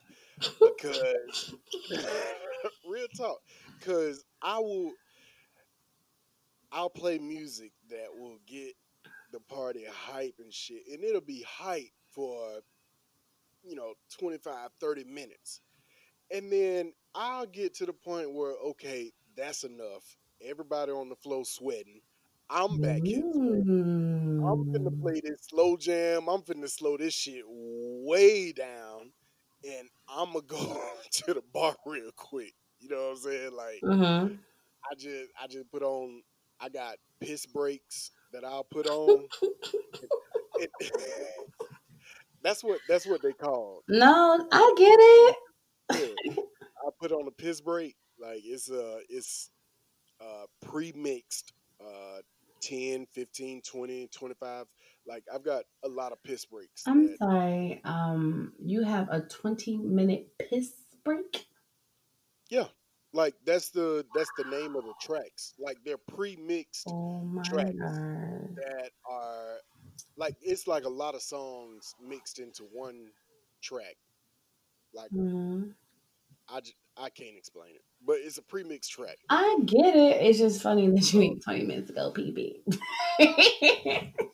because 0.61 1.55
real 2.89 3.07
talk 3.17 3.39
because 3.79 4.25
i 4.43 4.59
will 4.59 4.93
i'll 6.73 6.91
play 6.91 7.19
music 7.19 7.73
that 7.91 8.09
will 8.15 8.39
get 8.47 8.73
the 9.33 9.41
party 9.41 9.85
hype 9.91 10.35
and 10.39 10.53
shit 10.53 10.83
and 10.93 11.05
it'll 11.05 11.21
be 11.21 11.45
hype 11.49 11.91
for 12.11 12.61
you 13.63 13.75
know 13.77 13.95
25 14.19 14.71
30 14.81 15.05
minutes. 15.05 15.61
And 16.31 16.51
then 16.53 16.93
i'll 17.15 17.47
get 17.47 17.75
to 17.77 17.87
the 17.87 17.93
point 17.93 18.33
where 18.33 18.55
okay 18.71 19.13
that's 19.37 19.65
enough. 19.65 20.17
Everybody 20.43 20.93
on 20.93 21.09
the 21.09 21.17
floor 21.17 21.45
sweating. 21.45 22.01
I'm 22.51 22.79
back 22.79 23.03
here 23.07 23.23
sweating. 23.33 24.49
i'm 24.49 24.65
finna 24.75 24.91
play 25.01 25.21
this 25.23 25.41
slow 25.49 25.77
jam. 25.77 26.29
I'm 26.29 26.43
finna 26.43 26.69
slow 26.71 26.97
this 26.97 27.15
shit 27.15 27.45
way 27.47 28.53
down 28.53 29.13
and 29.65 29.89
i'm 30.09 30.33
gonna 30.33 30.43
go 30.47 30.81
to 31.13 31.35
the 31.35 31.43
bar 31.53 31.75
real 31.87 32.11
quick. 32.17 32.55
You 32.81 32.89
know 32.91 33.03
what 33.05 33.11
i'm 33.13 33.17
saying? 33.19 33.53
Like 33.57 33.85
Mhm. 33.85 34.39
i 34.91 34.95
just 34.95 35.31
i 35.43 35.47
just 35.47 35.71
put 35.71 35.83
on 35.83 36.23
i 36.61 36.69
got 36.69 36.97
piss 37.21 37.47
breaks 37.47 38.11
that 38.33 38.45
i'll 38.45 38.65
put 38.65 38.87
on 38.87 39.27
It- 40.59 40.71
that's 42.43 42.63
what 42.65 42.79
that's 42.89 43.07
what 43.07 43.23
they 43.23 43.33
call 43.33 43.83
No, 43.89 44.47
I 44.51 44.75
get 44.77 44.99
it. 44.99 45.37
yeah. 46.27 46.43
I 46.85 46.91
put 47.01 47.13
on 47.13 47.29
a 47.29 47.31
piss 47.31 47.61
break. 47.61 47.95
Like 48.19 48.41
it's 48.45 48.71
uh 48.71 48.99
it's 49.09 49.51
uh 50.21 50.47
pre-mixed 50.65 51.53
uh 51.81 52.19
10, 52.61 53.07
15, 53.13 53.61
20, 53.63 54.09
25. 54.09 54.67
Like 55.07 55.25
I've 55.33 55.45
got 55.45 55.65
a 55.85 55.89
lot 55.89 56.13
of 56.13 56.23
piss 56.23 56.45
breaks. 56.45 56.83
I'm 56.87 57.07
that- 57.07 57.19
sorry. 57.19 57.81
Um, 57.85 58.53
you 58.65 58.83
have 58.83 59.09
a 59.11 59.21
20 59.21 59.79
minute 59.79 60.29
piss 60.39 60.73
break. 61.05 61.47
yeah. 62.51 62.67
Like 63.13 63.35
that's 63.45 63.71
the 63.71 64.07
that's 64.15 64.33
the 64.33 64.45
name 64.45 64.77
of 64.77 64.85
the 64.85 64.95
tracks. 64.95 65.55
Like 65.59 65.79
they're 65.85 65.99
pre-mixed 65.99 66.95
Oh 66.95 67.25
tracks 67.45 67.75
god. 67.79 68.57
that 68.57 68.91
are 69.09 69.61
like 70.17 70.37
it's 70.43 70.67
like 70.67 70.85
a 70.85 70.89
lot 70.91 71.15
of 71.15 71.23
songs 71.23 71.95
mixed 72.01 72.39
into 72.39 72.65
one 72.65 73.13
track. 73.63 73.97
Like 74.95 75.13
Mhm. 75.13 75.75
I 76.97 77.11
can't 77.11 77.37
explain 77.37 77.75
it, 77.75 77.85
but 78.01 78.21
it's 78.21 78.39
a 78.39 78.43
pre-mixed 78.43 78.91
track. 78.93 79.19
I 79.29 79.59
get 79.65 79.97
it. 79.97 80.23
It's 80.23 80.39
just 80.39 80.63
funny 80.63 80.89
that 80.91 81.13
you 81.13 81.21
ain't 81.23 81.43
20 81.43 81.65
minutes 81.65 81.91
ago, 81.91 82.13
PB. 82.13 82.63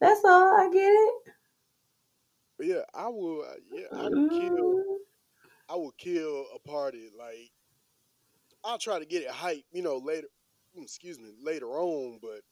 That's 0.00 0.24
all. 0.24 0.54
I 0.54 0.70
get 0.72 0.80
it. 0.90 1.14
But 2.56 2.66
yeah, 2.66 2.84
I 2.94 3.08
will. 3.08 3.42
uh, 3.42 3.56
Yeah, 3.70 3.88
I 3.94 4.08
will 4.08 4.24
kill. 4.24 4.84
I 5.68 5.76
will 5.76 5.92
kill 5.92 6.46
a 6.54 6.58
party. 6.60 7.10
Like 7.16 7.52
I'll 8.64 8.78
try 8.78 8.98
to 8.98 9.06
get 9.06 9.22
it 9.22 9.30
hype, 9.30 9.64
you 9.72 9.82
know, 9.82 9.98
later. 9.98 10.28
mm, 10.78 10.82
Excuse 10.82 11.18
me, 11.18 11.32
later 11.42 11.68
on. 11.68 12.18
But 12.22 12.42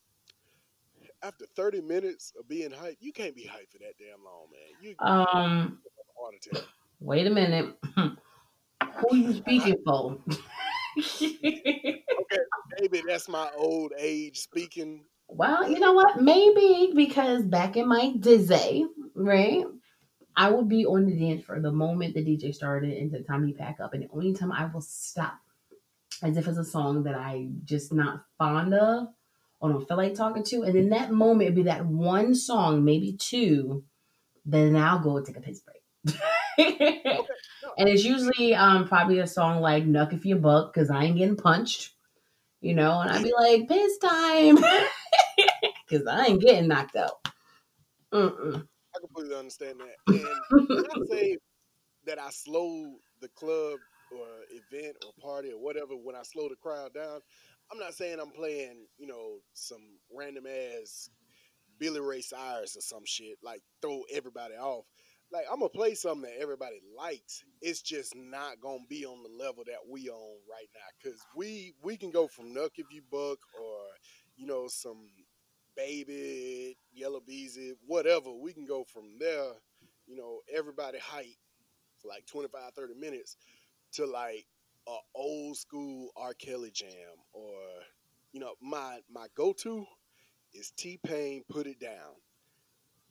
after 1.22 1.46
thirty 1.56 1.80
minutes 1.80 2.32
of 2.38 2.48
being 2.48 2.70
hype, 2.70 2.96
you 3.00 3.12
can't 3.12 3.34
be 3.34 3.44
hype 3.44 3.70
for 3.70 3.78
that 3.78 3.96
damn 3.98 4.24
long, 4.24 4.46
man. 4.52 4.76
You 4.78 4.96
Um, 4.98 5.80
wait 7.00 7.26
a 7.26 7.30
minute. 7.30 7.76
Who 7.96 9.16
you 9.16 9.34
speaking 9.34 9.76
for? 9.84 10.18
Okay, 12.18 12.42
maybe 12.80 13.02
that's 13.06 13.28
my 13.28 13.50
old 13.56 13.92
age 13.98 14.38
speaking. 14.38 15.04
Well, 15.28 15.70
you 15.70 15.78
know 15.78 15.92
what? 15.92 16.20
Maybe 16.20 16.92
because 16.94 17.42
back 17.44 17.76
in 17.76 17.88
my 17.88 18.12
dizzy, 18.18 18.86
right? 19.14 19.64
I 20.36 20.50
would 20.50 20.68
be 20.68 20.86
on 20.86 21.06
the 21.06 21.18
dance 21.18 21.44
for 21.44 21.60
the 21.60 21.72
moment 21.72 22.14
the 22.14 22.22
DJ 22.24 22.52
started 22.52 22.96
and 22.96 23.10
the 23.10 23.20
time 23.22 23.46
he 23.46 23.52
pack 23.54 23.78
up, 23.80 23.94
and 23.94 24.02
the 24.04 24.08
only 24.12 24.34
time 24.34 24.52
I 24.52 24.66
will 24.66 24.80
stop, 24.80 25.38
as 26.22 26.36
if 26.36 26.46
it's 26.46 26.58
a 26.58 26.64
song 26.64 27.04
that 27.04 27.14
I 27.14 27.48
just 27.64 27.92
not 27.92 28.24
fond 28.38 28.74
of 28.74 29.08
or 29.60 29.70
don't 29.70 29.86
feel 29.86 29.96
like 29.96 30.14
talking 30.14 30.42
to, 30.44 30.62
and 30.62 30.74
in 30.74 30.90
that 30.90 31.12
moment 31.12 31.42
it'd 31.42 31.54
be 31.54 31.62
that 31.64 31.84
one 31.84 32.34
song, 32.34 32.84
maybe 32.84 33.16
two, 33.18 33.84
then 34.44 34.76
I'll 34.76 35.00
go 35.00 35.20
take 35.20 35.36
a 35.36 35.40
piss 35.40 35.60
break. 35.60 36.16
and 36.58 37.88
it's 37.88 38.04
usually 38.04 38.54
um 38.54 38.88
probably 38.88 39.18
a 39.18 39.26
song 39.26 39.60
like 39.60 39.84
"Knuck 39.84 40.12
If 40.12 40.24
You 40.24 40.36
Buck" 40.36 40.72
because 40.72 40.90
I 40.90 41.04
ain't 41.04 41.18
getting 41.18 41.36
punched, 41.36 41.92
you 42.60 42.74
know, 42.74 43.00
and 43.00 43.10
I'd 43.10 43.22
be 43.22 43.32
like 43.36 43.68
piss 43.68 43.98
time 43.98 44.56
because 45.88 46.06
I 46.06 46.26
ain't 46.26 46.40
getting 46.40 46.68
knocked 46.68 46.96
out. 46.96 47.26
Mm-mm. 48.12 48.66
I 48.94 48.98
completely 48.98 49.36
understand 49.36 49.80
that. 49.80 50.14
And 50.14 50.86
I 50.90 51.14
say 51.14 51.36
that 52.06 52.18
I 52.18 52.30
slow 52.30 52.96
the 53.20 53.28
club 53.28 53.78
or 54.12 54.26
event 54.50 54.96
or 55.04 55.12
party 55.22 55.52
or 55.52 55.60
whatever, 55.60 55.94
when 55.94 56.16
I 56.16 56.22
slow 56.22 56.48
the 56.48 56.56
crowd 56.56 56.94
down, 56.94 57.20
I'm 57.72 57.78
not 57.78 57.94
saying 57.94 58.18
I'm 58.20 58.30
playing, 58.32 58.86
you 58.98 59.06
know, 59.06 59.38
some 59.54 59.82
random 60.12 60.46
ass 60.46 61.10
Billy 61.78 62.00
Ray 62.00 62.20
Cyrus 62.20 62.76
or 62.76 62.80
some 62.80 63.04
shit, 63.04 63.38
like 63.42 63.62
throw 63.82 64.02
everybody 64.12 64.54
off. 64.54 64.86
Like 65.32 65.44
I'm 65.50 65.60
gonna 65.60 65.70
play 65.70 65.94
something 65.94 66.22
that 66.30 66.40
everybody 66.40 66.80
likes. 66.96 67.44
It's 67.62 67.82
just 67.82 68.14
not 68.16 68.60
gonna 68.60 68.84
be 68.88 69.06
on 69.06 69.22
the 69.22 69.44
level 69.44 69.64
that 69.66 69.88
we 69.90 70.08
on 70.08 70.36
right 70.50 70.68
now. 70.74 71.10
Cause 71.10 71.20
we 71.36 71.74
we 71.82 71.96
can 71.96 72.10
go 72.10 72.28
from 72.28 72.54
Knuck 72.54 72.72
if 72.76 72.86
you 72.92 73.02
buck 73.10 73.38
or 73.60 73.78
you 74.36 74.46
know 74.46 74.66
some 74.68 75.08
baby 75.76 76.76
Yella 76.92 77.20
Beezy 77.20 77.74
whatever. 77.86 78.32
We 78.32 78.52
can 78.52 78.66
go 78.66 78.84
from 78.84 79.18
there. 79.20 79.52
You 80.06 80.16
know 80.16 80.40
everybody 80.54 80.98
hype 80.98 81.26
for 82.00 82.08
like 82.08 82.26
25, 82.26 82.72
30 82.74 82.94
minutes 82.94 83.36
to 83.92 84.06
like 84.06 84.46
a 84.88 84.96
old 85.14 85.56
school 85.56 86.10
R. 86.16 86.34
Kelly 86.34 86.70
jam 86.72 87.16
or 87.32 87.60
you 88.32 88.40
know 88.40 88.54
my 88.60 89.00
my 89.10 89.28
go 89.36 89.52
to 89.54 89.86
is 90.54 90.72
T 90.76 90.98
Pain 91.04 91.44
Put 91.50 91.66
It 91.66 91.80
Down. 91.80 92.16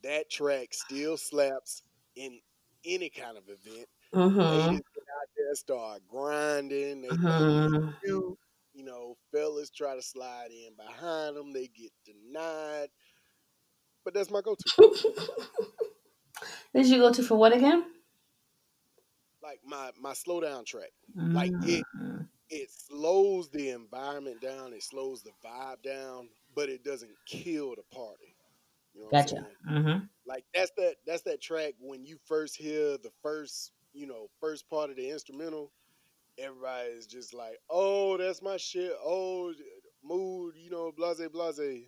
That 0.02 0.30
track 0.30 0.72
still 0.74 1.16
slaps 1.16 1.82
in 2.16 2.40
any 2.84 3.10
kind 3.10 3.36
of 3.38 3.44
event. 3.48 3.88
Mhm. 4.12 4.80
Get 4.94 5.04
out 5.20 5.28
there, 5.36 5.54
start 5.54 6.02
grinding. 6.08 7.02
They 7.02 7.10
Mhm. 7.10 7.64
it's 7.66 7.76
cute. 8.04 8.38
You 8.74 8.84
know, 8.84 9.16
fellas 9.32 9.70
try 9.70 9.96
to 9.96 10.02
slide 10.02 10.50
in 10.52 10.74
behind 10.76 11.36
them. 11.36 11.52
They 11.52 11.68
get 11.68 11.92
denied. 12.04 12.90
But 14.04 14.14
that's 14.14 14.30
my 14.30 14.40
go-to. 14.40 14.70
Did 16.74 16.86
you 16.86 16.98
go 16.98 17.12
to 17.12 17.22
for 17.22 17.36
what 17.36 17.52
again? 17.52 17.84
Like 19.42 19.60
my 19.64 19.90
my 20.00 20.12
slow 20.12 20.40
down 20.40 20.64
track. 20.64 20.90
Like 21.34 21.52
it 21.62 21.84
Mm. 21.96 22.26
it 22.50 22.70
slows 22.70 23.48
the 23.50 23.70
environment 23.70 24.40
down. 24.40 24.72
It 24.72 24.82
slows 24.82 25.22
the 25.22 25.30
vibe 25.44 25.82
down, 25.82 26.28
but 26.54 26.68
it 26.68 26.84
doesn't 26.84 27.12
kill 27.26 27.74
the 27.76 27.82
party. 27.94 28.34
You 28.94 29.02
know 29.02 29.08
Gotcha. 29.10 29.46
Mm-hmm. 29.68 30.04
Like 30.26 30.44
that's 30.54 30.72
that 30.76 30.96
that's 31.06 31.22
that 31.22 31.40
track 31.40 31.74
when 31.80 32.04
you 32.04 32.18
first 32.26 32.56
hear 32.56 32.98
the 32.98 33.12
first 33.22 33.72
you 33.92 34.06
know 34.06 34.28
first 34.40 34.68
part 34.68 34.90
of 34.90 34.96
the 34.96 35.10
instrumental. 35.10 35.72
Everybody 36.38 36.90
is 36.90 37.06
just 37.06 37.34
like, 37.34 37.58
"Oh, 37.68 38.16
that's 38.16 38.40
my 38.40 38.56
shit." 38.56 38.92
Oh, 39.04 39.52
mood, 40.02 40.54
you 40.56 40.70
know, 40.70 40.92
blase 40.96 41.20
blase. 41.32 41.84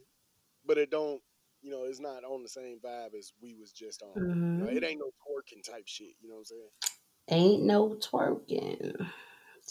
But 0.67 0.79
it 0.79 0.91
don't, 0.91 1.21
you 1.63 1.71
know, 1.71 1.85
it's 1.85 2.01
not 2.01 2.25
on 2.25 2.43
the 2.43 2.49
same 2.49 2.79
vibe 2.85 3.15
as 3.19 3.33
we 3.41 3.55
was 3.55 3.73
just 3.73 4.03
on. 4.03 4.11
You 4.17 4.65
know, 4.65 4.71
it 4.71 4.85
ain't 4.85 5.01
no 5.01 5.11
twerking 5.27 5.63
type 5.65 5.85
shit. 5.87 6.15
You 6.21 6.29
know 6.29 6.35
what 6.35 6.41
I'm 6.41 6.45
saying? 6.47 6.69
Ain't 7.29 7.63
no 7.63 7.91
twerking. 7.91 9.09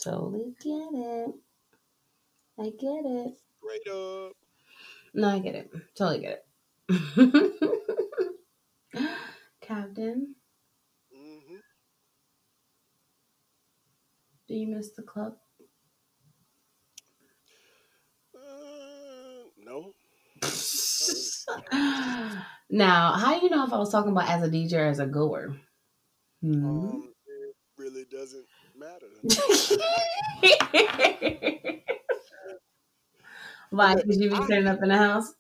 Totally 0.04 0.54
get 0.62 0.90
it. 0.94 1.36
I 2.60 2.70
get 2.70 3.06
it. 3.06 3.34
Straight 3.58 3.88
up. 3.88 4.34
No, 5.14 5.30
I 5.30 5.40
get 5.40 5.56
it. 5.56 5.72
Totally 5.96 6.22
get 6.22 6.46
it. 6.90 7.72
Captain, 9.62 10.36
hmm 11.14 11.56
do 14.48 14.56
you 14.56 14.68
miss 14.68 14.92
the 14.92 15.02
club? 15.02 15.36
Uh, 18.36 19.48
no. 19.58 19.94
now, 22.70 23.14
how 23.14 23.40
do 23.40 23.46
you 23.46 23.50
know 23.50 23.66
if 23.66 23.72
I 23.72 23.78
was 23.78 23.92
talking 23.92 24.12
about 24.12 24.30
as 24.30 24.44
a 24.44 24.50
DJ 24.50 24.74
or 24.74 24.88
as 24.88 25.00
a 25.00 25.06
goer? 25.06 25.56
Hmm. 26.42 26.66
Um, 26.66 27.11
really 27.82 28.06
doesn't 28.06 28.46
matter. 28.76 29.08
Why? 33.70 33.96
Because 33.96 34.18
you 34.20 34.30
be 34.30 34.46
turning 34.46 34.68
up 34.68 34.82
in 34.84 34.90
the 34.90 34.98
house? 34.98 35.34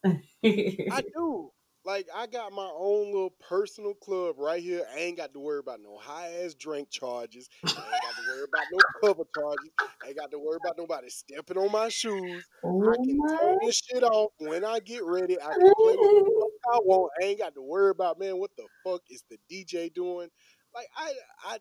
I 0.89 1.01
do. 1.15 1.51
Like 1.85 2.07
I 2.15 2.27
got 2.27 2.53
my 2.53 2.69
own 2.73 3.07
little 3.07 3.33
personal 3.39 3.93
club 3.95 4.35
right 4.37 4.61
here. 4.61 4.85
I 4.93 4.99
ain't 4.99 5.17
got 5.17 5.33
to 5.33 5.39
worry 5.39 5.59
about 5.59 5.79
no 5.81 5.97
high 5.97 6.29
ass 6.43 6.53
drink 6.53 6.89
charges. 6.91 7.49
I 7.75 7.93
ain't 7.93 8.01
got 8.01 8.17
to 8.17 8.23
worry 8.23 8.43
about 8.43 8.67
no 8.71 8.83
cover 9.03 9.23
charges. 9.37 9.71
I 10.03 10.09
ain't 10.09 10.17
got 10.17 10.31
to 10.31 10.39
worry 10.39 10.57
about 10.57 10.77
nobody 10.77 11.09
stepping 11.09 11.57
on 11.57 11.71
my 11.71 11.89
shoes. 11.89 12.47
I 12.83 12.93
Oh 12.93 13.03
can 13.03 13.15
my. 13.15 13.37
turn 13.39 13.57
this 13.61 13.81
shit 13.83 14.03
off 14.03 14.31
when 14.39 14.63
I 14.65 14.79
get 14.79 15.03
ready. 15.03 15.39
I 15.41 15.53
can 15.59 15.71
play 15.81 15.95
what 15.95 16.11
the 16.15 16.23
fuck 16.39 16.51
I 16.73 16.77
want. 16.83 17.11
I 17.21 17.25
ain't 17.25 17.39
got 17.39 17.55
to 17.55 17.61
worry 17.61 17.91
about 17.91 18.19
man. 18.19 18.37
What 18.37 18.51
the 18.57 18.67
fuck 18.83 19.01
is 19.09 19.23
the 19.29 19.37
DJ 19.49 19.91
doing? 19.93 20.29
Like 20.75 20.87
I 20.95 21.13
I 21.45 21.57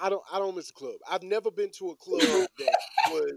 I 0.00 0.08
don't 0.08 0.22
I 0.32 0.38
don't 0.38 0.56
miss 0.56 0.70
a 0.70 0.74
club. 0.74 0.96
I've 1.10 1.22
never 1.22 1.50
been 1.50 1.70
to 1.78 1.90
a 1.90 1.96
club 1.96 2.20
that 2.58 2.78
was 3.10 3.32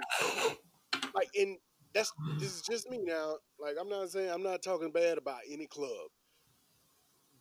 like 1.15 1.29
in 1.35 1.57
that's 1.93 2.11
this 2.39 2.55
is 2.55 2.61
just 2.61 2.89
me 2.89 2.99
now. 3.03 3.35
Like 3.59 3.75
I'm 3.79 3.89
not 3.89 4.09
saying 4.09 4.29
I'm 4.31 4.43
not 4.43 4.61
talking 4.61 4.91
bad 4.91 5.17
about 5.17 5.39
any 5.49 5.67
club, 5.67 6.09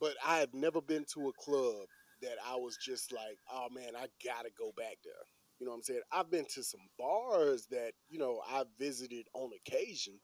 but 0.00 0.14
I 0.26 0.38
have 0.38 0.54
never 0.54 0.80
been 0.80 1.04
to 1.14 1.28
a 1.28 1.32
club 1.42 1.86
that 2.22 2.36
I 2.46 2.56
was 2.56 2.76
just 2.76 3.12
like, 3.12 3.38
oh 3.52 3.68
man, 3.72 3.94
I 3.96 4.06
gotta 4.24 4.50
go 4.58 4.72
back 4.76 4.96
there. 5.04 5.14
You 5.58 5.66
know 5.66 5.72
what 5.72 5.78
I'm 5.78 5.82
saying? 5.82 6.00
I've 6.12 6.30
been 6.30 6.46
to 6.54 6.62
some 6.62 6.80
bars 6.98 7.66
that 7.70 7.92
you 8.08 8.18
know 8.18 8.40
I 8.48 8.64
visited 8.78 9.26
on 9.34 9.50
occasion. 9.66 10.14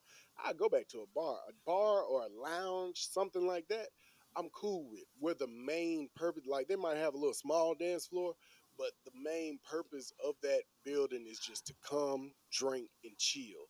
I 0.44 0.52
go 0.52 0.68
back 0.68 0.88
to 0.88 0.98
a 1.00 1.06
bar, 1.14 1.36
a 1.48 1.52
bar 1.66 2.02
or 2.02 2.22
a 2.22 2.40
lounge, 2.42 3.06
something 3.10 3.46
like 3.46 3.68
that. 3.68 3.88
I'm 4.36 4.48
cool 4.50 4.88
with. 4.90 5.04
Where 5.20 5.34
the 5.34 5.46
main 5.48 6.08
purpose, 6.16 6.44
like 6.46 6.68
they 6.68 6.76
might 6.76 6.96
have 6.96 7.14
a 7.14 7.18
little 7.18 7.34
small 7.34 7.74
dance 7.74 8.06
floor, 8.06 8.34
but 8.78 8.90
the 9.04 9.12
main 9.22 9.58
purpose 9.68 10.12
of 10.24 10.34
that 10.42 10.62
building 10.84 11.26
is 11.28 11.38
just 11.38 11.66
to 11.66 11.74
come, 11.88 12.32
drink, 12.52 12.88
and 13.04 13.16
chill. 13.18 13.68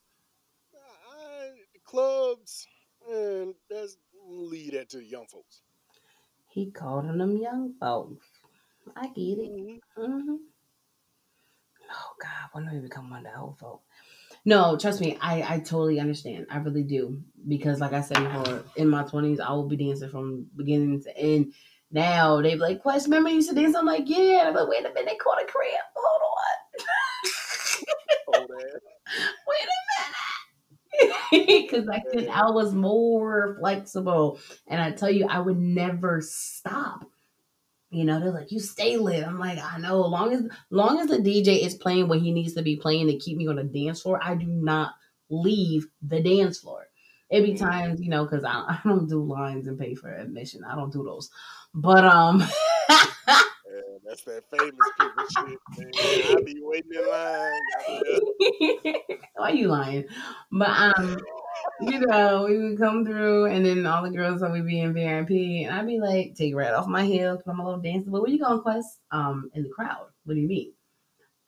I, 0.75 1.51
clubs, 1.85 2.67
and 3.11 3.55
that's 3.71 3.97
leave 4.27 4.73
that 4.73 4.89
to 4.91 4.99
the 4.99 5.05
young 5.05 5.27
folks. 5.27 5.63
He 6.49 6.71
called 6.71 7.07
them 7.09 7.37
young 7.37 7.75
folks. 7.81 8.27
I 8.97 9.09
get 9.09 9.39
it. 9.39 9.81
Mm-hmm. 9.99 10.37
Oh 11.91 12.13
God, 12.21 12.49
when 12.53 12.67
do 12.67 12.75
we 12.75 12.81
become 12.81 13.11
one 13.11 13.27
of 13.27 13.33
the 13.33 13.39
old 13.39 13.59
folk? 13.59 13.83
No, 14.45 14.77
trust 14.77 15.01
me, 15.01 15.17
I 15.21 15.55
I 15.55 15.59
totally 15.59 16.01
understand. 16.01 16.47
I 16.51 16.59
really 16.59 16.83
do 16.83 17.23
because, 17.47 17.81
like 17.81 17.93
I 17.93 18.03
said 18.03 18.19
before, 18.19 18.65
in 18.77 18.89
my 18.89 19.03
twenties, 19.05 19.41
I 19.41 19.51
will 19.53 19.69
be 19.69 19.77
dancing 19.77 20.11
from 20.11 20.47
beginning 20.57 21.03
to 21.03 21.17
end. 21.17 21.55
Now 21.95 22.42
they 22.42 22.55
be 22.55 22.61
like, 22.61 22.82
"Quest, 22.82 23.07
remember 23.07 23.30
you 23.30 23.42
to 23.45 23.55
dance?" 23.55 23.76
I'm 23.76 23.86
like, 23.86 24.05
"Yeah," 24.07 24.51
but 24.53 24.62
like, 24.62 24.68
wait 24.70 24.80
a 24.80 24.88
minute, 24.95 25.07
they 25.07 25.16
caught 25.16 25.42
a 25.42 25.47
cramp. 25.47 25.86
Hold 25.97 26.22
on. 26.22 26.84
Wait 29.49 29.62
a 29.62 30.03
minute. 30.03 30.12
Because 31.32 31.88
I 31.88 32.03
then 32.12 32.28
I 32.30 32.51
was 32.51 32.74
more 32.74 33.57
flexible. 33.61 34.38
And 34.68 34.80
I 34.80 34.92
tell 34.92 35.11
you, 35.11 35.26
I 35.28 35.40
would 35.40 35.59
never 35.59 36.20
stop. 36.22 37.05
You 37.90 38.05
know, 38.05 38.20
they're 38.20 38.32
like, 38.32 38.53
you 38.53 38.61
stay 38.61 38.97
lit. 38.97 39.26
I'm 39.26 39.38
like, 39.38 39.59
I 39.59 39.78
know. 39.78 40.01
Long 40.03 40.32
as 40.32 40.42
long 40.70 41.01
as 41.01 41.09
the 41.09 41.18
DJ 41.18 41.64
is 41.64 41.74
playing 41.76 42.09
what 42.09 42.20
he 42.20 42.32
needs 42.32 42.55
to 42.55 42.62
be 42.62 42.76
playing 42.76 43.07
to 43.09 43.18
keep 43.18 43.36
me 43.36 43.47
on 43.49 43.57
the 43.57 43.64
dance 43.64 44.03
floor, 44.03 44.20
I 44.22 44.34
do 44.34 44.47
not 44.47 44.92
leave 45.30 45.86
the 46.03 46.20
dance 46.22 46.59
floor. 46.59 46.86
It 47.31 47.43
be 47.43 47.55
times, 47.55 48.01
you 48.01 48.11
know, 48.11 48.25
because 48.25 48.45
I, 48.45 48.53
I 48.68 48.81
don't 48.85 49.09
do 49.09 49.22
lines 49.22 49.66
and 49.66 49.79
pay 49.79 49.95
for 49.95 50.11
admission. 50.12 50.64
I 50.64 50.75
don't 50.75 50.93
do 50.93 51.05
those. 51.05 51.31
But 51.75 52.05
um 52.05 52.43
Yeah, 53.75 53.99
that's 54.05 54.22
that 54.25 54.45
famous 54.51 54.75
people 55.01 55.25
shit, 55.37 55.59
man. 55.79 56.39
I 56.39 56.43
be 56.45 56.61
waiting 56.61 56.93
in 56.95 57.09
line. 57.09 58.95
Why 59.37 59.51
you 59.51 59.66
lying? 59.68 60.05
But 60.53 60.68
um, 60.68 61.18
you 61.81 61.99
know, 62.01 62.45
we 62.45 62.59
would 62.59 62.79
come 62.79 63.05
through, 63.05 63.47
and 63.47 63.66
then 63.66 63.85
all 63.87 64.05
the 64.05 64.11
girls 64.11 64.43
would 64.43 64.66
be 64.66 64.81
in 64.81 64.93
VIP, 64.93 65.31
and 65.66 65.75
I'd 65.75 65.87
be 65.87 65.99
like, 65.99 66.37
take 66.37 66.55
right 66.55 66.72
off 66.72 66.87
my 66.87 67.05
heels, 67.05 67.43
put 67.43 67.51
on 67.51 67.57
my 67.57 67.64
little 67.64 67.81
dancing. 67.81 68.12
But 68.12 68.22
where 68.22 68.31
you 68.31 68.39
going, 68.39 68.61
Quest? 68.61 69.01
Um, 69.11 69.51
in 69.55 69.64
the 69.64 69.70
crowd. 69.70 70.07
What 70.25 70.35
do 70.35 70.41
you 70.41 70.49
mean? 70.49 70.72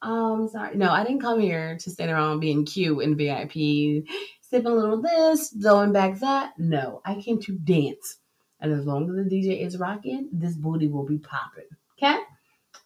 Um, 0.03 0.49
sorry, 0.49 0.77
no, 0.77 0.91
I 0.91 1.05
didn't 1.05 1.23
come 1.23 1.41
here 1.41 1.79
to 1.79 1.91
stand 1.91 2.11
around 2.11 2.41
being 2.41 2.65
cute 2.67 3.03
in 3.03 3.17
VIP, 3.17 4.05
sipping 4.49 4.67
a 4.67 4.75
little 4.75 5.03
this, 5.03 5.55
throwing 5.61 5.93
back 5.93 6.19
that. 6.21 6.55
No, 6.59 7.01
I 7.05 7.21
came 7.21 7.41
to 7.43 7.53
dance, 7.53 8.19
and 8.61 8.73
as 8.73 8.85
long 8.87 9.09
as 9.11 9.17
the 9.17 9.23
DJ 9.31 9.65
is 9.65 9.79
rocking, 9.79 10.29
this 10.33 10.55
booty 10.55 10.87
will 10.87 11.07
be 11.07 11.19
popping. 11.19 11.69
Okay, 11.99 12.19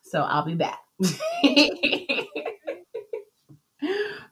so 0.03 0.23
I'll 0.23 0.45
be 0.45 0.55
back. 0.55 0.81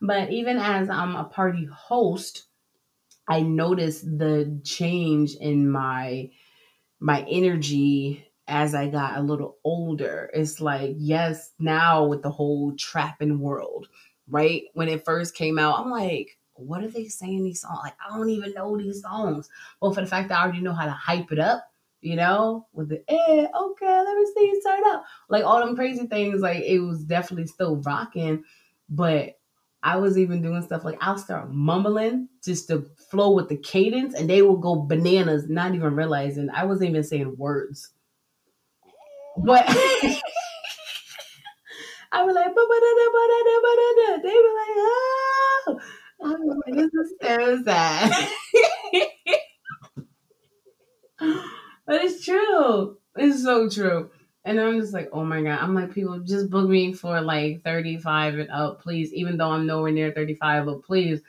but 0.00 0.30
even 0.30 0.58
as 0.58 0.88
I'm 0.88 1.16
a 1.16 1.24
party 1.24 1.68
host, 1.72 2.44
I 3.28 3.40
noticed 3.40 4.04
the 4.18 4.60
change 4.64 5.34
in 5.34 5.70
my 5.70 6.30
my 7.00 7.24
energy 7.28 8.24
as 8.48 8.74
I 8.74 8.88
got 8.88 9.18
a 9.18 9.22
little 9.22 9.58
older. 9.62 10.30
It's 10.32 10.60
like, 10.60 10.94
yes, 10.96 11.52
now 11.58 12.06
with 12.06 12.22
the 12.22 12.30
whole 12.30 12.72
trapping 12.76 13.38
world, 13.38 13.88
right? 14.28 14.62
When 14.72 14.88
it 14.88 15.04
first 15.04 15.34
came 15.34 15.58
out, 15.58 15.78
I'm 15.78 15.90
like, 15.90 16.37
what 16.58 16.82
are 16.82 16.88
they 16.88 17.06
saying 17.06 17.44
these 17.44 17.60
songs? 17.60 17.80
Like, 17.82 17.96
I 18.04 18.16
don't 18.16 18.30
even 18.30 18.52
know 18.54 18.76
these 18.76 19.02
songs. 19.02 19.48
Well, 19.80 19.92
for 19.92 20.00
the 20.00 20.06
fact 20.06 20.28
that 20.28 20.38
I 20.38 20.42
already 20.42 20.60
know 20.60 20.72
how 20.72 20.86
to 20.86 20.90
hype 20.92 21.32
it 21.32 21.38
up, 21.38 21.70
you 22.00 22.16
know, 22.16 22.66
with 22.72 22.88
the 22.88 23.02
eh, 23.08 23.46
okay, 23.54 24.02
let 24.02 24.16
me 24.16 24.26
see 24.34 24.46
you 24.46 24.62
turn 24.64 24.82
up. 24.86 25.04
Like 25.28 25.44
all 25.44 25.64
them 25.64 25.74
crazy 25.74 26.06
things, 26.06 26.40
like 26.40 26.62
it 26.62 26.78
was 26.80 27.02
definitely 27.04 27.46
still 27.46 27.76
rocking, 27.76 28.44
but 28.88 29.38
I 29.82 29.96
was 29.96 30.18
even 30.18 30.42
doing 30.42 30.62
stuff 30.62 30.84
like 30.84 30.98
I'll 31.00 31.18
start 31.18 31.50
mumbling 31.52 32.28
just 32.44 32.68
to 32.68 32.86
flow 33.10 33.32
with 33.32 33.48
the 33.48 33.56
cadence, 33.56 34.14
and 34.14 34.28
they 34.28 34.42
will 34.42 34.56
go 34.56 34.76
bananas, 34.76 35.48
not 35.48 35.74
even 35.74 35.94
realizing 35.94 36.50
I 36.50 36.64
wasn't 36.64 36.90
even 36.90 37.04
saying 37.04 37.36
words. 37.36 37.90
But 39.36 39.64
I 42.10 42.22
was 42.24 42.34
like, 42.34 42.46
they 44.22 44.28
were 44.28 44.54
like, 44.58 44.76
oh. 44.76 45.80
I 46.22 46.30
was 46.30 46.62
like, 46.66 46.74
this 46.74 46.92
is 46.92 47.14
so 47.22 47.62
sad. 47.64 48.28
but 51.86 52.04
it's 52.04 52.24
true. 52.24 52.96
It's 53.16 53.42
so 53.42 53.68
true. 53.68 54.10
And 54.44 54.60
I'm 54.60 54.80
just 54.80 54.92
like, 54.94 55.10
oh 55.12 55.24
my 55.24 55.42
God. 55.42 55.58
I'm 55.60 55.74
like, 55.74 55.92
people 55.92 56.18
just 56.20 56.50
book 56.50 56.68
me 56.68 56.92
for 56.92 57.20
like 57.20 57.62
35 57.64 58.38
and 58.38 58.50
up, 58.50 58.82
please. 58.82 59.12
Even 59.12 59.36
though 59.36 59.50
I'm 59.50 59.66
nowhere 59.66 59.92
near 59.92 60.12
35, 60.12 60.66
but 60.66 60.82
please 60.82 61.20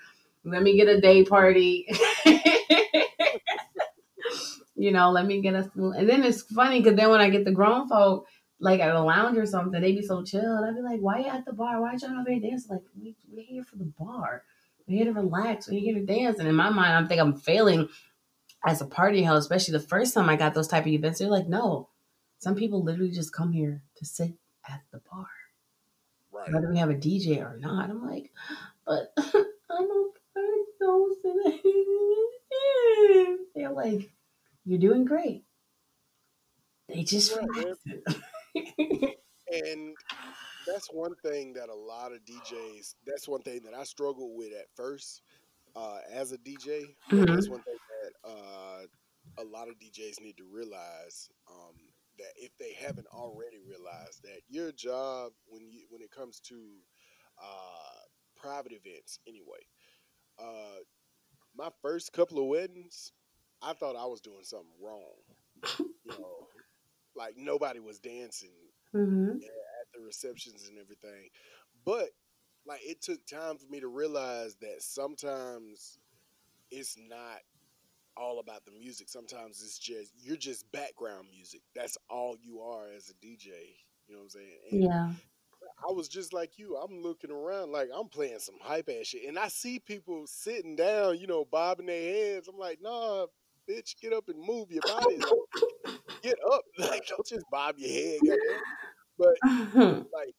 let 0.44 0.64
me 0.64 0.78
get 0.78 0.88
a 0.88 1.02
day 1.02 1.24
party. 1.26 1.88
you 4.76 4.92
know, 4.92 5.12
let 5.12 5.26
me 5.26 5.42
get 5.42 5.56
a 5.56 5.70
And 5.76 6.08
then 6.10 6.24
it's 6.24 6.44
funny 6.44 6.80
because 6.80 6.96
then 6.96 7.10
when 7.10 7.22
I 7.22 7.30
get 7.30 7.46
the 7.46 7.52
grown 7.52 7.88
folk, 7.90 8.28
like 8.60 8.80
at 8.80 8.96
a 8.96 9.02
lounge 9.02 9.38
or 9.38 9.46
something, 9.46 9.82
they 9.82 9.92
be 9.92 10.02
so 10.02 10.24
chill. 10.24 10.42
And 10.58 10.66
I'd 10.66 10.76
be 10.76 10.82
like, 10.82 11.00
why 11.00 11.20
you 11.20 11.28
at 11.28 11.46
the 11.46 11.54
bar? 11.54 11.82
Why 11.82 11.94
y'all 11.94 12.20
over 12.20 12.30
here 12.32 12.40
dancing? 12.40 12.72
Like, 12.72 12.84
we, 13.00 13.16
we're 13.32 13.46
here 13.46 13.64
for 13.64 13.78
the 13.78 13.92
bar. 14.00 14.44
We're 14.90 15.04
here 15.04 15.06
to 15.06 15.14
relax. 15.14 15.70
We're 15.70 15.80
here 15.80 15.94
to 15.94 16.06
dance. 16.06 16.40
And 16.40 16.48
in 16.48 16.56
my 16.56 16.72
mind, 16.72 16.94
I'm 16.94 17.08
think 17.08 17.22
I'm 17.22 17.38
failing 17.38 17.88
as 18.66 18.82
a 18.82 18.86
party 18.86 19.24
host, 19.24 19.46
especially 19.46 19.74
the 19.74 19.88
first 19.88 20.16
time 20.16 20.28
I 20.28 20.36
got 20.36 20.56
those 20.56 20.68
type 20.68 20.84
of 20.84 20.92
events. 20.92 21.20
They're 21.20 21.28
like, 21.28 21.48
no, 21.48 21.90
some 22.40 22.56
people 22.56 22.84
literally 22.84 23.12
just 23.12 23.32
come 23.32 23.52
here 23.52 23.84
to 23.98 24.06
sit 24.06 24.34
at 24.68 24.82
the 24.92 25.00
bar. 25.12 25.28
Right. 26.32 26.52
Whether 26.52 26.70
we 26.70 26.80
have 26.80 26.90
a 26.90 26.96
DJ 26.96 27.40
or 27.40 27.56
not. 27.58 27.92
I'm 27.92 28.04
like, 28.04 28.32
but 28.86 29.14
I'm 29.18 29.46
a 29.84 30.10
party. 30.34 31.24
They're 33.56 33.72
like, 33.72 34.10
you're 34.66 34.80
doing 34.80 35.06
great. 35.06 35.44
They 36.88 37.04
just 37.04 37.38
yeah, 38.56 38.56
and 39.52 39.96
that's 40.72 40.88
one 40.92 41.16
thing 41.24 41.54
that 41.54 41.70
a 41.70 41.76
lot 41.76 42.12
of 42.12 42.20
DJs. 42.26 42.96
That's 43.06 43.28
one 43.28 43.42
thing 43.42 43.62
that 43.66 43.74
I 43.74 43.84
struggled 43.84 44.32
with 44.36 44.52
at 44.54 44.68
first 44.76 45.22
uh, 45.76 46.00
as 46.12 46.32
a 46.32 46.38
DJ. 46.38 46.96
Mm-hmm. 47.12 47.26
That's 47.26 47.50
one 47.50 47.62
thing 47.62 47.78
that 48.04 48.30
uh, 48.30 48.82
a 49.38 49.44
lot 49.44 49.68
of 49.68 49.76
DJs 49.76 50.22
need 50.22 50.38
to 50.38 50.46
realize. 50.52 51.30
Um, 51.50 51.76
that 52.20 52.34
if 52.36 52.52
they 52.60 52.74
haven't 52.74 53.08
already 53.14 53.58
realized 53.66 54.22
that 54.24 54.42
your 54.50 54.72
job 54.72 55.32
when 55.48 55.62
you 55.72 55.86
when 55.90 56.02
it 56.02 56.12
comes 56.12 56.40
to 56.42 56.56
uh, 57.42 58.00
private 58.36 58.74
events 58.74 59.20
anyway 59.28 59.60
uh, 60.38 60.80
my 61.56 61.70
first 61.82 62.14
couple 62.14 62.40
of 62.40 62.48
weddings 62.48 63.14
i 63.62 63.74
thought 63.74 63.96
i 63.96 64.06
was 64.06 64.22
doing 64.22 64.44
something 64.44 64.68
wrong 64.82 65.16
you 65.80 66.12
know 66.20 66.48
like 67.16 67.36
nobody 67.38 67.80
was 67.80 68.00
dancing 68.00 68.52
mm-hmm. 68.94 69.38
The 69.94 70.02
receptions 70.02 70.68
and 70.68 70.78
everything 70.78 71.30
but 71.86 72.10
like 72.66 72.82
it 72.84 73.02
took 73.02 73.26
time 73.26 73.58
for 73.58 73.70
me 73.72 73.80
to 73.80 73.88
realize 73.88 74.56
that 74.62 74.82
sometimes 74.82 75.98
it's 76.72 76.98
not 77.10 77.40
all 78.20 78.40
about 78.40 78.66
the 78.66 78.72
music. 78.72 79.10
Sometimes 79.10 79.62
it's 79.64 79.80
just 79.80 80.12
you're 80.22 80.38
just 80.38 80.70
background 80.72 81.28
music. 81.32 81.62
That's 81.76 81.98
all 82.10 82.36
you 82.42 82.60
are 82.60 82.88
as 82.96 83.10
a 83.10 83.26
DJ. 83.26 83.48
You 84.08 84.16
know 84.16 84.20
what 84.20 84.24
I'm 84.24 84.30
saying? 84.30 84.58
And 84.72 84.84
yeah. 84.84 85.12
I 85.88 85.92
was 85.92 86.08
just 86.08 86.34
like 86.34 86.60
you. 86.60 86.76
I'm 86.76 87.02
looking 87.02 87.32
around 87.32 87.72
like 87.72 87.90
I'm 87.96 88.10
playing 88.10 88.40
some 88.40 88.56
hype 88.62 88.90
ass 88.90 89.08
shit, 89.08 89.28
and 89.28 89.40
I 89.40 89.48
see 89.48 89.80
people 89.80 90.26
sitting 90.28 90.76
down, 90.76 91.18
you 91.18 91.28
know, 91.28 91.46
bobbing 91.46 91.86
their 91.86 92.02
heads. 92.02 92.48
I'm 92.48 92.58
like, 92.58 92.80
nah, 92.82 93.28
bitch, 93.70 93.96
get 94.02 94.14
up 94.14 94.28
and 94.28 94.46
move 94.46 94.72
your 94.72 94.82
body. 94.82 95.18
get 96.22 96.38
up, 96.52 96.62
like 96.80 97.08
don't 97.08 97.26
just 97.26 97.46
bob 97.52 97.76
your 97.78 97.90
head. 97.90 98.20
But 99.20 99.36
like, 100.14 100.34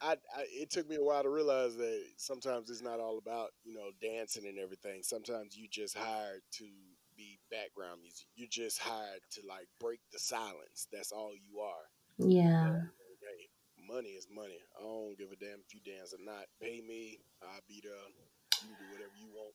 I, 0.00 0.12
I, 0.12 0.44
it 0.54 0.70
took 0.70 0.88
me 0.88 0.96
a 0.96 1.02
while 1.02 1.22
to 1.22 1.28
realize 1.28 1.76
that 1.76 2.00
sometimes 2.16 2.70
it's 2.70 2.82
not 2.82 3.00
all 3.00 3.18
about 3.18 3.50
you 3.64 3.74
know 3.74 3.90
dancing 4.00 4.46
and 4.46 4.58
everything. 4.58 5.02
Sometimes 5.02 5.56
you 5.56 5.66
just 5.68 5.98
hired 5.98 6.42
to 6.52 6.64
be 7.16 7.38
background 7.50 8.00
music. 8.00 8.26
You're 8.36 8.48
just 8.48 8.78
hired 8.78 9.20
to 9.32 9.40
like 9.46 9.66
break 9.80 10.00
the 10.12 10.18
silence. 10.18 10.86
That's 10.92 11.12
all 11.12 11.32
you 11.34 11.60
are. 11.60 11.84
Yeah. 12.18 12.80
hey, 13.20 13.50
money 13.76 14.10
is 14.10 14.26
money. 14.32 14.60
I 14.78 14.82
don't 14.82 15.18
give 15.18 15.32
a 15.32 15.36
damn 15.36 15.60
if 15.60 15.74
you 15.74 15.80
dance 15.84 16.14
or 16.14 16.24
not. 16.24 16.46
Pay 16.62 16.80
me. 16.86 17.18
I'll 17.42 17.60
be 17.68 17.82
there. 17.82 17.92
You 18.62 18.76
do 18.78 18.86
whatever 18.92 19.16
you 19.18 19.28
want. 19.34 19.54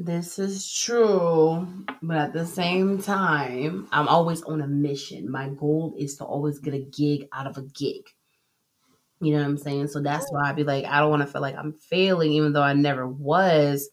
This 0.00 0.38
is 0.38 0.72
true, 0.72 1.66
but 2.02 2.18
at 2.18 2.32
the 2.32 2.46
same 2.46 3.02
time, 3.02 3.88
I'm 3.90 4.06
always 4.06 4.42
on 4.42 4.60
a 4.60 4.66
mission. 4.68 5.28
My 5.28 5.48
goal 5.48 5.96
is 5.98 6.18
to 6.18 6.24
always 6.24 6.60
get 6.60 6.72
a 6.72 6.78
gig 6.78 7.26
out 7.32 7.48
of 7.48 7.58
a 7.58 7.62
gig. 7.62 8.02
You 9.20 9.32
know 9.32 9.38
what 9.38 9.46
I'm 9.46 9.58
saying? 9.58 9.88
So 9.88 10.00
that's 10.00 10.30
why 10.30 10.48
I'd 10.48 10.54
be 10.54 10.62
like, 10.62 10.84
I 10.84 11.00
don't 11.00 11.10
want 11.10 11.22
to 11.22 11.26
feel 11.26 11.40
like 11.42 11.56
I'm 11.56 11.72
failing, 11.72 12.30
even 12.30 12.52
though 12.52 12.62
I 12.62 12.74
never 12.74 13.08
was, 13.08 13.90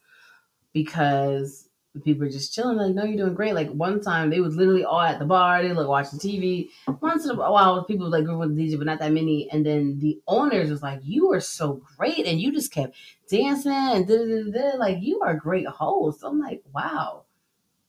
because 0.73 1.64
people 2.03 2.25
are 2.25 2.29
just 2.29 2.53
chilling, 2.53 2.77
like, 2.77 2.93
no, 2.93 3.03
you're 3.03 3.17
doing 3.17 3.33
great. 3.33 3.53
Like 3.53 3.69
one 3.69 4.01
time 4.01 4.29
they 4.29 4.39
was 4.39 4.55
literally 4.55 4.83
all 4.83 5.01
at 5.01 5.19
the 5.19 5.25
bar, 5.25 5.61
they 5.61 5.71
like 5.71 5.87
watching 5.87 6.19
TV. 6.19 6.69
Once 7.01 7.25
in 7.25 7.31
a 7.31 7.35
while, 7.35 7.83
people 7.85 8.09
like 8.09 8.25
group 8.25 8.39
with 8.39 8.55
the 8.55 8.61
DJ, 8.61 8.77
but 8.77 8.87
not 8.87 8.99
that 8.99 9.11
many. 9.11 9.49
And 9.51 9.65
then 9.65 9.99
the 9.99 10.19
owners 10.27 10.69
was 10.69 10.83
like, 10.83 10.99
You 11.03 11.31
are 11.31 11.39
so 11.39 11.81
great, 11.97 12.25
and 12.25 12.39
you 12.39 12.51
just 12.51 12.71
kept 12.71 12.95
dancing 13.29 13.71
and 13.71 14.07
da 14.07 14.17
da 14.17 14.51
da. 14.51 14.77
Like 14.77 14.97
you 15.01 15.21
are 15.21 15.31
a 15.31 15.39
great 15.39 15.67
host. 15.67 16.23
I'm 16.23 16.39
like, 16.39 16.63
wow. 16.73 17.23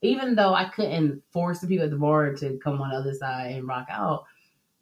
Even 0.03 0.35
though 0.35 0.55
I 0.55 0.67
couldn't 0.67 1.23
force 1.33 1.61
the 1.61 1.67
people 1.67 1.85
at 1.85 1.91
the 1.91 1.97
bar 1.97 2.35
to 2.35 2.59
come 2.63 2.81
on 2.81 2.91
the 2.91 2.97
other 2.97 3.15
side 3.15 3.53
and 3.53 3.67
rock 3.67 3.87
out, 3.91 4.25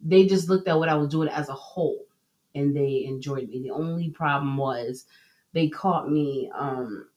they 0.01 0.25
just 0.25 0.49
looked 0.49 0.67
at 0.67 0.77
what 0.77 0.89
I 0.89 0.95
was 0.95 1.09
doing 1.09 1.29
as 1.29 1.49
a 1.49 1.53
whole 1.53 2.05
and 2.53 2.75
they 2.75 3.05
enjoyed 3.05 3.49
me. 3.49 3.61
The 3.61 3.71
only 3.71 4.09
problem 4.09 4.57
was 4.57 5.05
they 5.53 5.69
caught 5.69 6.11
me 6.11 6.51
um 6.53 7.07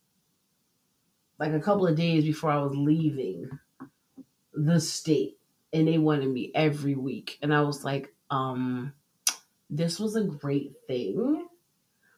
like 1.39 1.53
a 1.53 1.59
couple 1.59 1.87
of 1.87 1.95
days 1.95 2.23
before 2.23 2.51
I 2.51 2.61
was 2.61 2.75
leaving 2.75 3.49
the 4.53 4.79
state 4.79 5.37
and 5.71 5.87
they 5.87 5.97
wanted 5.97 6.29
me 6.29 6.51
every 6.53 6.95
week 6.95 7.37
and 7.41 7.53
I 7.53 7.61
was 7.61 7.83
like 7.83 8.13
um 8.29 8.93
this 9.69 9.99
was 9.99 10.15
a 10.15 10.23
great 10.23 10.73
thing 10.87 11.47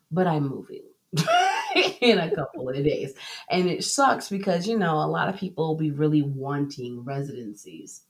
but 0.10 0.28
I'm 0.28 0.50
moving 0.50 0.84
in 2.02 2.18
a 2.18 2.34
couple 2.34 2.68
of 2.70 2.76
days 2.76 3.14
and 3.50 3.70
it 3.70 3.84
sucks 3.84 4.30
because 4.30 4.68
you 4.68 4.78
know 4.78 4.96
a 4.96 5.08
lot 5.08 5.30
of 5.30 5.38
people 5.38 5.68
will 5.68 5.78
be 5.78 5.92
really 5.92 6.24
wanting 6.24 7.04
residencies 7.04 8.04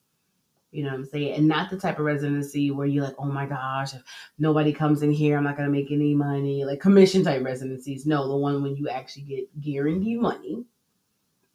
you 0.71 0.83
know 0.83 0.91
what 0.91 0.99
I'm 0.99 1.05
saying? 1.05 1.33
And 1.33 1.47
not 1.49 1.69
the 1.69 1.77
type 1.77 1.99
of 1.99 2.05
residency 2.05 2.71
where 2.71 2.87
you're 2.87 3.03
like, 3.03 3.15
oh 3.19 3.25
my 3.25 3.45
gosh, 3.45 3.93
if 3.93 4.01
nobody 4.39 4.71
comes 4.71 5.03
in 5.03 5.11
here, 5.11 5.37
I'm 5.37 5.43
not 5.43 5.57
gonna 5.57 5.67
make 5.69 5.91
any 5.91 6.15
money. 6.15 6.63
Like 6.63 6.79
commission 6.79 7.25
type 7.25 7.43
residencies. 7.43 8.05
No, 8.05 8.29
the 8.29 8.37
one 8.37 8.63
when 8.63 8.77
you 8.77 8.87
actually 8.87 9.23
get 9.23 9.61
guaranteed 9.61 10.21
money 10.21 10.63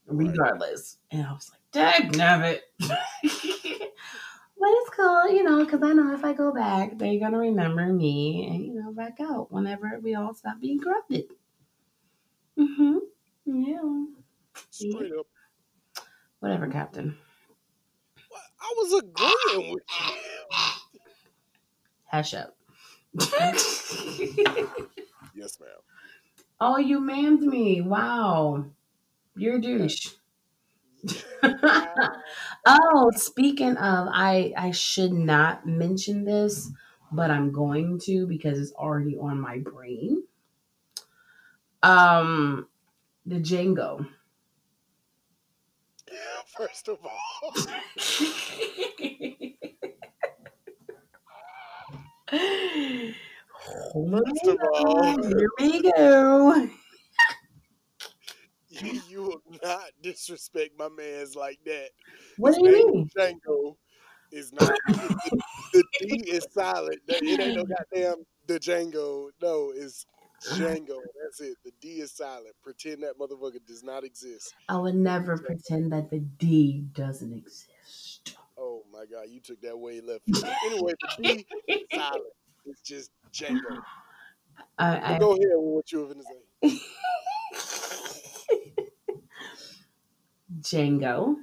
regardless. 0.06 0.98
And 1.10 1.26
I 1.26 1.32
was 1.32 1.50
like, 1.50 1.60
dang 1.72 2.12
nabbit. 2.12 2.60
but 2.80 2.90
it's 3.22 4.90
cool, 4.90 5.28
you 5.30 5.44
know, 5.44 5.64
because 5.64 5.82
I 5.82 5.92
know 5.92 6.14
if 6.14 6.24
I 6.24 6.32
go 6.32 6.52
back, 6.52 6.98
they're 6.98 7.20
gonna 7.20 7.38
remember 7.38 7.92
me 7.92 8.48
and 8.50 8.64
you 8.64 8.74
know, 8.74 8.92
back 8.92 9.18
out 9.20 9.52
whenever 9.52 9.98
we 10.02 10.14
all 10.14 10.34
stop 10.34 10.60
being 10.60 10.80
corrupted. 10.80 11.24
Mm-hmm. 12.58 12.98
Yeah. 13.46 14.04
Straight 14.70 15.12
up. 15.18 15.26
Whatever, 16.40 16.68
Captain. 16.68 17.16
I 18.60 18.74
was 18.76 19.02
agreeing 19.02 19.72
with 19.72 19.82
you. 20.00 20.16
Hush 22.10 22.34
up. 22.34 22.56
yes, 25.34 25.58
ma'am. 25.60 25.70
Oh, 26.58 26.78
you 26.78 27.00
mammed 27.00 27.40
me. 27.40 27.82
Wow. 27.82 28.64
You're 29.36 29.56
a 29.56 29.60
douche. 29.60 30.08
oh, 32.66 33.10
speaking 33.14 33.76
of, 33.76 34.08
I 34.10 34.52
I 34.56 34.70
should 34.72 35.12
not 35.12 35.66
mention 35.66 36.24
this, 36.24 36.70
but 37.12 37.30
I'm 37.30 37.52
going 37.52 38.00
to 38.04 38.26
because 38.26 38.58
it's 38.58 38.72
already 38.72 39.16
on 39.16 39.38
my 39.38 39.58
brain. 39.58 40.24
Um, 41.82 42.68
the 43.26 43.36
Django. 43.36 44.06
First 46.56 46.88
of 46.88 46.98
all. 47.04 47.52
First 53.94 54.46
of 54.46 54.58
all, 54.74 55.22
here 55.22 55.48
we 55.58 55.82
go. 55.92 56.68
you 59.08 59.22
will 59.22 59.42
not 59.62 59.90
disrespect 60.02 60.72
my 60.78 60.88
man's 60.88 61.34
like 61.34 61.58
that. 61.64 61.90
What 62.36 62.54
His 62.54 62.58
do 62.58 62.70
you 62.70 62.92
mean? 62.92 63.10
Django. 63.16 63.76
is 64.32 64.52
not. 64.52 64.72
the 65.72 65.84
D 66.00 66.22
is 66.26 66.46
silent. 66.50 66.98
It 67.08 67.40
ain't 67.40 67.56
no 67.56 67.64
goddamn 67.64 68.24
the 68.46 68.58
Django. 68.58 69.28
No, 69.42 69.72
it's 69.74 70.06
Django. 70.52 70.98
That's 71.22 71.40
it. 71.40 71.56
The 71.64 71.72
D 71.80 72.00
is 72.00 72.12
silent. 72.12 72.54
Pretend 72.62 73.02
that 73.02 73.18
motherfucker 73.18 73.64
does 73.66 73.82
not 73.82 74.04
exist. 74.04 74.54
I 74.68 74.76
would 74.76 74.94
never 74.94 75.38
pretend 75.38 75.92
that 75.92 76.10
the 76.10 76.20
D 76.20 76.84
doesn't 76.92 77.32
exist. 77.32 78.36
Oh 78.58 78.82
my 78.92 79.04
god, 79.10 79.26
you 79.28 79.40
took 79.40 79.60
that 79.62 79.78
way 79.78 80.00
left. 80.00 80.22
Anyway, 80.64 80.92
the 81.18 81.22
D 81.22 81.46
is 81.68 81.80
silent. 81.92 82.24
It's 82.66 82.80
just 82.80 83.10
Django. 83.32 83.60
I, 84.78 85.14
I 85.14 85.18
Go 85.18 85.32
ahead 85.32 85.40
with 85.54 85.74
what 85.74 85.92
you 85.92 86.00
were 86.00 86.06
gonna 86.08 86.22
say. 86.22 86.80
Django. 90.60 91.36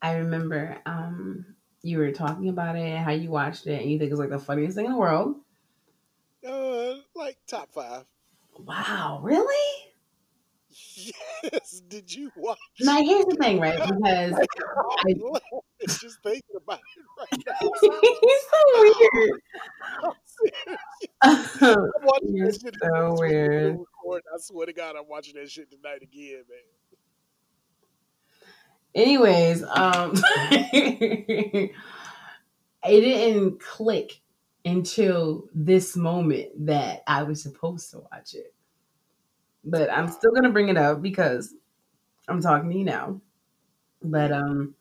I 0.00 0.16
remember 0.16 0.80
um, 0.86 1.56
you 1.82 1.98
were 1.98 2.12
talking 2.12 2.48
about 2.48 2.76
it, 2.76 2.98
how 2.98 3.10
you 3.10 3.30
watched 3.30 3.66
it, 3.66 3.80
and 3.82 3.90
you 3.90 3.98
think 3.98 4.10
it's 4.10 4.20
like 4.20 4.30
the 4.30 4.38
funniest 4.38 4.76
thing 4.76 4.86
in 4.86 4.92
the 4.92 4.98
world. 4.98 5.36
Uh, 6.46 6.94
like 7.14 7.38
top 7.46 7.72
five. 7.72 8.04
Wow, 8.58 9.20
really? 9.22 9.88
Yes. 10.94 11.80
Did 11.88 12.12
you 12.14 12.30
watch? 12.36 12.58
Now 12.80 13.02
here's 13.02 13.24
the 13.26 13.36
thing, 13.40 13.60
right? 13.60 13.78
Because 13.88 14.34
I, 14.34 15.60
It's 15.80 16.00
just 16.00 16.22
thinking 16.22 16.42
about 16.56 16.80
it 16.80 17.04
right 17.18 17.44
now. 17.46 17.70
he's 17.80 18.42
so 18.50 18.60
weird. 18.80 19.40
I'm 21.22 21.90
watching 22.02 22.36
You're 22.36 22.52
shit 22.52 22.76
so 22.82 23.16
weird. 23.18 23.78
I 23.78 24.38
swear 24.38 24.66
to 24.66 24.72
God, 24.72 24.96
I'm 24.96 25.08
watching 25.08 25.34
that 25.36 25.50
shit 25.50 25.70
tonight 25.70 26.02
again, 26.02 26.44
man. 26.48 26.77
Anyways, 28.98 29.62
um, 29.62 30.12
it 30.52 31.72
didn't 32.84 33.60
click 33.60 34.20
until 34.64 35.44
this 35.54 35.96
moment 35.96 36.66
that 36.66 37.04
I 37.06 37.22
was 37.22 37.40
supposed 37.40 37.92
to 37.92 38.00
watch 38.00 38.34
it. 38.34 38.52
But 39.64 39.88
I'm 39.92 40.08
still 40.08 40.32
gonna 40.32 40.50
bring 40.50 40.68
it 40.68 40.76
up 40.76 41.00
because 41.00 41.54
I'm 42.26 42.40
talking 42.42 42.70
to 42.70 42.76
you 42.76 42.84
now. 42.84 43.20
But 44.02 44.32
um, 44.32 44.74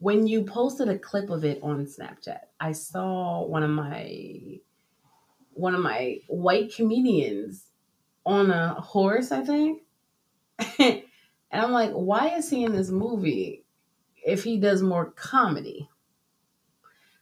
when 0.00 0.26
you 0.26 0.44
posted 0.44 0.90
a 0.90 0.98
clip 0.98 1.30
of 1.30 1.42
it 1.42 1.60
on 1.62 1.86
Snapchat, 1.86 2.40
I 2.60 2.72
saw 2.72 3.42
one 3.42 3.62
of 3.62 3.70
my 3.70 4.58
one 5.54 5.74
of 5.74 5.80
my 5.80 6.18
white 6.28 6.74
comedians 6.74 7.68
on 8.26 8.50
a 8.50 8.74
horse, 8.74 9.32
I 9.32 9.42
think. 9.44 9.82
and 11.50 11.62
I'm 11.62 11.72
like, 11.72 11.92
why 11.92 12.28
is 12.36 12.48
he 12.50 12.64
in 12.64 12.72
this 12.72 12.90
movie 12.90 13.64
if 14.24 14.44
he 14.44 14.58
does 14.58 14.82
more 14.82 15.10
comedy? 15.10 15.88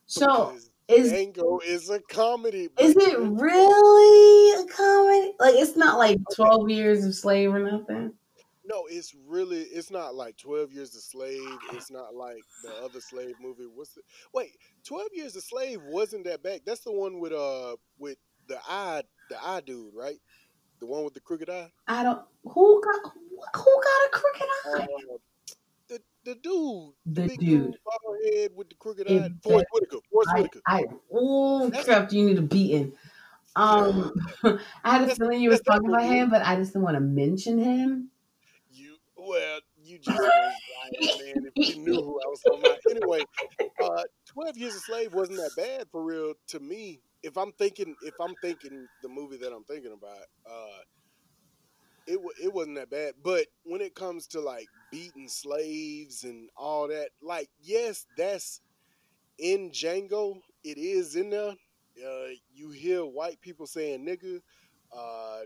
So 0.07 0.57
is 0.89 1.13
Django 1.13 1.63
is 1.63 1.91
a 1.91 2.01
comedy. 2.01 2.69
is 2.81 2.97
it 2.97 3.19
really 3.19 4.63
a 4.63 4.67
comedy? 4.67 5.33
Like 5.39 5.55
it's 5.57 5.77
not 5.77 5.99
like 5.99 6.19
Twelve 6.35 6.71
Years 6.71 7.05
of 7.05 7.15
Slave 7.15 7.55
or 7.55 7.59
nothing. 7.59 8.15
No, 8.65 8.85
it's 8.91 9.15
really 9.27 9.61
it's 9.61 9.91
not 9.91 10.15
like 10.15 10.37
Twelve 10.37 10.73
Years 10.73 10.95
a 10.95 11.01
Slave. 11.01 11.59
It's 11.73 11.91
not 11.91 12.15
like 12.15 12.43
the 12.63 12.73
other 12.85 13.01
slave 13.01 13.35
movie. 13.41 13.67
What's 13.75 13.95
the 13.95 14.03
wait? 14.33 14.57
Twelve 14.85 15.09
Years 15.13 15.37
a 15.37 15.41
Slave 15.43 15.81
wasn't 15.85 16.25
that 16.25 16.43
bad. 16.43 16.63
That's 16.65 16.81
the 16.81 16.93
one 16.93 17.21
with 17.21 17.33
uh 17.33 17.77
with 17.99 18.19
the 18.47 18.59
eye 18.69 19.03
the 19.29 19.43
eye 19.43 19.61
dude, 19.61 19.95
right? 19.95 20.19
The 20.81 20.87
one 20.87 21.05
with 21.05 21.15
the 21.15 21.21
crooked 21.21 21.51
eye. 21.51 21.71
I 21.89 22.03
don't. 22.03 22.21
Who 22.45 22.83
got 22.83 23.13
who 23.13 23.83
got 23.83 24.07
a 24.07 24.11
crooked 24.13 24.43
eye? 24.67 24.87
Uh, 25.11 25.17
the 25.89 26.01
the 26.25 26.35
dude, 26.37 26.93
The 27.07 27.27
big 27.29 27.41
dude. 27.41 27.77
bald 27.85 28.17
head 28.33 28.51
with 28.55 28.69
the 28.69 28.75
crooked 28.77 29.07
If 29.11 29.23
eye. 29.23 29.31
Forest 29.43 29.43
that- 29.43 29.67
Whitaker. 29.73 29.99
Forest 30.13 30.31
I, 30.33 30.37
Whitaker. 30.41 30.61
I 30.67 30.85
oh 31.13 31.71
crap! 31.85 32.13
You 32.13 32.25
need 32.27 32.39
a 32.39 32.43
beating. 32.43 32.93
Um, 33.57 34.13
I 34.85 34.99
had 34.99 35.09
a 35.11 35.15
feeling 35.17 35.41
you 35.41 35.51
was 35.51 35.61
talking 35.63 35.89
about 35.89 36.05
him, 36.05 36.31
but 36.31 36.43
I 36.47 36.55
just 36.57 36.73
didn't 36.73 36.85
want 36.85 36.95
to 36.97 37.01
mention 37.01 37.59
him. 37.59 38.11
You 38.71 38.97
well, 39.17 39.59
you 39.83 39.99
just 39.99 40.21
man. 40.21 41.51
If 41.57 41.77
you 41.77 41.83
knew 41.83 41.95
who 41.95 42.21
I 42.21 42.29
was 42.29 42.41
talking 42.43 42.61
about. 42.61 42.79
Anyway, 42.91 43.21
uh, 43.83 44.03
Twelve 44.27 44.57
Years 44.57 44.75
a 44.77 44.81
Slave 44.81 45.13
wasn't 45.13 45.39
that 45.39 45.57
bad 45.57 45.89
for 45.91 46.05
real 46.05 46.35
to 46.49 46.61
me. 46.61 47.01
If 47.23 47.37
I'm 47.37 47.53
thinking, 47.53 47.97
if 48.01 48.15
I'm 48.21 48.35
thinking 48.37 48.89
the 49.03 49.09
movie 49.09 49.39
that 49.39 49.53
I'm 49.53 49.65
thinking 49.65 49.93
about, 49.93 50.25
uh, 50.49 50.81
it 52.07 52.21
wa- 52.21 52.33
it 52.43 52.53
wasn't 52.53 52.77
that 52.77 52.91
bad. 52.91 53.15
But 53.23 53.47
when 53.65 53.81
it 53.81 53.95
comes 53.95 54.27
to 54.29 54.41
like 54.41 54.71
beating 54.91 55.29
slaves 55.29 56.25
and 56.25 56.49
all 56.57 56.89
that, 56.89 57.11
like 57.23 57.49
yes, 57.61 58.07
that's 58.17 58.61
in 59.39 59.71
Django. 59.71 60.41
It 60.65 60.79
is 60.79 61.17
in 61.17 61.31
there. 61.31 61.53
Uh, 61.53 62.29
you 62.53 62.71
hear 62.71 63.05
white 63.05 63.41
people 63.41 63.67
saying 63.67 64.05
nigga. 64.07 64.41
Uh, 64.97 65.41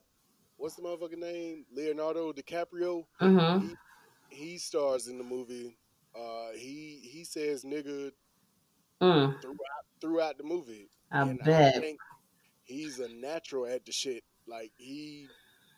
what's 0.56 0.76
the 0.76 0.82
motherfucking 0.82 1.18
name? 1.18 1.64
Leonardo 1.72 2.32
DiCaprio. 2.32 3.04
Mhm. 3.20 3.60
He, 3.60 3.78
he 4.28 4.58
stars 4.58 5.08
in 5.08 5.18
the 5.18 5.24
movie. 5.24 5.76
Uh, 6.14 6.50
he 6.54 7.08
he 7.12 7.24
says 7.24 7.64
nigga 7.64 8.10
Mm, 9.02 9.34
throughout 9.40 9.84
throughout 10.00 10.38
the 10.38 10.44
movie. 10.44 10.88
I 11.12 11.24
and 11.24 11.38
bet. 11.44 11.76
I 11.76 11.80
think 11.80 12.00
he's 12.64 12.98
a 12.98 13.08
natural 13.08 13.66
at 13.66 13.84
the 13.84 13.92
shit. 13.92 14.24
Like 14.46 14.72
he 14.76 15.30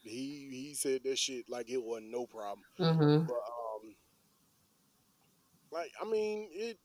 he 0.03 0.49
he 0.51 0.75
said 0.75 1.03
that 1.05 1.19
shit 1.19 1.49
like 1.49 1.71
it 1.71 1.83
wasn't 1.83 2.11
no 2.11 2.27
problem. 2.27 2.65
Mhm. 2.79 3.27
But 3.27 3.35
um, 3.35 3.95
like 5.73 5.93
I 6.01 6.05
mean 6.05 6.49
it. 6.53 6.79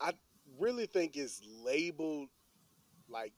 I 0.00 0.12
really 0.58 0.86
think 0.86 1.16
it's 1.16 1.40
labeled 1.64 2.28
like 3.08 3.32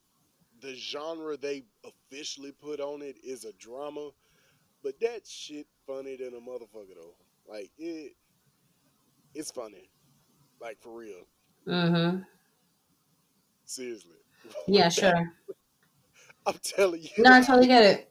the 0.60 0.74
genre 0.74 1.36
they 1.36 1.64
officially 1.84 2.52
put 2.52 2.80
on 2.80 3.02
it 3.02 3.16
is 3.24 3.44
a 3.44 3.52
drama, 3.54 4.10
but 4.82 4.98
that 5.00 5.26
shit 5.26 5.66
funny 5.86 6.16
than 6.16 6.34
a 6.34 6.40
motherfucker 6.40 6.94
though. 6.96 7.16
Like 7.48 7.70
it, 7.78 8.16
it's 9.34 9.50
funny, 9.50 9.90
like 10.60 10.78
for 10.80 10.92
real. 10.96 11.26
Mhm. 11.66 12.26
Seriously. 13.74 14.12
Yeah, 14.68 14.88
sure. 15.00 15.32
I'm 16.46 16.54
telling 16.62 17.02
you. 17.02 17.08
No, 17.18 17.32
I 17.32 17.40
totally 17.40 17.66
get 17.66 17.82
it. 17.82 18.08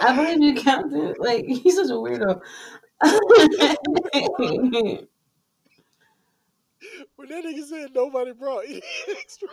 I 0.00 0.16
believe 0.16 0.42
you, 0.42 0.60
Captain. 0.60 1.14
Like 1.18 1.44
he's 1.44 1.76
such 1.76 1.90
a 1.90 1.92
weirdo. 1.92 2.40
When 7.14 7.28
that 7.28 7.44
nigga 7.44 7.62
said 7.64 7.94
nobody 7.94 8.32
brought 8.32 8.64
any 8.64 8.82
extra, 9.10 9.48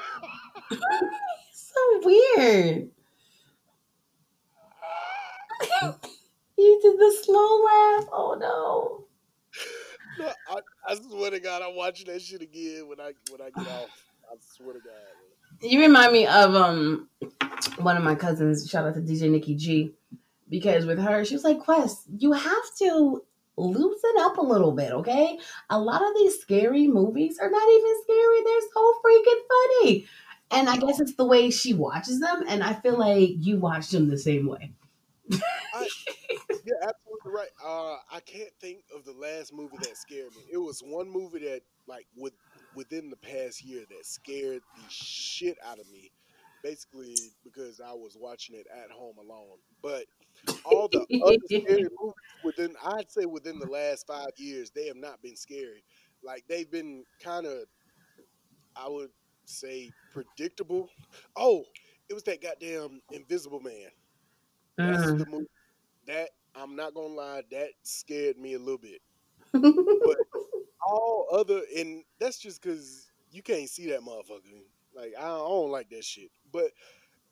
so 1.51 1.99
weird. 2.03 2.89
you 6.57 6.79
did 6.81 6.97
the 6.97 7.17
slow 7.23 7.63
laugh. 7.63 8.07
Oh 8.11 8.37
no. 8.39 9.05
No, 10.17 10.33
I, 10.47 10.59
I 10.87 10.95
swear 10.95 11.31
to 11.31 11.39
God, 11.39 11.61
I'm 11.61 11.75
watching 11.75 12.07
that 12.07 12.21
shit 12.21 12.41
again 12.41 12.87
when 12.87 12.99
I 12.99 13.13
when 13.31 13.41
I 13.41 13.49
get 13.49 13.67
off. 13.67 13.89
I 14.31 14.35
swear 14.55 14.73
to 14.73 14.79
God. 14.79 15.69
You 15.69 15.79
remind 15.79 16.13
me 16.13 16.25
of 16.27 16.55
um 16.55 17.09
one 17.79 17.97
of 17.97 18.03
my 18.03 18.15
cousins. 18.15 18.69
Shout 18.69 18.85
out 18.85 18.95
to 18.95 19.01
DJ 19.01 19.29
Nikki 19.29 19.55
G, 19.55 19.93
because 20.49 20.85
with 20.85 20.99
her, 20.99 21.23
she 21.25 21.35
was 21.35 21.43
like, 21.43 21.59
"Quest, 21.59 22.03
you 22.17 22.33
have 22.33 22.75
to 22.79 23.23
loosen 23.55 24.11
up 24.19 24.37
a 24.37 24.41
little 24.41 24.71
bit, 24.71 24.91
okay? 24.91 25.37
A 25.69 25.79
lot 25.79 26.01
of 26.01 26.15
these 26.15 26.39
scary 26.39 26.87
movies 26.87 27.39
are 27.39 27.49
not 27.49 27.69
even 27.69 28.01
scary; 28.03 28.43
they're 28.43 28.69
so 28.73 28.93
freaking 29.05 29.41
funny." 29.49 30.07
And 30.51 30.69
I 30.69 30.77
guess 30.77 30.99
it's 30.99 31.15
the 31.15 31.25
way 31.25 31.49
she 31.49 31.73
watches 31.73 32.19
them, 32.19 32.43
and 32.47 32.63
I 32.63 32.73
feel 32.73 32.97
like 32.97 33.31
you 33.39 33.57
watch 33.57 33.89
them 33.89 34.09
the 34.09 34.17
same 34.19 34.47
way. 34.47 34.71
I, 35.31 35.87
you're 36.65 36.83
absolutely 36.83 37.12
right. 37.25 37.49
Uh, 37.63 37.97
I 38.11 38.19
can't 38.25 38.51
think 38.61 38.83
of 38.95 39.05
the 39.05 39.13
last 39.13 39.53
movie 39.53 39.77
that 39.77 39.97
scared 39.97 40.33
me. 40.35 40.43
It 40.51 40.57
was 40.57 40.81
one 40.81 41.09
movie 41.09 41.39
that, 41.39 41.61
like, 41.87 42.07
with 42.15 42.33
within 42.73 43.09
the 43.09 43.17
past 43.17 43.63
year, 43.63 43.85
that 43.89 44.05
scared 44.05 44.61
the 44.75 44.85
shit 44.89 45.57
out 45.63 45.79
of 45.79 45.87
me. 45.89 46.11
Basically, 46.63 47.33
because 47.43 47.81
I 47.81 47.91
was 47.93 48.15
watching 48.17 48.55
it 48.55 48.67
at 48.73 48.89
home 48.89 49.17
alone. 49.17 49.57
But 49.81 50.05
all 50.65 50.87
the 50.87 51.05
other 51.23 51.37
scary 51.47 51.89
movies 52.01 52.13
within, 52.43 52.75
I'd 52.83 53.11
say, 53.11 53.25
within 53.25 53.59
the 53.59 53.67
last 53.67 54.07
five 54.07 54.31
years, 54.37 54.71
they 54.71 54.87
have 54.87 54.97
not 54.97 55.21
been 55.21 55.35
scary. 55.35 55.83
Like 56.23 56.45
they've 56.47 56.69
been 56.71 57.05
kind 57.21 57.45
of, 57.45 57.65
I 58.75 58.89
would 58.89 59.11
say, 59.45 59.93
predictable. 60.09 60.89
Oh, 61.35 61.65
it 62.09 62.13
was 62.13 62.23
that 62.23 62.41
goddamn 62.41 63.01
Invisible 63.11 63.59
Man. 63.59 63.89
That's 64.77 65.13
Mhm. 65.13 65.17
the 65.17 65.25
movie 65.25 65.47
that 66.07 66.31
I'm 66.55 66.75
not 66.75 66.93
gonna 66.93 67.13
lie, 67.13 67.43
that 67.51 67.69
scared 67.83 68.37
me 68.37 68.53
a 68.53 68.59
little 68.59 68.77
bit. 68.77 69.01
but 69.53 70.17
all 70.85 71.27
other 71.31 71.61
and 71.77 72.03
that's 72.19 72.39
just 72.39 72.61
because 72.61 73.11
you 73.31 73.41
can't 73.41 73.69
see 73.69 73.87
that 73.87 74.01
motherfucker. 74.01 74.63
Like 74.95 75.13
I 75.17 75.23
don't, 75.27 75.45
I 75.45 75.49
don't 75.49 75.71
like 75.71 75.89
that 75.89 76.03
shit. 76.03 76.29
But 76.51 76.71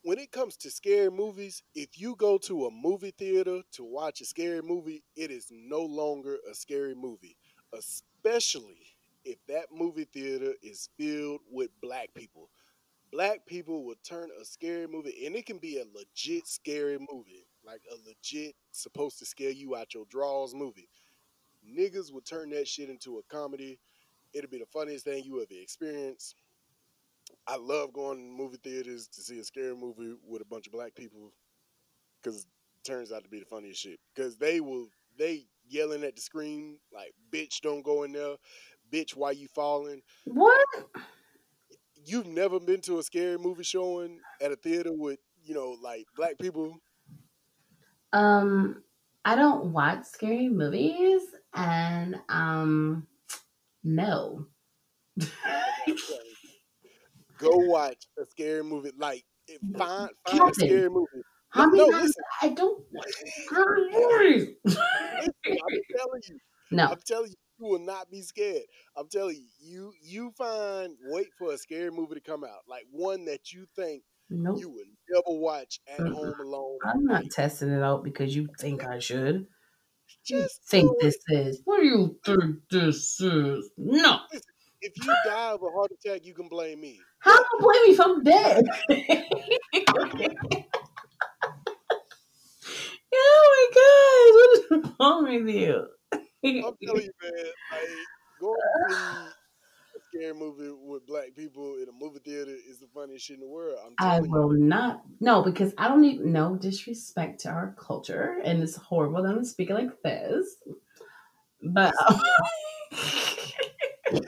when 0.03 0.17
it 0.17 0.32
comes 0.32 0.57
to 0.57 0.72
scary 0.72 1.11
movies, 1.11 1.63
if 1.76 1.99
you 1.99 2.15
go 2.15 2.38
to 2.39 2.65
a 2.65 2.72
movie 2.72 3.13
theater 3.17 3.61
to 3.74 3.84
watch 3.84 4.22
a 4.22 4.26
scary 4.26 4.61
movie, 4.61 5.03
it 5.15 5.32
is 5.32 5.47
no 5.51 5.82
longer 5.82 6.38
a 6.49 6.55
scary 6.55 6.95
movie 6.95 7.38
especially 7.74 8.95
if 9.24 9.38
that 9.47 9.67
movie 9.72 10.05
theater 10.05 10.53
is 10.61 10.89
filled 10.97 11.41
with 11.51 11.69
black 11.82 12.09
people. 12.15 12.49
Black 13.11 13.45
people 13.45 13.84
will 13.86 13.95
turn 14.03 14.30
a 14.41 14.45
scary 14.45 14.88
movie, 14.88 15.26
and 15.26 15.36
it 15.36 15.45
can 15.45 15.57
be 15.57 15.78
a 15.80 15.86
legit 15.95 16.47
scary 16.47 16.97
movie, 17.11 17.45
like 17.66 17.82
a 17.91 17.95
legit 18.07 18.55
supposed 18.72 19.20
to 19.20 19.26
scare 19.26 19.51
you 19.51 19.76
out 19.76 19.93
your 19.93 20.05
drawers 20.09 20.53
movie. 20.53 20.89
Niggas 21.68 22.12
will 22.12 22.22
turn 22.22 22.49
that 22.51 22.68
shit 22.68 22.89
into 22.89 23.20
a 23.20 23.24
comedy. 23.24 23.80
It'll 24.34 24.49
be 24.49 24.59
the 24.59 24.66
funniest 24.66 25.05
thing 25.05 25.24
you 25.24 25.38
ever 25.38 25.62
experienced. 25.62 26.36
I 27.47 27.57
love 27.57 27.93
going 27.93 28.18
to 28.18 28.24
movie 28.24 28.57
theaters 28.64 29.07
to 29.07 29.22
see 29.22 29.39
a 29.39 29.43
scary 29.43 29.76
movie 29.76 30.16
with 30.28 30.41
a 30.41 30.45
bunch 30.45 30.68
of 30.68 30.74
black 30.74 30.95
people 30.95 31.34
because 32.22 32.43
it 32.43 32.47
turns 32.86 33.12
out 33.12 33.24
to 33.24 33.30
be 33.30 33.39
the 33.39 33.45
funniest 33.45 33.82
shit. 33.82 33.99
Because 34.14 34.38
they 34.38 34.59
will, 34.59 34.88
they 35.18 35.45
yelling 35.68 36.03
at 36.03 36.16
the 36.16 36.22
screen 36.22 36.78
like, 36.93 37.14
bitch, 37.32 37.62
don't 37.62 37.84
go 37.84 38.03
in 38.03 38.12
there. 38.12 38.36
Bitch, 38.91 39.16
why 39.16 39.32
you 39.32 39.47
falling? 39.47 40.01
What? 40.26 40.68
You've 42.05 42.28
never 42.28 42.59
been 42.59 42.82
to 42.82 42.99
a 42.99 43.03
scary 43.03 43.38
movie 43.38 43.64
showing 43.64 44.20
at 44.41 44.51
a 44.51 44.55
theater 44.55 44.91
with, 44.91 45.20
you 45.43 45.53
know, 45.53 45.78
like 45.82 46.07
black 46.16 46.38
people? 46.39 46.78
Um, 48.14 48.84
I 49.26 49.36
don't 49.36 49.72
watch 49.74 50.05
scary 50.05 50.49
movies, 50.49 51.24
and 51.53 52.22
um, 52.30 53.07
no. 53.84 54.47
Go 57.38 57.57
watch 57.57 58.07
a 58.20 58.26
scary 58.26 58.64
movie. 58.64 58.91
Like, 58.95 59.26
eh, 59.49 59.57
find, 59.78 60.12
find 60.26 60.47
a 60.47 60.53
scary 60.53 60.89
movie. 60.89 61.24
How 61.49 61.70
No, 61.74 61.86
many 61.86 61.86
times. 61.86 62.16
I 62.41 62.49
don't 62.49 62.86
scary 63.26 63.91
movies? 63.91 64.55
Listen, 65.12 65.34
I'm 65.66 65.80
telling 65.97 66.22
you. 66.28 66.39
No. 66.72 66.88
I'm 66.89 66.99
telling 67.05 67.32
you, 67.32 67.36
you 67.59 67.66
will 67.68 67.80
not 67.80 68.09
be 68.09 68.22
scared. 68.22 68.64
I'm 68.95 69.07
telling 69.09 69.36
you, 69.38 69.49
you 69.59 69.93
you 70.01 70.32
find 70.38 70.97
wait 70.99 71.30
for 71.38 71.53
a 71.53 71.57
scary 71.57 71.91
movie 71.91 72.16
to 72.16 72.22
come 72.22 72.43
out, 72.43 72.62
like 72.68 72.86
one 72.91 73.26
that 73.26 73.53
you 73.53 73.68
think 73.76 74.03
Nope. 74.34 74.59
you 74.59 74.69
would 74.69 74.88
never 75.09 75.38
watch 75.39 75.82
at 75.88 75.99
Mm-mm. 75.99 76.13
home 76.13 76.39
alone. 76.39 76.77
I'm 76.86 77.03
not 77.03 77.25
testing 77.32 77.69
it 77.69 77.84
out 77.84 78.03
because 78.03 78.34
you 78.34 78.47
think 78.59 78.86
I 78.86 78.99
should. 78.99 79.45
You 80.27 80.38
Just 80.38 80.69
think 80.69 80.89
this 81.01 81.17
is? 81.27 81.61
What 81.65 81.82
do 81.82 81.88
you 81.88 82.17
think 82.25 82.55
this 82.69 83.19
is? 83.19 83.69
No. 83.77 84.19
If 84.82 84.93
you 85.05 85.13
die 85.25 85.51
of 85.51 85.61
a 85.61 85.69
heart 85.69 85.91
attack, 85.91 86.25
you 86.25 86.34
can 86.34 86.47
blame 86.47 86.79
me. 86.79 86.99
How 87.19 87.34
am 87.34 87.43
I 87.43 87.57
blame 87.59 87.84
me 87.84 87.93
if 87.93 87.99
I'm 87.99 88.23
dead? 88.23 88.65
oh 93.13 93.45
my 93.53 93.67
god, 93.75 94.32
what 94.38 94.86
is 94.86 94.91
wrong 94.99 95.23
with 95.25 95.55
you? 95.55 95.88
I'm 96.43 96.75
telling 96.86 97.03
you, 97.03 97.11
man, 97.21 97.51
like 97.71 97.89
going 98.39 98.55
to 98.89 98.95
see 98.95 98.95
a 98.95 99.40
scary 100.14 100.34
movie 100.34 100.72
with 100.72 101.05
black 101.05 101.36
people 101.36 101.76
in 101.82 101.89
a 101.89 101.91
movie 101.91 102.20
theater 102.20 102.51
is 102.51 102.80
the 102.80 102.88
funniest 102.88 103.26
shit 103.26 103.36
in 103.36 103.41
the 103.41 103.47
world. 103.47 103.78
I'm 103.86 103.95
I 103.97 103.99
telling 103.99 104.26
you. 104.32 104.32
will 104.32 104.49
not. 104.49 105.03
No, 105.20 105.43
because 105.43 105.74
I 105.78 105.88
don't 105.88 106.01
need 106.01 106.22
no 106.22 106.55
disrespect 106.57 107.41
to 107.41 107.49
our 107.49 107.76
culture, 107.78 108.39
and 108.43 108.62
it's 108.64 108.76
horrible 108.76 109.24
that 109.24 109.36
I'm 109.36 109.45
speaking 109.45 109.76
like 109.76 110.01
this. 110.01 110.55
But 111.64 111.93
um, 112.09 112.20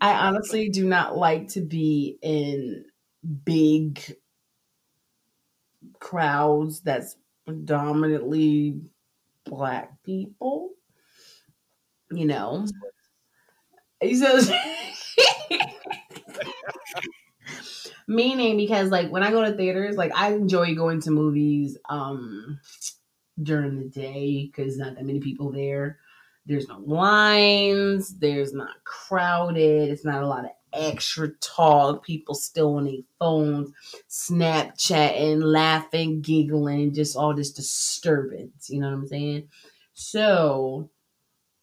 I 0.00 0.28
honestly 0.28 0.68
do 0.68 0.86
not 0.86 1.16
like 1.16 1.48
to 1.48 1.60
be 1.60 2.18
in 2.22 2.84
big 3.44 4.00
crowds 6.00 6.80
that's 6.80 7.16
predominantly 7.44 8.80
black 9.44 10.02
people. 10.04 10.70
You 12.10 12.26
know, 12.26 12.66
he 14.00 14.14
says. 14.14 14.52
Meaning 18.08 18.56
because 18.56 18.90
like 18.90 19.10
when 19.10 19.22
I 19.22 19.30
go 19.30 19.44
to 19.44 19.52
theaters, 19.52 19.96
like 19.96 20.12
I 20.14 20.32
enjoy 20.32 20.74
going 20.74 21.00
to 21.02 21.10
movies 21.10 21.76
um 21.88 22.60
during 23.42 23.78
the 23.78 23.88
day 23.88 24.46
because 24.46 24.78
not 24.78 24.94
that 24.94 25.04
many 25.04 25.20
people 25.20 25.50
there. 25.52 25.98
There's 26.46 26.68
no 26.68 26.78
lines, 26.78 28.14
there's 28.18 28.52
not 28.52 28.84
crowded, 28.84 29.90
it's 29.90 30.04
not 30.04 30.22
a 30.22 30.28
lot 30.28 30.44
of 30.44 30.52
extra 30.72 31.30
talk, 31.40 32.04
people 32.04 32.36
still 32.36 32.76
on 32.76 32.84
their 32.84 33.02
phones, 33.18 33.72
Snapchatting, 34.08 35.42
laughing, 35.42 36.20
giggling, 36.20 36.94
just 36.94 37.16
all 37.16 37.34
this 37.34 37.50
disturbance, 37.50 38.70
you 38.70 38.78
know 38.78 38.86
what 38.86 38.94
I'm 38.94 39.08
saying? 39.08 39.48
So 39.94 40.88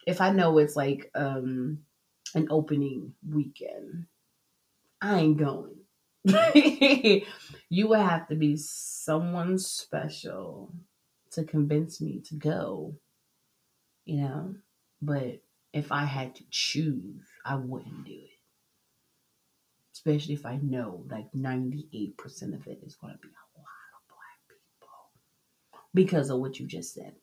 if 0.05 0.19
I 0.19 0.31
know 0.31 0.57
it's 0.57 0.75
like 0.75 1.09
um 1.15 1.79
an 2.35 2.47
opening 2.49 3.13
weekend, 3.27 4.05
I 5.01 5.19
ain't 5.19 5.37
going. 5.37 5.75
you 7.69 7.87
would 7.89 7.99
have 7.99 8.27
to 8.29 8.35
be 8.35 8.55
someone 8.55 9.57
special 9.57 10.71
to 11.31 11.43
convince 11.43 11.99
me 11.99 12.21
to 12.29 12.35
go, 12.35 12.95
you 14.05 14.21
know? 14.21 14.55
But 15.01 15.41
if 15.73 15.91
I 15.91 16.05
had 16.05 16.35
to 16.35 16.43
choose, 16.49 17.25
I 17.45 17.55
wouldn't 17.55 18.05
do 18.05 18.13
it. 18.13 18.29
Especially 19.91 20.33
if 20.33 20.45
I 20.45 20.57
know 20.61 21.03
like 21.09 21.31
98% 21.33 22.13
of 22.53 22.67
it 22.67 22.79
is 22.85 22.95
going 22.95 23.13
to 23.13 23.19
be 23.19 23.29
a 23.29 23.57
lot 23.57 23.89
of 23.93 24.07
black 24.07 24.39
people 24.47 24.89
because 25.93 26.29
of 26.29 26.39
what 26.39 26.59
you 26.59 26.67
just 26.67 26.93
said. 26.93 27.13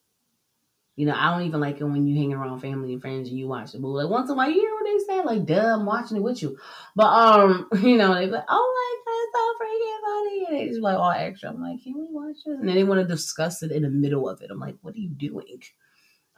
You 0.97 1.07
know, 1.07 1.15
I 1.17 1.31
don't 1.31 1.47
even 1.47 1.61
like 1.61 1.81
it 1.81 1.85
when 1.85 2.07
you 2.07 2.17
hang 2.17 2.35
around 2.35 2.61
family 2.61 2.93
and 2.93 3.01
friends 3.01 3.29
and 3.31 3.39
you 3.39 3.49
watch 3.49 3.73
the 3.73 3.79
movie. 3.79 4.03
Like 4.03 4.11
once 4.11 4.29
in 4.29 4.35
a 4.35 4.37
while, 4.37 4.51
you 4.51 4.80
they 4.99 5.05
say, 5.05 5.23
like, 5.23 5.47
duh, 5.47 5.75
I'm 5.75 5.87
watching 5.87 6.17
it 6.17 6.23
with 6.23 6.43
you. 6.43 6.59
But 6.97 7.07
um, 7.07 7.69
you 7.83 7.97
know, 7.97 8.15
they 8.15 8.27
like, 8.27 8.45
oh 8.49 9.01
my 9.07 9.13
god, 9.13 9.21
it's 9.23 9.37
so 9.37 9.55
freaking 9.61 10.01
funny. 10.05 10.47
And 10.49 10.59
they 10.59 10.69
just 10.69 10.83
like 10.83 10.99
all 10.99 11.11
extra. 11.11 11.51
I'm 11.51 11.63
like, 11.63 11.83
can 11.83 11.95
we 11.95 12.07
watch 12.11 12.37
this? 12.45 12.59
And 12.59 12.69
then 12.69 12.77
they 12.77 12.85
want 12.85 13.01
to 13.01 13.07
discuss 13.07 13.63
it 13.63 13.73
in 13.73 13.83
the 13.83 13.91
middle 13.91 14.29
of 14.29 14.43
it. 14.43 14.51
I'm 14.51 14.61
like, 14.61 14.77
what 14.83 14.95
are 14.95 14.99
you 14.99 15.09
doing? 15.09 15.63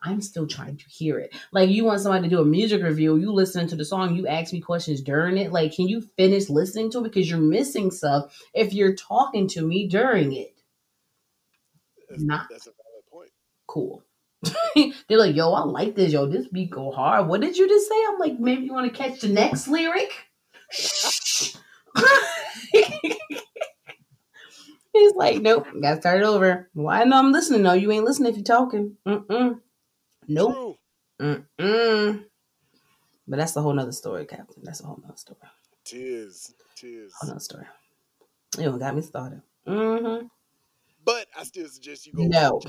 I'm 0.05 0.21
still 0.21 0.47
trying 0.47 0.77
to 0.79 0.85
hear 0.89 1.19
it. 1.19 1.35
Like 1.53 1.71
you 1.71 1.85
want 1.85 2.01
somebody 2.01 2.25
to 2.25 2.29
do 2.29 2.43
a 2.43 2.45
music 2.45 2.83
review, 2.83 3.17
you 3.17 3.33
listening 3.33 3.69
to 3.69 3.77
the 3.77 3.85
song, 3.85 4.17
you 4.17 4.27
ask 4.27 4.53
me 4.53 4.61
questions 4.61 5.01
during 5.01 5.39
it. 5.39 5.53
Like, 5.53 5.75
can 5.75 5.89
you 5.89 6.01
finish 6.01 6.51
listening 6.51 6.91
to 6.93 6.99
it? 6.99 7.05
Because 7.05 7.31
you're 7.31 7.39
missing 7.39 7.91
stuff 7.91 8.37
if 8.53 8.75
you're 8.75 8.97
talking 8.97 9.47
to 9.49 9.63
me 9.63 9.87
during 9.87 10.33
it. 10.33 10.55
That's, 12.09 12.23
Not 12.23 12.47
that's 12.51 12.67
a 12.67 12.71
valid 12.71 13.07
point. 13.11 13.31
cool. 13.67 14.03
They're 14.75 15.19
like, 15.19 15.37
yo, 15.37 15.53
I 15.53 15.65
like 15.65 15.95
this, 15.95 16.13
yo. 16.13 16.27
This 16.27 16.49
beat 16.49 16.71
go 16.71 16.91
hard. 16.91 17.29
What 17.29 17.41
did 17.41 17.57
you 17.57 17.69
just 17.69 17.89
say? 17.89 17.95
I'm 18.09 18.19
like, 18.19 18.39
maybe 18.39 18.65
you 18.65 18.73
want 18.73 18.93
to 18.93 18.99
catch 18.99 19.21
the 19.21 19.29
next 19.29 19.69
lyric? 19.69 20.11
He's 24.93 25.15
like, 25.15 25.41
nope, 25.41 25.67
gotta 25.81 26.01
start 26.01 26.21
it 26.21 26.25
over. 26.25 26.69
Why 26.75 27.05
no, 27.05 27.19
I'm 27.19 27.33
listening. 27.33 27.63
No, 27.63 27.73
you 27.73 27.91
ain't 27.91 28.05
listening 28.05 28.31
if 28.31 28.37
you're 28.37 28.45
talking. 28.45 28.97
Mm-mm. 29.07 29.61
Nope. 30.29 30.79
Mm-mm. 31.21 32.25
But 33.27 33.37
that's 33.37 33.57
a 33.57 33.63
whole 33.63 33.73
nother 33.73 33.93
story, 33.93 34.27
Captain. 34.27 34.63
That's 34.63 34.81
a 34.81 34.87
whole 34.87 35.01
nother 35.03 35.17
story. 35.17 35.39
Tears, 35.85 36.53
tears. 36.77 37.13
Whole 37.19 37.29
nother 37.29 37.41
story. 37.41 37.67
You 38.59 38.65
don't 38.65 38.79
got 38.79 38.95
me 38.95 39.03
started. 39.03 39.41
Mm-hmm. 39.67 40.27
But 41.05 41.27
I 41.39 41.45
still 41.45 41.69
suggest 41.69 42.07
you 42.07 42.13
go 42.13 42.25
No. 42.25 42.61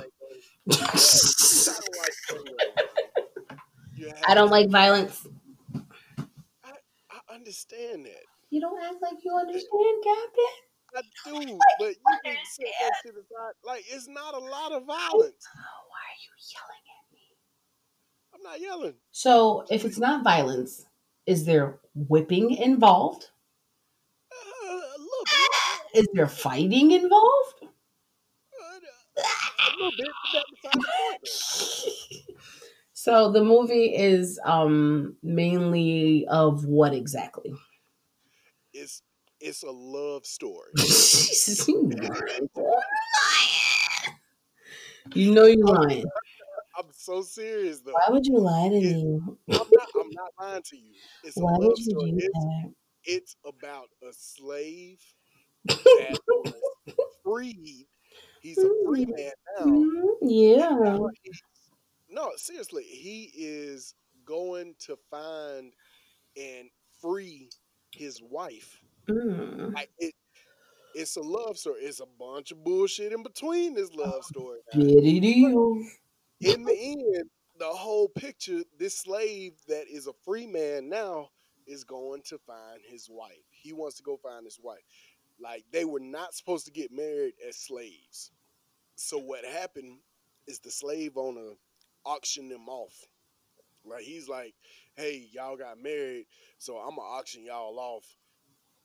Watch 0.66 0.78
Django. 0.80 0.96
Yeah, 0.96 1.08
you 1.08 1.66
gotta 1.66 1.92
watch 1.98 2.16
Django. 2.30 3.58
You 3.96 4.08
have 4.08 4.18
I 4.28 4.34
don't 4.34 4.50
like 4.52 4.70
violence. 4.70 5.28
I 5.76 7.34
understand 7.34 8.06
that. 8.06 8.24
You 8.50 8.62
don't 8.62 8.82
act 8.84 8.96
like 9.02 9.18
you 9.24 9.34
understand, 9.36 10.04
Captain. 10.04 10.54
I 10.96 11.02
do, 11.26 11.58
but 11.80 11.88
you 11.90 11.96
can 12.24 12.36
set 12.52 12.68
that 12.82 12.92
shit 13.04 13.14
aside. 13.16 13.54
Like, 13.64 13.84
it's 13.90 14.08
not 14.08 14.36
a 14.36 14.40
lot 14.40 14.72
of 14.74 14.86
violence. 14.86 15.48
Why 15.56 16.04
are 16.06 16.20
you 16.22 16.32
yelling 16.54 16.86
at 16.94 17.06
me? 17.12 17.26
I'm 18.36 18.44
not 18.44 18.60
yelling. 18.62 18.94
So, 19.12 19.66
if 19.72 19.86
it's 19.86 19.98
not 19.98 20.24
violence, 20.24 20.86
is 21.26 21.46
there 21.46 21.80
whipping 21.96 22.52
involved? 22.52 23.32
Uh, 24.32 24.76
look, 25.00 25.28
Is 25.96 26.08
there 26.14 26.28
fighting 26.28 26.92
involved? 26.92 27.56
a 27.62 27.66
little 27.66 27.70
bit, 29.16 29.24
but 29.24 29.26
that's 29.26 29.26
beside 29.26 29.26
the 29.26 29.26
point. 29.26 29.53
though. 29.53 29.53
So 32.94 33.32
the 33.32 33.44
movie 33.44 33.96
is 33.96 34.40
um 34.46 35.18
mainly 35.24 36.26
of 36.28 36.66
what 36.66 36.94
exactly? 36.94 37.54
It's 38.74 39.02
it's 39.40 39.64
a 39.64 39.72
love 39.72 40.26
story. 40.26 40.74
you 45.14 45.34
know 45.34 45.46
you're 45.46 45.66
lying. 45.68 46.06
I'm 46.78 46.92
so 46.94 47.22
serious 47.22 47.82
though. 47.82 47.94
Why 47.96 48.10
would 48.12 48.26
you 48.28 48.40
lie 48.40 48.70
to 48.70 48.80
It- 48.80 48.82
me? 48.82 49.20
I'm 49.52 49.74
not. 49.74 49.90
I'm 50.00 50.14
not 50.14 50.34
lying 50.40 50.64
to 50.64 50.78
you. 50.78 51.02
It's 51.24 51.42
a 51.42 51.44
Why 51.44 51.46
love 51.46 51.58
would 51.60 51.78
you 51.78 51.84
story. 51.86 51.96
do 51.96 52.16
It's, 52.18 52.34
that? 52.34 52.74
it's 53.06 53.36
about 53.46 53.90
a 54.02 54.12
slave 54.14 55.00
that 55.96 56.20
was 56.28 56.54
freed. 57.24 57.88
He's 58.44 58.60
a 58.60 58.70
free 58.86 59.06
man 59.08 59.32
now. 59.58 59.66
Mhm, 59.66 60.18
Yeah. 60.22 61.00
No, 62.10 62.32
seriously, 62.38 62.84
he 62.84 63.32
is 63.36 63.96
going 64.26 64.76
to 64.82 64.98
find 65.10 65.74
and 66.38 66.70
free 67.02 67.50
his 67.92 68.22
wife. 68.22 68.80
Mm. 69.10 69.74
Like 69.74 69.92
it, 70.00 70.14
it's 70.96 71.16
a 71.18 71.22
love 71.22 71.58
story. 71.58 71.82
It's 71.82 72.02
a 72.02 72.06
bunch 72.06 72.52
of 72.52 72.64
bullshit 72.64 73.14
in 73.14 73.24
between 73.24 73.76
this 73.76 73.94
love 73.94 74.24
story. 74.26 74.60
In 76.42 76.64
the 76.64 76.78
end, 76.78 77.30
the 77.60 77.66
whole 77.70 78.10
picture, 78.10 78.64
this 78.78 78.98
slave 79.00 79.54
that 79.68 79.88
is 79.90 80.08
a 80.08 80.14
free 80.26 80.48
man 80.48 80.90
now 80.90 81.30
is 81.68 81.84
going 81.84 82.22
to 82.24 82.38
find 82.40 82.82
his 82.86 83.10
wife. 83.10 83.44
He 83.52 83.74
wants 83.74 83.98
to 83.98 84.04
go 84.04 84.18
find 84.18 84.46
his 84.46 84.60
wife. 84.62 84.84
Like 85.44 85.66
they 85.72 85.86
were 85.86 86.00
not 86.00 86.34
supposed 86.34 86.66
to 86.68 86.72
get 86.72 86.92
married 86.92 87.34
as 87.48 87.58
slaves. 87.58 88.32
So 88.96 89.18
what 89.18 89.46
happened 89.46 90.00
is 90.48 90.60
the 90.60 90.72
slave 90.72 91.18
owner 91.18 91.52
auctioned 92.06 92.52
them 92.52 92.70
off. 92.70 92.96
Like 93.86 94.04
he's 94.04 94.30
like, 94.30 94.56
"Hey, 94.96 95.28
y'all 95.34 95.58
got 95.58 95.78
married, 95.82 96.28
so 96.58 96.78
I'm 96.78 96.96
gonna 96.96 97.02
auction 97.02 97.44
y'all 97.44 97.78
off 97.78 98.06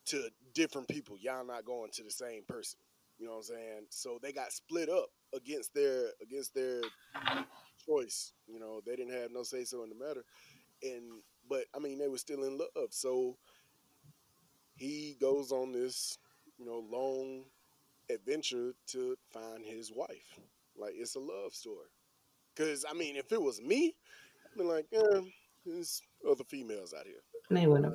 to 0.06 0.30
different 0.54 0.88
people. 0.88 1.16
Y'all 1.20 1.46
not 1.46 1.64
going 1.64 1.90
to 1.92 2.02
the 2.02 2.10
same 2.10 2.42
person." 2.48 2.80
You 3.18 3.26
know 3.26 3.32
what 3.32 3.38
I'm 3.38 3.44
saying? 3.44 3.86
So 3.90 4.18
they 4.22 4.32
got 4.32 4.52
split 4.52 4.88
up 4.88 5.10
against 5.34 5.74
their 5.74 6.10
against 6.20 6.54
their 6.54 6.82
choice. 7.86 8.32
You 8.46 8.58
know, 8.58 8.80
they 8.84 8.96
didn't 8.96 9.14
have 9.14 9.30
no 9.30 9.42
say 9.44 9.64
so 9.64 9.84
in 9.84 9.90
the 9.90 9.94
matter. 9.96 10.24
And 10.82 11.22
but 11.48 11.64
I 11.74 11.78
mean, 11.78 11.98
they 11.98 12.08
were 12.08 12.18
still 12.18 12.44
in 12.44 12.58
love. 12.58 12.88
So 12.90 13.36
he 14.76 15.16
goes 15.20 15.52
on 15.52 15.72
this, 15.72 16.18
you 16.58 16.66
know, 16.66 16.84
long 16.90 17.44
adventure 18.10 18.74
to 18.88 19.16
find 19.30 19.64
his 19.64 19.92
wife. 19.92 20.38
Like 20.76 20.94
it's 20.96 21.14
a 21.14 21.20
love 21.20 21.52
story. 21.52 21.88
Cause 22.56 22.84
I 22.88 22.94
mean, 22.94 23.16
if 23.16 23.32
it 23.32 23.40
was 23.40 23.60
me, 23.60 23.94
I'd 24.44 24.58
be 24.58 24.64
like, 24.64 24.86
yeah, 24.90 25.20
there's 25.64 26.02
other 26.28 26.44
females 26.44 26.94
out 26.96 27.06
here. 27.06 27.22
They 27.50 27.66
would 27.66 27.84
have. 27.84 27.94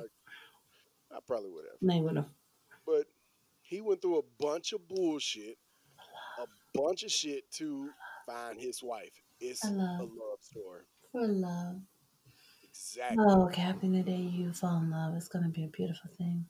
I 1.12 1.18
probably 1.26 1.50
would 1.50 1.64
have. 1.64 1.78
They 1.80 2.00
would 2.00 2.16
have. 2.16 2.28
But 2.86 3.06
he 3.62 3.80
went 3.80 4.02
through 4.02 4.18
a 4.18 4.42
bunch 4.42 4.72
of 4.72 4.86
bullshit, 4.88 5.56
a 6.38 6.46
bunch 6.74 7.02
of 7.02 7.10
shit 7.10 7.50
to 7.52 7.90
find 8.26 8.58
his 8.58 8.82
wife. 8.82 9.12
It's 9.40 9.64
I 9.64 9.68
a 9.68 9.72
love. 9.72 10.00
love 10.00 10.38
story. 10.40 10.82
For 11.12 11.26
love. 11.26 11.76
Exactly. 12.62 13.18
Oh, 13.20 13.48
Captain, 13.52 13.92
the 13.92 14.02
day 14.02 14.16
you 14.16 14.52
fall 14.52 14.78
in 14.78 14.90
love, 14.90 15.14
it's 15.16 15.28
going 15.28 15.44
to 15.44 15.50
be 15.50 15.64
a 15.64 15.68
beautiful 15.68 16.10
thing. 16.18 16.46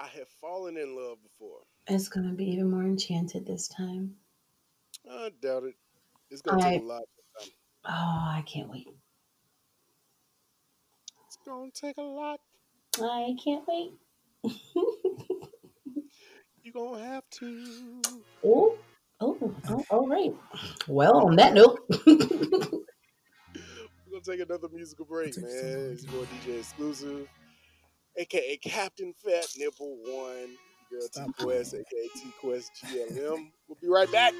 I 0.00 0.06
have 0.18 0.28
fallen 0.40 0.78
in 0.78 0.96
love 0.96 1.18
before. 1.22 1.58
It's 1.86 2.08
going 2.08 2.26
to 2.26 2.32
be 2.34 2.46
even 2.52 2.70
more 2.70 2.84
enchanted 2.84 3.46
this 3.46 3.68
time. 3.68 4.14
I 5.10 5.30
doubt 5.42 5.64
it. 5.64 5.74
It's 6.30 6.40
gonna 6.42 6.62
take 6.62 6.82
a 6.82 6.84
lot. 6.84 7.02
of 7.02 7.42
time. 7.42 7.52
Oh, 7.84 7.90
I 7.90 8.44
can't 8.46 8.70
wait. 8.70 8.86
It's 11.26 11.38
gonna 11.44 11.70
take 11.72 11.96
a 11.98 12.02
lot. 12.02 12.40
I 13.00 13.34
can't 13.42 13.64
wait. 13.66 13.92
You're 16.62 16.72
gonna 16.72 17.04
have 17.04 17.28
to. 17.30 18.02
Oh, 18.44 18.76
oh, 19.20 19.54
oh, 19.68 19.84
all 19.90 20.06
right. 20.06 20.32
Well, 20.86 21.26
on 21.26 21.36
that 21.36 21.54
note, 21.54 21.80
We're 22.06 22.14
gonna 24.10 24.24
take 24.24 24.40
another 24.40 24.68
musical 24.72 25.04
break, 25.04 25.36
man. 25.36 25.92
It's 25.92 26.04
your 26.04 26.24
DJ 26.24 26.58
exclusive, 26.58 27.28
aka 28.16 28.56
Captain 28.58 29.12
Fat 29.24 29.46
Nipple 29.58 29.96
One, 30.04 30.56
girl 30.90 31.08
T 31.12 31.44
Quest, 31.44 31.74
aka 31.74 32.08
T 32.14 32.32
Quest 32.40 32.70
GLM. 32.86 33.50
We'll 33.68 33.78
be 33.80 33.88
right 33.88 34.10
back. 34.10 34.32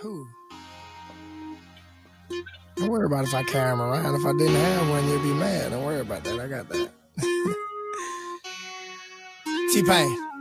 Who? 0.00 0.26
Don't 2.76 2.88
worry 2.88 3.06
about 3.06 3.24
if 3.24 3.34
I 3.34 3.42
carry 3.44 3.72
him 3.72 3.80
around. 3.80 4.14
If 4.14 4.26
I 4.26 4.32
didn't 4.32 4.54
have 4.54 4.88
one, 4.88 5.08
you'd 5.08 5.22
be 5.22 5.32
mad. 5.34 5.70
Don't 5.70 5.84
worry 5.84 6.00
about 6.00 6.24
that. 6.24 6.40
I 6.40 6.48
got 6.48 6.68
that. 6.68 6.90
T 9.72 9.82
Pain. 9.84 10.31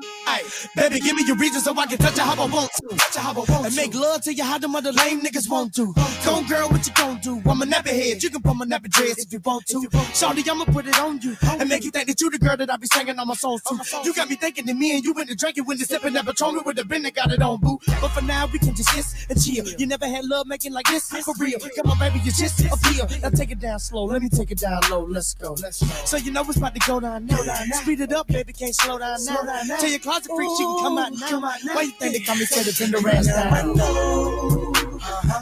Baby, 0.75 0.99
give 0.99 1.15
me 1.15 1.25
your 1.25 1.37
reason 1.37 1.61
so 1.61 1.77
I 1.77 1.85
can 1.85 1.97
touch 1.97 2.17
you 2.17 2.23
how 2.23 2.41
I 2.43 2.47
want 2.47 2.71
to. 2.75 2.95
Touch 2.95 3.15
you 3.15 3.21
how 3.21 3.31
I 3.31 3.35
want 3.35 3.65
and 3.67 3.75
make 3.75 3.93
love 3.93 4.21
to 4.23 4.33
you 4.33 4.43
how 4.43 4.57
the 4.57 4.67
mother 4.67 4.91
lame 4.91 5.21
niggas 5.21 5.49
want 5.49 5.73
to. 5.75 5.93
Go 6.25 6.43
girl, 6.47 6.69
what 6.69 6.85
you 6.85 6.93
gon' 6.93 7.19
do? 7.19 7.41
I'm 7.49 7.61
a 7.61 7.65
nappy 7.65 7.89
head. 7.89 8.23
You 8.23 8.29
can 8.29 8.41
put 8.41 8.55
my 8.55 8.65
nappy 8.65 8.89
dress 8.89 9.19
if 9.19 9.31
you 9.33 9.39
want 9.43 9.65
to. 9.67 9.81
Shawty, 10.13 10.47
I'ma 10.49 10.65
put 10.65 10.87
it 10.87 10.99
on 10.99 11.19
you 11.21 11.35
and 11.43 11.69
make 11.69 11.83
you 11.83 11.91
think 11.91 12.07
that 12.07 12.19
you 12.21 12.29
the 12.29 12.39
girl 12.39 12.57
that 12.57 12.69
I 12.69 12.77
be 12.77 12.87
singing 12.87 13.17
on 13.19 13.27
my 13.27 13.33
songs 13.33 13.61
to. 13.63 13.79
You 14.03 14.13
got 14.13 14.29
me 14.29 14.35
thinking 14.35 14.65
that 14.65 14.75
me 14.75 14.95
and 14.95 15.03
you 15.03 15.13
in 15.13 15.27
the 15.27 15.35
drinking 15.35 15.65
when 15.65 15.77
you 15.77 15.85
sipping 15.85 16.13
that 16.13 16.25
Patron 16.25 16.59
with 16.65 16.75
the 16.75 16.85
bin 16.85 17.03
that 17.03 17.15
got 17.15 17.31
it 17.31 17.41
on, 17.41 17.59
boo. 17.59 17.79
But 17.99 18.09
for 18.09 18.21
now, 18.21 18.47
we 18.51 18.59
can 18.59 18.75
just 18.75 18.89
kiss 18.89 19.25
and 19.29 19.41
chill. 19.41 19.65
You 19.77 19.87
never 19.87 20.07
had 20.07 20.25
love 20.25 20.47
making 20.47 20.73
like 20.73 20.87
this 20.87 21.09
for 21.09 21.33
real. 21.39 21.59
Come 21.59 21.91
on, 21.91 21.99
baby, 21.99 22.19
you 22.19 22.31
just 22.31 22.59
appeal. 22.65 23.07
Now 23.21 23.29
take 23.29 23.51
it 23.51 23.59
down 23.59 23.79
slow. 23.79 24.05
Let 24.05 24.21
me 24.21 24.29
take 24.29 24.51
it 24.51 24.59
down 24.59 24.81
low. 24.89 25.05
Let's 25.05 25.33
go. 25.33 25.53
Let's 25.61 25.81
go. 25.81 25.87
So 26.05 26.17
you 26.17 26.31
know 26.31 26.41
it's 26.41 26.57
about 26.57 26.75
to 26.75 26.81
go 26.87 26.99
down 26.99 27.25
now. 27.25 27.37
Speed 27.81 28.01
it 28.01 28.13
up, 28.13 28.27
baby. 28.27 28.53
Can't 28.53 28.75
slow 28.75 28.99
down 28.99 29.17
now. 29.25 29.77
Tell 29.77 29.89
your 29.89 29.99
closet 29.99 30.31
freaks 30.41 30.59
you 30.59 30.65
can 30.67 30.83
come 30.83 30.97
out 30.97 31.11
now. 31.13 31.39
Why 31.75 31.81
you 31.83 31.91
think 31.91 32.13
they 32.13 32.19
call 32.19 32.35
me 32.35 32.45
say 32.45 32.63
the 32.63 32.71
tender 32.71 32.97
ass 33.09 33.27
Now 33.27 33.49
I 33.49 33.61
know 33.63 34.73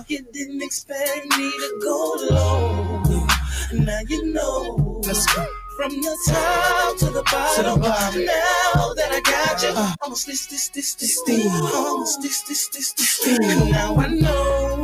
you 0.08 0.20
didn't 0.34 0.62
expect 0.64 1.26
me 1.38 1.52
to 1.52 1.80
go 1.82 2.16
low. 2.30 3.26
Now 3.74 4.00
you 4.08 4.34
know. 4.34 5.02
Let's 5.06 5.26
go. 5.34 5.46
From 5.78 5.92
the 5.92 6.18
top 6.28 6.98
to 6.98 7.06
the 7.06 7.24
bottom. 7.24 7.64
To 7.64 7.70
the 7.70 7.78
bottom. 7.80 8.26
Now 8.26 8.94
that 8.96 9.12
I 9.14 9.22
got 9.22 9.64
you, 9.64 9.70
Uh. 9.74 9.96
almost 10.02 10.26
this, 10.28 10.48
this, 10.48 10.68
this, 10.70 10.96
this, 10.96 11.20
Steam. 11.20 11.48
almost 11.50 12.22
this, 12.22 12.42
this, 12.42 12.68
this, 12.70 12.92
this, 12.94 13.10
steam. 13.10 13.72
Now 13.72 13.96
I 13.96 14.08
know 14.08 14.79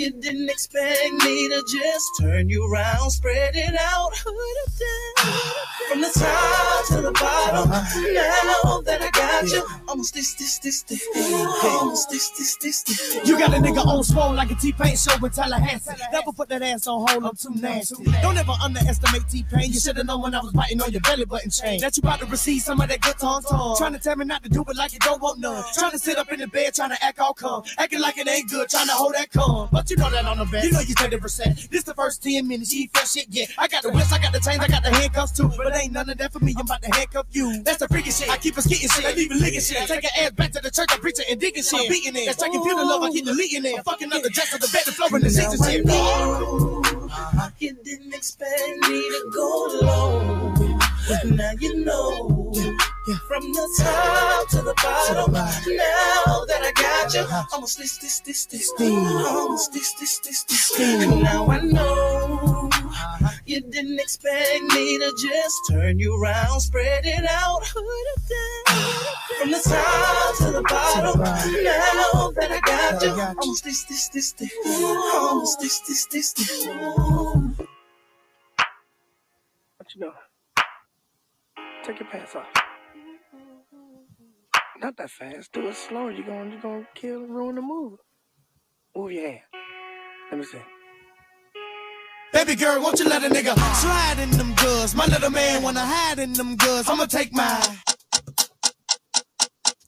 you 0.00 0.10
didn't 0.12 0.48
expect 0.48 1.12
me 1.24 1.48
to 1.48 1.62
just 1.70 2.06
turn 2.18 2.48
you 2.48 2.66
around, 2.72 3.10
spread 3.10 3.54
it 3.54 3.74
out. 3.78 4.16
From 4.16 6.00
the 6.00 6.10
top 6.14 6.86
to 6.88 7.02
the 7.02 7.12
bottom. 7.12 7.68
Now 7.68 8.80
that 8.80 9.02
I 9.02 9.10
got 9.10 9.44
you, 9.50 9.62
almost 9.86 10.14
this, 10.14 10.34
this, 10.34 10.58
this, 10.60 10.82
this, 10.84 11.06
almost 11.62 12.08
this, 12.08 12.30
this, 12.30 12.56
this, 12.56 12.82
this. 12.84 13.28
You 13.28 13.38
got 13.38 13.52
a 13.52 13.58
nigga 13.58 13.84
on 13.84 14.02
swole 14.02 14.32
like 14.32 14.50
a 14.50 14.54
T-Pain 14.54 14.96
show 14.96 15.12
in 15.22 15.30
Tallahassee. 15.30 15.92
Never 16.12 16.32
put 16.32 16.48
that 16.48 16.62
ass 16.62 16.86
on 16.86 17.06
hold, 17.06 17.24
I'm 17.24 17.36
too 17.36 17.60
nasty. 17.60 18.02
Don't 18.22 18.38
ever 18.38 18.52
underestimate 18.64 19.28
T-Pain. 19.28 19.70
You 19.70 19.80
should've 19.80 20.06
known 20.06 20.22
when 20.22 20.34
I 20.34 20.40
was 20.40 20.52
biting 20.52 20.80
on 20.80 20.92
your 20.92 21.02
belly 21.02 21.26
button 21.26 21.50
chain. 21.50 21.78
That 21.80 21.94
you 21.98 22.00
about 22.00 22.20
to 22.20 22.26
receive 22.26 22.62
some 22.62 22.80
of 22.80 22.88
that 22.88 23.02
good 23.02 23.18
tongue 23.18 23.42
tongue. 23.42 23.76
Trying 23.76 23.92
to 23.92 23.98
tell 23.98 24.16
me 24.16 24.24
not 24.24 24.42
to 24.44 24.48
do 24.48 24.64
it 24.66 24.76
like 24.76 24.94
you 24.94 24.98
don't 25.00 25.20
want 25.20 25.40
none. 25.40 25.62
Trying 25.74 25.90
to 25.90 25.98
sit 25.98 26.16
up 26.16 26.32
in 26.32 26.40
the 26.40 26.46
bed, 26.46 26.72
trying 26.74 26.90
to 26.90 27.04
act 27.04 27.18
all 27.18 27.34
calm. 27.34 27.64
Acting 27.76 28.00
like 28.00 28.16
it 28.16 28.26
ain't 28.28 28.48
good, 28.48 28.70
trying 28.70 28.86
to 28.86 28.94
hold 28.94 29.14
that 29.14 29.30
calm. 29.30 29.68
But 29.70 29.89
you 29.90 29.96
know 29.96 30.10
that 30.10 30.24
on 30.24 30.38
the 30.38 30.44
bed. 30.44 30.64
You 30.64 30.72
know 30.72 30.80
you 30.80 30.94
30%. 30.94 31.68
This 31.70 31.82
the 31.82 31.94
first 31.94 32.22
10 32.22 32.46
minutes, 32.46 32.70
She 32.70 32.86
felt 32.88 33.08
shit 33.08 33.26
yet. 33.30 33.50
I 33.58 33.68
got 33.68 33.82
the 33.82 33.90
whips, 33.90 34.12
I 34.12 34.18
got 34.18 34.32
the 34.32 34.40
chains, 34.40 34.60
I 34.60 34.68
got 34.68 34.82
the 34.82 34.90
handcuffs 34.90 35.32
too. 35.32 35.50
But 35.56 35.74
ain't 35.76 35.92
none 35.92 36.08
of 36.08 36.18
that 36.18 36.32
for 36.32 36.40
me, 36.40 36.54
I'm 36.56 36.64
about 36.64 36.82
to 36.82 36.90
handcuff 36.94 37.26
you. 37.30 37.62
That's 37.62 37.78
the 37.78 37.86
freaking 37.86 38.16
shit. 38.16 38.30
I 38.30 38.36
keep 38.36 38.56
a 38.56 38.60
skitting 38.60 38.90
shit, 38.94 39.04
I 39.04 39.12
leave 39.12 39.30
it 39.30 39.40
licking 39.40 39.60
shit. 39.60 39.82
I 39.82 39.86
take 39.86 40.04
her 40.04 40.24
ass 40.24 40.30
back 40.32 40.52
to 40.52 40.60
the 40.60 40.70
church, 40.70 40.88
I 40.90 40.98
preach 40.98 41.18
it 41.18 41.26
and 41.30 41.40
digging 41.40 41.62
shit. 41.62 41.80
I'm 41.80 41.88
beating 41.88 42.16
it. 42.16 42.26
That's 42.26 42.42
taking 42.42 42.62
pure 42.62 42.76
love, 42.76 43.02
I 43.02 43.10
keep 43.10 43.24
deleting 43.24 43.64
it. 43.64 43.78
I'm 43.78 43.84
fucking 43.84 44.12
up 44.12 44.22
the 44.22 44.30
dress 44.30 44.54
of 44.54 44.60
the 44.60 44.68
bed, 44.72 44.82
the 44.86 44.92
floor 44.92 45.08
and 45.12 45.24
the 45.24 45.30
seats 45.30 45.54
and 45.54 45.64
shit. 45.64 45.84
You 47.58 47.76
didn't 47.84 48.14
expect 48.14 48.88
me 48.88 49.02
to 49.02 49.30
go 49.34 49.66
low. 49.82 50.54
Now 51.24 51.52
you 51.58 51.84
know. 51.84 52.52
From 53.26 53.52
the 53.52 53.68
top 53.78 54.48
to 54.50 54.62
the 54.62 54.74
bottom. 54.82 55.32
Now 55.32 56.44
that 56.46 56.62
I 56.62 56.72
got 56.76 57.14
you, 57.14 57.26
almost 57.52 57.78
this, 57.78 57.98
this, 57.98 58.20
this, 58.20 58.46
this, 58.46 58.72
almost 58.78 59.72
this, 59.72 59.94
this, 59.94 60.20
this, 60.20 60.44
this. 60.44 60.78
Now 61.22 61.48
I 61.50 61.60
know. 61.60 62.70
You 63.46 63.60
didn't 63.62 63.98
expect 63.98 64.62
me 64.74 64.98
to 64.98 65.12
just 65.20 65.56
turn 65.70 65.98
you 65.98 66.14
around, 66.22 66.60
spread 66.60 67.04
it 67.04 67.24
out, 67.28 67.62
put 67.72 67.84
it 67.84 68.22
down. 68.28 68.76
From 69.38 69.50
the 69.50 69.58
top 69.58 70.36
to 70.38 70.50
the 70.52 70.62
bottom. 70.62 71.20
Now 71.20 72.30
that 72.36 72.50
I 72.50 72.60
got 72.60 73.02
you, 73.02 73.10
almost 73.10 73.64
this, 73.64 73.84
this, 73.84 74.08
this, 74.08 74.32
this, 74.32 74.52
almost 74.66 75.60
this, 75.60 75.80
this, 75.80 76.06
this, 76.06 76.32
this. 76.32 76.66
What 79.76 79.94
you 79.94 80.00
doing? 80.00 80.12
Take 81.84 81.98
your 81.98 82.08
pants 82.08 82.36
off. 82.36 82.46
Not 84.80 84.96
that 84.96 85.10
fast. 85.10 85.52
Do 85.52 85.68
it 85.68 85.74
slow. 85.74 86.08
You're 86.08 86.24
gonna 86.24 86.50
you're 86.50 86.60
gonna 86.60 86.88
kill 86.94 87.24
and 87.24 87.34
ruin 87.34 87.56
the 87.56 87.60
move. 87.60 87.98
Move 88.96 89.12
your 89.12 89.26
hand. 89.28 89.40
Let 90.30 90.38
me 90.38 90.44
see. 90.44 90.58
Baby 92.32 92.54
girl, 92.54 92.80
won't 92.80 92.98
you 92.98 93.06
let 93.06 93.22
a 93.22 93.28
nigga 93.28 93.54
slide 93.74 94.18
in 94.22 94.30
them 94.30 94.54
goods? 94.54 94.94
My 94.94 95.04
little 95.04 95.30
man 95.30 95.62
wanna 95.62 95.84
hide 95.84 96.18
in 96.18 96.32
them 96.32 96.56
goods. 96.56 96.88
I'ma 96.88 97.04
take 97.04 97.30
my 97.34 97.60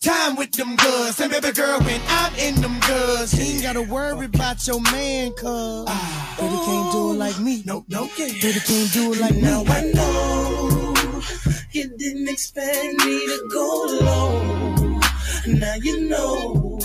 time 0.03 0.37
with 0.37 0.53
them 0.53 0.77
goods. 0.77 1.19
And 1.21 1.31
baby 1.31 1.53
girl, 1.53 1.81
when 1.81 2.01
I'm 2.09 2.35
in 2.35 2.57
them 2.57 2.79
goods, 2.81 3.33
you 3.33 3.45
ain't 3.45 3.63
gotta 3.63 3.83
worry 3.83 4.27
about 4.27 4.67
your 4.67 4.83
man, 4.93 5.33
cuz. 5.33 5.87
Baby 6.37 6.55
ah. 6.55 6.65
can't 6.67 6.93
do 6.93 7.13
it 7.13 7.15
like 7.15 7.39
me. 7.41 7.63
Nope, 7.65 7.87
nope. 7.89 8.11
Baby 8.19 8.61
can't 8.61 8.93
do 8.93 9.15
it 9.15 9.21
like 9.21 9.37
Now 9.37 9.63
me. 9.63 9.71
I 9.71 9.93
know 9.95 10.85
you 11.71 11.89
didn't 11.97 12.29
expect 12.29 12.93
me 13.07 13.27
to 13.27 13.49
go 13.51 13.99
low. 14.03 14.72
Now 15.47 15.75
you 15.75 16.09
know. 16.09 16.79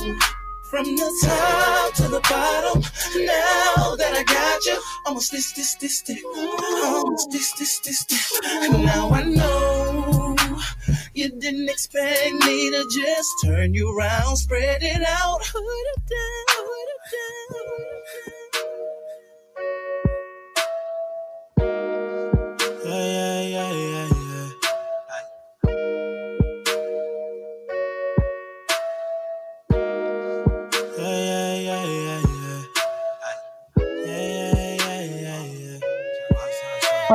From 0.63 0.83
the 0.83 1.09
top 1.23 1.93
to 1.93 2.03
the 2.09 2.19
bottom, 2.19 2.81
now 3.25 3.95
that 3.95 4.13
I 4.13 4.23
got 4.23 4.65
you, 4.65 4.77
almost 5.05 5.31
this, 5.31 5.53
this, 5.53 5.75
this, 5.75 6.01
this, 6.01 6.21
almost 6.83 7.31
this, 7.31 7.53
this, 7.53 7.79
this, 7.79 8.03
this. 8.03 8.41
Now 8.71 9.09
I 9.11 9.23
know 9.23 10.35
you 11.13 11.29
didn't 11.29 11.69
expect 11.69 12.33
me 12.33 12.69
to 12.71 12.85
just 12.93 13.29
turn 13.45 13.73
you 13.73 13.97
around, 13.97 14.35
spread 14.35 14.83
it 14.83 15.07
out, 15.07 15.39
put 15.39 15.63
it 15.63 16.01
down, 16.09 16.45
put 16.57 16.89
it 16.95 17.01
down. 17.55 17.66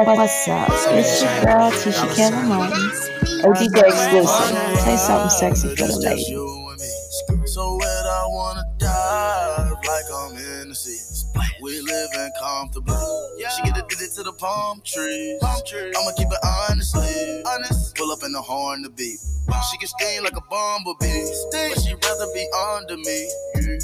What's 0.05 0.49
up? 0.49 0.69
It's 0.99 1.23
your 1.23 1.45
girl 1.45 1.71
Tisha 1.71 2.17
Kevin 2.17 2.49
Martins. 2.49 3.09
ODJ 3.45 3.79
exclusive. 3.87 4.81
Say 4.81 4.97
something 4.97 5.31
sexy 5.31 5.69
for 5.77 5.87
the 5.87 5.99
lady. 6.03 7.47
So 7.47 7.77
wet, 7.77 7.87
I 7.87 8.25
wanna 8.27 8.65
dive 8.79 9.73
like 9.73 10.05
I'm 10.13 10.37
in 10.37 10.71
the 10.71 10.75
sea. 10.75 10.99
We 11.63 11.81
living 11.81 12.33
comfortably. 12.41 12.97
She 13.55 13.63
get 13.63 13.79
addicted 13.79 14.11
to 14.17 14.25
the 14.25 14.33
palm 14.33 14.83
trees. 14.85 15.39
I'ma 15.41 16.11
keep 16.17 16.27
it 16.27 16.39
honestly. 16.69 17.43
Honest. 17.47 17.95
Pull 17.95 18.11
up 18.11 18.25
in 18.25 18.33
the 18.33 18.43
horn 18.43 18.83
to 18.83 18.91
beat. 18.91 19.21
She 19.71 19.79
can 19.79 19.89
sting 19.89 20.23
like 20.23 20.37
a 20.37 20.43
bumblebee. 20.51 21.25
But 21.53 21.81
she'd 21.81 21.99
rather 22.05 22.27
be 22.35 22.49
under 22.53 22.97
me. 22.97 23.31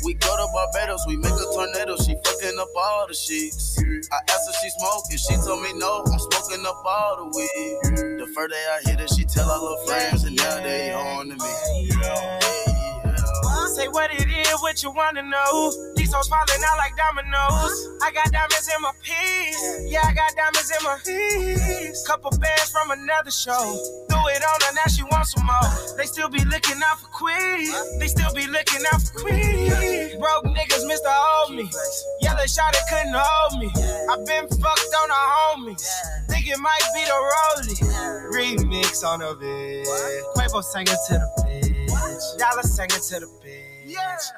We 0.04 0.14
go 0.14 0.36
to 0.36 0.46
Barbados, 0.52 1.04
we 1.06 1.16
make 1.16 1.32
a 1.32 1.44
tornado. 1.54 1.96
She 1.96 2.14
fucking 2.24 2.59
up 2.59 2.68
all 2.76 3.06
the 3.09 3.14
sheets. 3.14 3.78
I 3.78 4.18
asked 4.30 4.46
her 4.46 4.54
she 4.62 4.70
smoking, 4.78 5.18
she 5.18 5.36
told 5.46 5.62
me 5.62 5.72
no. 5.74 6.04
I'm 6.06 6.18
smoking 6.18 6.66
up 6.66 6.82
all 6.84 7.16
the 7.16 7.36
weed. 7.36 8.18
The 8.18 8.26
first 8.34 8.50
day 8.52 8.66
I 8.74 8.90
hit 8.90 9.00
her, 9.00 9.09
she 9.09 9.24
tell 9.24 9.50
all 9.50 9.76
her 9.78 9.86
friends, 9.86 10.24
and 10.24 10.36
now 10.36 10.62
they 10.62 10.92
on 10.92 11.28
to 11.28 11.36
me. 11.36 12.38
Say 13.79 13.87
what 13.87 14.11
it 14.11 14.26
is, 14.26 14.59
what 14.61 14.83
you 14.83 14.91
wanna 14.91 15.22
know. 15.22 15.95
These 15.95 16.12
hoes 16.12 16.26
falling 16.26 16.62
out 16.66 16.79
like 16.79 16.97
dominoes. 16.99 17.79
I 18.03 18.11
got 18.11 18.26
diamonds 18.33 18.66
in 18.74 18.83
my 18.83 18.91
piece. 19.07 19.62
Yeah, 19.87 20.03
I 20.03 20.12
got 20.12 20.35
diamonds 20.35 20.72
in 20.74 20.83
my 20.83 20.99
piece. 21.07 22.05
Couple 22.05 22.33
bands 22.43 22.70
from 22.74 22.91
another 22.91 23.31
show. 23.31 23.79
Threw 24.11 24.24
it 24.35 24.43
on 24.43 24.59
her, 24.66 24.74
now 24.74 24.91
she 24.91 25.05
wants 25.05 25.31
some 25.31 25.47
more. 25.47 25.95
They 25.97 26.07
still 26.11 26.29
be 26.29 26.43
looking 26.47 26.83
out 26.83 26.99
for 26.99 27.07
Queen. 27.14 27.70
They 28.01 28.09
still 28.09 28.35
be 28.35 28.49
looking 28.49 28.83
out 28.91 29.01
for 29.01 29.22
Queen. 29.22 29.70
Broke 30.18 30.51
niggas, 30.51 30.83
Mr. 30.83 31.07
Hold 31.07 31.55
Me. 31.55 31.70
They 32.39 32.47
shot 32.47 32.72
it, 32.74 32.83
couldn't 32.89 33.14
hold 33.14 33.61
me. 33.61 33.68
i 34.11 34.16
been 34.26 34.47
fucked 34.47 34.95
on 35.03 35.09
the 35.09 35.22
homies. 35.74 35.87
Think 36.29 36.49
it 36.49 36.59
might 36.59 36.87
be 36.95 37.03
the 37.05 37.18
rollie. 37.31 37.79
Remix 38.35 39.05
on 39.05 39.20
the 39.20 39.35
bitch. 39.35 40.35
Quavo 40.35 40.62
sang 40.62 40.83
it 40.83 40.99
to 41.09 41.14
the 41.14 41.29
bitch. 41.43 42.39
Dollar 42.39 42.62
sang 42.62 42.87
it 42.87 43.03
to 43.03 43.20
the 43.20 43.26
bitch. 43.45 43.68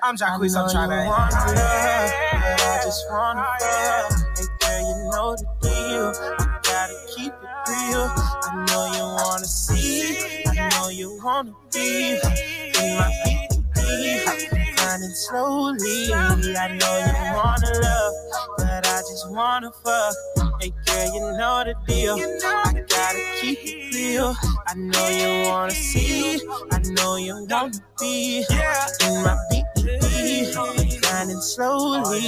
I'm 0.02 0.16
Jacquees, 0.16 0.56
I'm 0.56 0.70
trying 0.70 0.90
to 0.90 0.96
wanna 1.08 1.34
love, 1.34 1.54
but 1.56 2.62
I 2.62 2.80
just 2.84 3.04
wanna 3.10 3.44
oh, 3.60 4.08
fuck. 4.08 4.38
Hey 4.38 4.46
girl, 4.60 4.80
you 4.80 5.10
know 5.10 5.36
the 5.36 5.46
deal. 5.60 6.12
I 6.38 6.60
gotta 6.62 6.94
keep 7.16 7.32
it 7.32 7.68
real. 7.68 8.06
I 8.14 8.64
know 8.68 8.86
you 8.94 9.02
wanna 9.24 9.44
see. 9.46 10.44
I 10.46 10.68
know 10.70 10.88
you 10.88 11.18
wanna 11.22 11.52
be 11.72 12.12
in 12.12 12.96
my 12.96 13.10
BTB. 13.26 14.69
Grinding 14.90 15.14
slowly. 15.14 16.12
I 16.12 16.34
know 16.34 16.94
you 16.98 17.14
wanna 17.36 17.70
love, 17.80 18.14
but 18.58 18.84
I 18.88 18.98
just 19.08 19.30
wanna 19.30 19.70
fuck. 19.84 20.14
Hey 20.60 20.72
girl, 20.84 21.14
you 21.14 21.20
know 21.38 21.62
the 21.62 21.74
deal. 21.86 22.16
I 22.18 22.72
gotta 22.88 23.20
keep 23.40 23.58
it 23.62 23.94
real. 23.94 24.34
I 24.66 24.74
know 24.74 25.08
you 25.10 25.48
wanna 25.48 25.70
see. 25.70 26.42
I 26.72 26.78
know 26.82 27.14
you 27.14 27.46
wanna 27.48 27.70
be 28.00 28.44
in 28.50 29.22
my 29.22 29.36
BTB. 29.52 31.00
Grinding 31.02 31.40
slowly. 31.40 32.22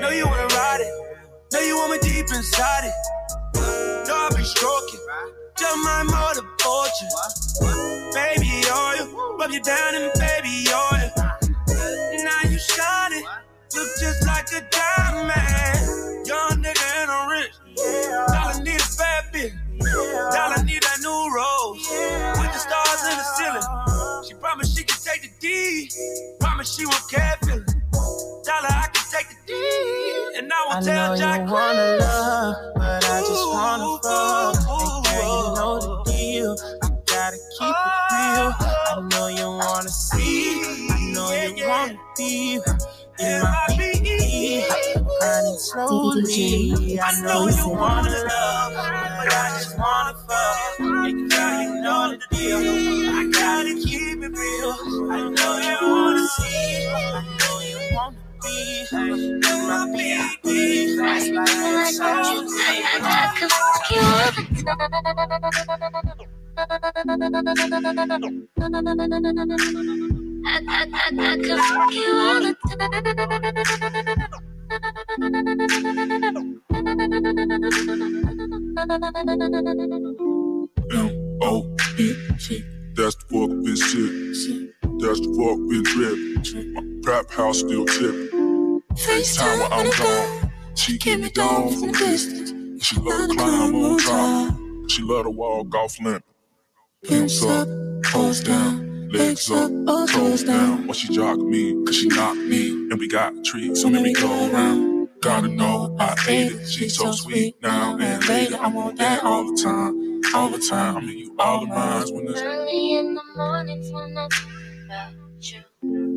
Know 0.00 0.10
you 0.10 0.26
wanna 0.26 0.46
ride 0.54 0.80
it. 0.80 0.92
Know 1.52 1.58
you 1.58 1.74
want 1.74 1.90
me 1.90 2.08
deep 2.08 2.30
inside 2.30 2.84
it. 2.84 2.94
Know 4.06 4.14
I 4.14 4.28
be 4.36 4.44
stroking. 4.44 5.00
Just 5.58 5.76
my 5.84 6.02
motor 6.04 6.46
fortune. 6.60 7.08
Baby 8.12 8.64
oil. 8.70 9.36
Rub 9.38 9.50
you 9.50 9.62
down 9.62 9.94
in 9.94 10.10
baby 10.18 10.66
oil. 10.72 11.10
Now 12.24 12.50
you 12.50 12.58
shining. 12.58 13.24
Look 13.74 13.88
just 14.00 14.26
like 14.26 14.48
a 14.52 14.60
diamond. 14.70 16.26
Young 16.26 16.62
nigga 16.62 17.02
and 17.02 17.10
I'm 17.10 17.28
rich. 17.30 17.52
Dollar 18.28 18.62
need 18.62 18.80
a 18.80 18.96
bad 18.98 19.24
bitch. 19.32 19.54
Dollar 20.32 20.64
need 20.64 20.82
a 20.84 21.00
new 21.00 21.34
rose. 21.34 21.88
With 22.40 22.52
the 22.52 22.58
stars 22.58 23.02
in 23.10 23.16
the 23.18 23.24
ceiling. 23.36 24.24
She 24.28 24.34
promised 24.34 24.76
she 24.76 24.84
could 24.84 25.02
take 25.02 25.22
the 25.22 25.30
D. 25.40 25.90
Promise 26.40 26.76
she 26.76 26.86
won't 26.86 27.10
care 27.10 27.36
feeling. 27.44 27.79
Dollar 27.92 28.68
I 28.70 28.88
can 28.92 29.04
take 29.12 29.28
the 29.28 29.36
D. 29.46 29.52
And 30.38 30.52
I 30.52 30.56
I 30.56 30.74
won't 30.74 30.86
know 30.86 30.92
tell 30.92 31.16
Jack 31.16 31.48
you 31.48 31.52
wanna 31.54 31.96
love, 31.98 32.56
but 32.76 33.04
I 33.04 33.20
just 33.20 33.48
wanna 33.48 33.98
fuck. 34.02 34.56
Hey 35.06 35.16
girl, 35.16 35.28
you 35.36 35.54
know 35.56 35.80
the 35.80 36.12
deal. 36.12 36.56
I 36.82 36.88
gotta 37.06 37.38
keep 37.58 37.76
it 37.76 38.12
real. 38.12 38.52
I 38.60 39.08
know 39.12 39.28
you 39.28 39.48
wanna 39.58 39.90
see. 39.90 40.88
I 40.90 41.12
know 41.12 41.32
you 41.32 41.68
wanna 41.68 41.98
be 42.16 42.60
in 43.20 43.42
my. 43.42 43.66
Grinding 45.20 45.58
slowly. 45.58 47.00
I 47.00 47.22
know 47.22 47.48
you 47.48 47.68
wanna 47.68 48.10
love, 48.10 48.74
but 48.74 49.34
I 49.34 49.50
just 49.58 49.78
wanna 49.78 50.18
fuck. 50.28 50.78
Girl, 50.78 51.08
you 51.08 51.82
know 51.82 52.16
the 52.18 52.36
deal. 52.36 52.58
I 53.14 53.30
gotta 53.32 53.74
keep 53.74 54.22
it 54.22 54.32
real. 54.32 54.72
I 55.12 55.30
know 55.30 55.58
you 55.58 55.78
wanna 55.92 56.28
see. 56.28 56.88
I 56.88 57.24
know 57.40 57.59
my 57.92 58.10
BE. 58.42 58.86
That's 60.96 61.30
I 63.02 63.34
could 63.38 63.52
fuck 63.52 63.90
you 63.90 64.00
time. 64.64 64.90
I, 70.46 70.52
I, 70.68 70.86
I, 70.92 71.08
I 71.18 71.36
fuck 71.58 71.92
you 71.92 72.10
all 72.16 72.40
the 72.42 72.54
O 81.42 81.76
N 81.98 82.36
T. 82.38 82.64
That's 82.94 83.14
the 83.16 83.24
fuck 83.30 83.50
bitch 83.64 83.82
shit. 83.82 84.12
That's 85.00 85.20
the 85.20 85.28
fuck 85.38 85.58
bitch 85.68 85.88
drip. 86.74 86.89
Trap 87.10 87.30
house 87.32 87.58
still 87.58 87.84
tipping. 87.86 88.82
FaceTime 88.94 89.58
while 89.58 89.72
I'm 89.72 89.90
gone. 89.98 90.52
She 90.76 90.96
keep 90.96 91.18
me 91.18 91.28
down 91.30 91.68
from 91.70 91.90
distance. 91.90 92.52
And 92.52 92.84
she 92.84 93.00
love 93.00 93.30
to 93.30 93.34
climb 93.34 93.74
on 93.74 93.98
top. 93.98 94.54
She 94.88 95.02
love 95.02 95.24
to 95.24 95.30
walk 95.30 95.74
off 95.74 96.00
limp. 96.00 96.24
Pimps 97.02 97.44
up, 97.44 97.66
toes 98.04 98.44
down, 98.44 99.08
legs 99.08 99.50
up, 99.50 99.72
toes 100.08 100.44
down. 100.44 100.86
When 100.86 100.94
she 100.94 101.12
jock 101.12 101.38
me, 101.38 101.84
cause 101.84 101.96
she 101.96 102.06
knock 102.06 102.36
me. 102.36 102.68
And 102.68 103.00
we 103.00 103.08
got 103.08 103.44
trees, 103.44 103.82
so 103.82 103.90
merry 103.90 104.12
go 104.12 104.28
around. 104.52 105.08
Gotta 105.20 105.48
know 105.48 105.96
I 105.98 106.14
ate 106.28 106.52
it. 106.52 106.68
She's 106.68 106.96
so 106.96 107.10
sweet 107.10 107.60
now 107.60 107.98
and 107.98 108.28
later. 108.28 108.56
I 108.60 108.68
want 108.68 108.98
that 108.98 109.24
all 109.24 109.50
the 109.50 109.60
time, 109.60 110.20
all 110.32 110.48
the 110.48 110.60
time. 110.60 110.98
I 110.98 111.00
mean, 111.00 111.18
you 111.18 111.36
all 111.40 111.64
of 111.64 111.70
mine 111.70 112.04
when 112.14 112.28
it's 112.28 112.40
Early 112.40 112.98
in 112.98 113.16
the 113.16 113.22
mornings 113.34 113.90
when 113.90 114.16
I 114.16 114.28
think 114.28 114.84
about 114.86 115.12
you. 115.40 116.09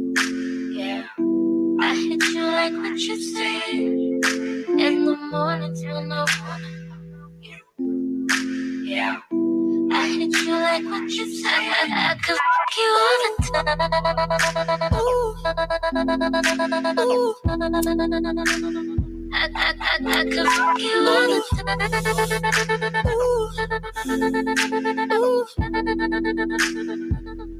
I 1.86 1.96
hit 1.96 2.24
you 2.34 2.46
like 2.46 2.72
what 2.74 2.98
you 2.98 3.16
say. 3.22 3.60
In 3.76 5.06
the 5.06 5.16
mornings 5.32 5.84
when 5.84 6.12
I 6.12 6.26
wanna. 6.48 6.72
Yeah. 8.86 9.18
I 9.92 10.08
hit 10.08 10.34
you 10.46 10.56
like 10.68 10.86
what 10.86 11.12
you 11.12 11.26
say. 11.42 11.50
I, 11.50 12.16
could 12.24 12.38
fuck 12.38 12.74
you 12.78 12.90
all 13.04 13.18
the 13.24 13.32
time. 13.52 13.82
Ooh. 14.96 15.36
I, 19.34 19.50
I, 19.54 19.68
I, 19.82 19.96
I 20.08 20.24
could 20.24 20.48
fuck 20.48 20.80
you 20.80 20.98
all 21.08 21.28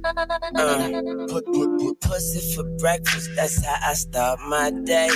Uh, 0.06 1.02
put, 1.30 1.46
put, 1.46 1.80
put 1.80 2.00
pussy 2.02 2.56
for 2.56 2.64
breakfast, 2.78 3.30
that's 3.36 3.64
how 3.66 3.76
I 3.90 3.94
start 3.94 4.40
my 4.48 4.72
day. 4.84 5.10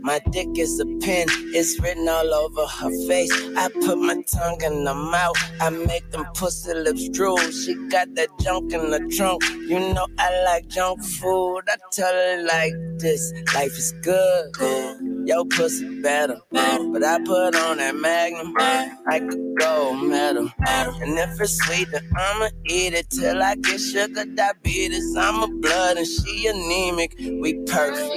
My 0.00 0.20
dick 0.30 0.48
is 0.56 0.80
a 0.80 0.86
pen, 0.86 1.26
it's 1.54 1.80
written 1.80 2.08
all 2.08 2.34
over 2.34 2.66
her 2.66 2.90
face. 3.06 3.32
I 3.56 3.68
put 3.80 3.98
my 3.98 4.20
tongue 4.32 4.60
in 4.62 4.86
her 4.86 4.94
mouth, 4.94 5.36
I 5.60 5.70
make 5.70 6.10
them 6.10 6.24
pussy 6.34 6.74
lips 6.74 7.08
drool. 7.10 7.38
She 7.38 7.74
got 7.90 8.14
that 8.16 8.28
junk 8.40 8.72
in 8.72 8.90
the 8.90 9.00
trunk, 9.16 9.44
you 9.68 9.78
know 9.78 10.06
I 10.18 10.42
like 10.44 10.66
junk 10.68 11.02
food. 11.04 11.62
I 11.68 11.76
tell 11.92 12.12
her 12.12 12.42
like 12.42 12.72
this, 12.98 13.32
life 13.54 13.78
is 13.78 13.92
good. 14.02 15.17
Yo, 15.28 15.44
pussy 15.44 16.00
better, 16.00 16.38
but 16.50 17.04
I 17.04 17.18
put 17.22 17.54
on 17.54 17.76
that 17.76 17.94
magnum. 17.96 18.54
I 18.56 19.20
could 19.20 19.56
go 19.58 19.92
metal, 19.92 20.50
and 20.66 21.18
if 21.18 21.38
it's 21.38 21.62
sweet, 21.66 21.86
then 21.92 22.10
I'ma 22.16 22.48
eat 22.64 22.94
it 22.94 23.10
till 23.10 23.42
I 23.42 23.56
get 23.56 23.78
sugar 23.78 24.24
diabetes. 24.24 25.14
I'm 25.18 25.42
a 25.42 25.48
blood 25.60 25.98
and 25.98 26.06
she 26.06 26.46
anemic. 26.46 27.14
We 27.42 27.62
perfect. 27.66 28.14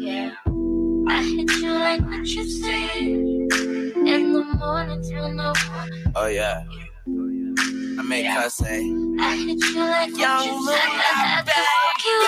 Yeah. 0.00 0.30
I 1.08 1.22
hit 1.22 1.50
you 1.50 1.72
like 1.74 2.00
what 2.00 2.26
you 2.26 2.48
said. 2.48 2.96
In 2.96 4.32
the 4.32 4.42
morning 4.58 5.02
till 5.02 5.30
no 5.34 5.52
morning. 5.70 6.12
Oh 6.14 6.28
yeah. 6.28 6.64
I 7.98 8.02
make 8.08 8.24
her 8.24 8.48
say, 8.48 8.80
I 9.20 9.36
hit 9.36 9.62
you 9.62 9.80
like 9.80 10.12
what 10.12 10.18
Young 10.18 10.46
you 10.46 10.64
man, 10.64 11.44
said. 11.44 11.75
You 12.06 12.22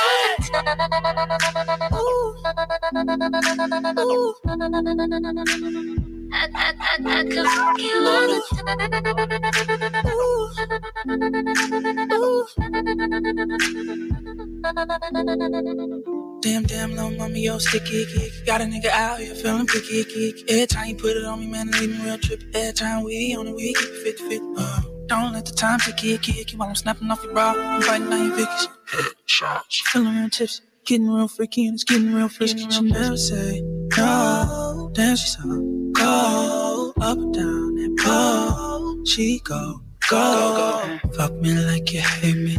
Damn, 16.40 16.62
damn, 16.64 16.90
little 16.94 17.10
mommy, 17.12 17.42
yo, 17.42 17.58
sticky, 17.58 18.06
kick. 18.06 18.32
Got 18.46 18.60
a 18.60 18.64
nigga 18.64 18.86
out 18.86 19.20
here 19.20 19.34
feeling 19.34 19.66
picky, 19.66 20.04
kick. 20.04 20.50
Every 20.50 20.66
time 20.66 20.88
you 20.88 20.96
put 20.96 21.16
it 21.16 21.24
on 21.24 21.40
me, 21.40 21.46
man, 21.46 21.70
leave 21.70 21.90
me 21.90 22.04
real 22.04 22.18
trippy. 22.18 22.54
Every 22.54 22.72
time 22.72 23.04
we 23.04 23.36
on 23.36 23.46
it, 23.48 23.54
we 23.54 23.74
keep 23.74 23.88
it 23.88 24.18
50 24.18 24.28
50. 24.28 24.40
Uh, 24.56 24.80
don't 25.06 25.32
let 25.32 25.46
the 25.46 25.52
time 25.52 25.78
tick, 25.80 25.96
kick, 25.96 26.22
kick. 26.22 26.50
While 26.56 26.68
I'm 26.68 26.74
snapping 26.74 27.10
off 27.10 27.22
your 27.22 27.32
bra, 27.32 27.54
I'm 27.56 27.80
biting 27.80 28.12
on 28.12 28.26
your 28.26 28.36
vickies. 28.36 28.77
Headshots. 28.90 29.82
Feeling 29.84 30.16
real 30.16 30.30
tipsy, 30.30 30.62
getting 30.86 31.10
real 31.10 31.28
freaky, 31.28 31.66
and 31.66 31.74
it's 31.74 31.84
getting 31.84 32.14
real 32.14 32.28
frisky. 32.28 32.68
She 32.70 32.82
never 32.82 33.16
say 33.16 33.60
no. 33.96 34.90
Damn, 34.94 35.16
she's 35.16 35.36
so 35.36 35.42
go 35.92 36.92
up 37.00 37.18
and 37.18 37.34
down 37.34 37.78
and 37.78 37.98
go. 37.98 39.04
She 39.04 39.40
go, 39.44 39.80
go, 40.08 40.98
go. 41.02 41.10
Fuck 41.16 41.32
me 41.34 41.52
like 41.52 41.92
you 41.92 42.00
hate 42.00 42.36
me. 42.36 42.56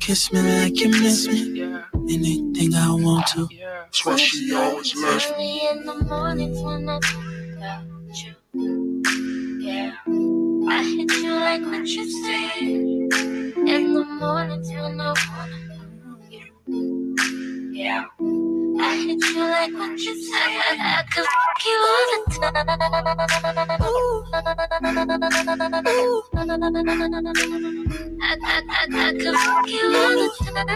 Kiss 0.00 0.32
me 0.32 0.42
like 0.42 0.78
you 0.78 0.90
miss 0.90 1.26
me. 1.28 1.62
Anything 2.10 2.74
I 2.74 2.90
want 2.90 3.26
to. 3.28 3.48
That's 3.60 4.04
what 4.04 4.20
she 4.20 4.54
always 4.54 4.94
loves 4.96 5.30
me. 5.30 5.34
Early 5.34 5.68
in 5.70 5.86
the 5.86 6.04
mornings 6.04 6.60
when 6.60 6.88
I 6.88 6.98
think 7.00 7.56
about 7.56 7.84
you. 8.22 9.02
Yeah. 9.60 9.92
I 10.68 10.82
hit 10.82 11.12
you 11.12 11.34
like 11.34 11.62
what 11.62 11.86
you 11.86 12.04
said. 12.24 13.31
In 13.66 13.94
the 13.94 14.04
morning 14.04 14.62
till 14.64 14.90
no 14.90 15.14
morning. 15.30 15.72
Yeah. 17.72 18.04
I 18.80 18.96
hit 18.96 19.22
you 19.24 19.40
like 19.40 19.72
what 19.72 19.98
you 19.98 20.14
said. 20.20 20.62
I, 20.70 21.04
could 21.12 21.24
fuck 21.24 21.64
you 21.66 21.78
all 21.92 22.06
the 22.12 22.18
time. 22.40 22.56
I, 28.20 28.26
I, 28.42 28.62
I, 28.68 28.86
I 28.92 29.12
could 29.12 29.36
fuck 29.36 29.68
you 29.68 29.86
all 29.94 30.16
the 30.18 30.28
time. 30.44 30.68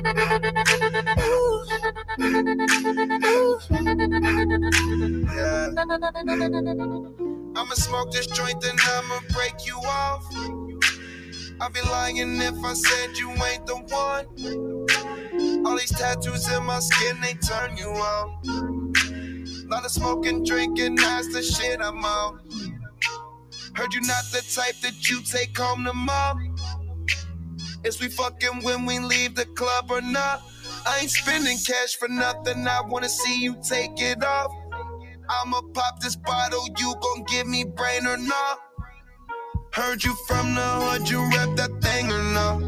Yeah. 5.37 5.75
I'ma 7.57 7.75
smoke 7.75 8.13
this 8.13 8.27
joint, 8.29 8.65
and 8.65 8.81
I'ma 8.81 9.21
break 9.33 9.67
you 9.67 9.77
off. 9.77 10.25
I'd 11.59 11.73
be 11.73 11.81
lying 11.83 12.41
if 12.41 12.65
I 12.65 12.75
said 12.75 13.17
you 13.17 13.31
ain't 13.31 13.67
the 13.67 13.77
one. 13.77 14.27
All 15.67 15.77
these 15.79 15.91
tattoos 15.91 16.51
in 16.53 16.65
my 16.65 16.81
skin, 16.81 17.21
they 17.21 17.35
turn 17.35 17.77
you 17.77 17.89
on. 17.89 18.93
Lot 19.69 19.85
of 19.85 19.91
smoking, 19.91 20.45
drinking, 20.45 20.97
that's 20.97 21.33
the 21.33 21.43
shit 21.43 21.81
I'm 21.81 22.05
on. 22.05 22.41
Heard 23.75 23.95
you 23.95 24.01
not 24.03 24.25
the 24.33 24.43
type 24.55 24.75
that 24.83 25.09
you 25.11 25.23
take 25.23 25.57
home 25.57 25.85
to 25.85 25.93
mom. 25.93 26.57
Is 27.85 28.01
we 28.01 28.09
fucking 28.09 28.63
when 28.63 28.85
we 28.87 28.99
leave 28.99 29.35
the 29.35 29.47
club 29.47 29.91
or 29.91 30.03
not? 30.03 30.43
I 30.87 31.01
ain't 31.01 31.11
spending 31.11 31.57
cash 31.59 31.97
for 31.97 32.09
nothing. 32.09 32.67
I 32.67 32.83
wanna 32.83 33.09
see 33.09 33.41
you 33.43 33.57
take 33.63 34.01
it 34.01 34.23
off. 34.25 34.53
I'ma 35.29 35.61
pop 35.75 36.01
this 36.01 36.17
bottle, 36.17 36.67
you 36.79 36.95
gon' 37.01 37.25
give 37.25 37.47
me 37.47 37.65
brain 37.65 38.07
or 38.07 38.17
not? 38.19 38.59
Heard 39.73 40.05
you 40.05 40.15
from 40.27 40.55
the 40.55 40.61
hood, 40.63 41.09
you 41.09 41.21
rep 41.31 41.57
that 41.57 41.71
thing 41.83 42.11
or 42.11 42.23
not? 42.33 42.61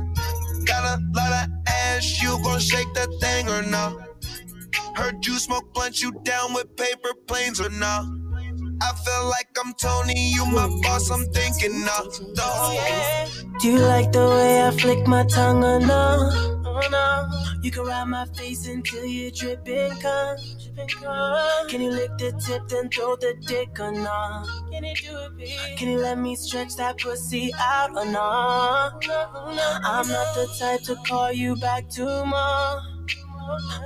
Got 0.66 0.98
a 0.98 1.02
lot 1.14 1.48
of 1.48 1.50
ass, 1.66 2.22
you 2.22 2.38
gon' 2.44 2.60
shake 2.60 2.92
that 2.94 3.08
thing 3.20 3.48
or 3.48 3.62
not? 3.62 3.96
Heard 4.94 5.26
you 5.26 5.38
smoke 5.38 5.72
blunt, 5.74 6.02
you 6.02 6.12
down 6.24 6.54
with 6.54 6.76
paper 6.76 7.10
planes 7.26 7.60
or 7.60 7.70
not? 7.70 8.04
I 8.80 8.92
feel 9.04 9.28
like 9.28 9.48
I'm 9.58 9.74
Tony, 9.74 10.30
you 10.32 10.46
my 10.46 10.68
boss, 10.82 11.10
I'm 11.10 11.24
thinking 11.32 11.82
of 11.98 12.12
the 12.34 12.42
oh, 12.44 13.28
whole 13.30 13.58
Do 13.58 13.68
you 13.68 13.78
like 13.78 14.12
the 14.12 14.26
way 14.28 14.62
I 14.62 14.70
flick 14.70 15.06
my 15.06 15.24
tongue 15.24 15.64
or 15.64 15.80
no? 15.80 16.30
Oh 16.64 16.88
no. 16.90 17.58
You 17.60 17.72
can 17.72 17.84
ride 17.84 18.04
my 18.04 18.24
face 18.36 18.68
until 18.68 19.04
you're 19.04 19.32
dripping 19.32 19.90
cum. 20.00 20.36
Can 21.68 21.82
you 21.82 21.90
lick 21.90 22.16
the 22.18 22.32
tip 22.44 22.68
then 22.68 22.88
throw 22.88 23.16
the 23.16 23.34
dick 23.46 23.80
or 23.80 23.90
no? 23.90 24.44
Can 24.70 24.84
you 24.84 24.94
do 24.94 25.18
it, 25.18 25.36
babe? 25.36 25.76
Can 25.76 25.88
you 25.88 25.98
let 25.98 26.18
me 26.18 26.36
stretch 26.36 26.76
that 26.76 26.98
pussy 26.98 27.52
out 27.58 27.90
or 27.96 28.04
no? 28.04 28.20
I'm 28.22 30.08
not 30.08 30.34
the 30.36 30.54
type 30.58 30.82
to 30.82 30.96
call 31.06 31.32
you 31.32 31.56
back 31.56 31.88
tomorrow. 31.88 32.97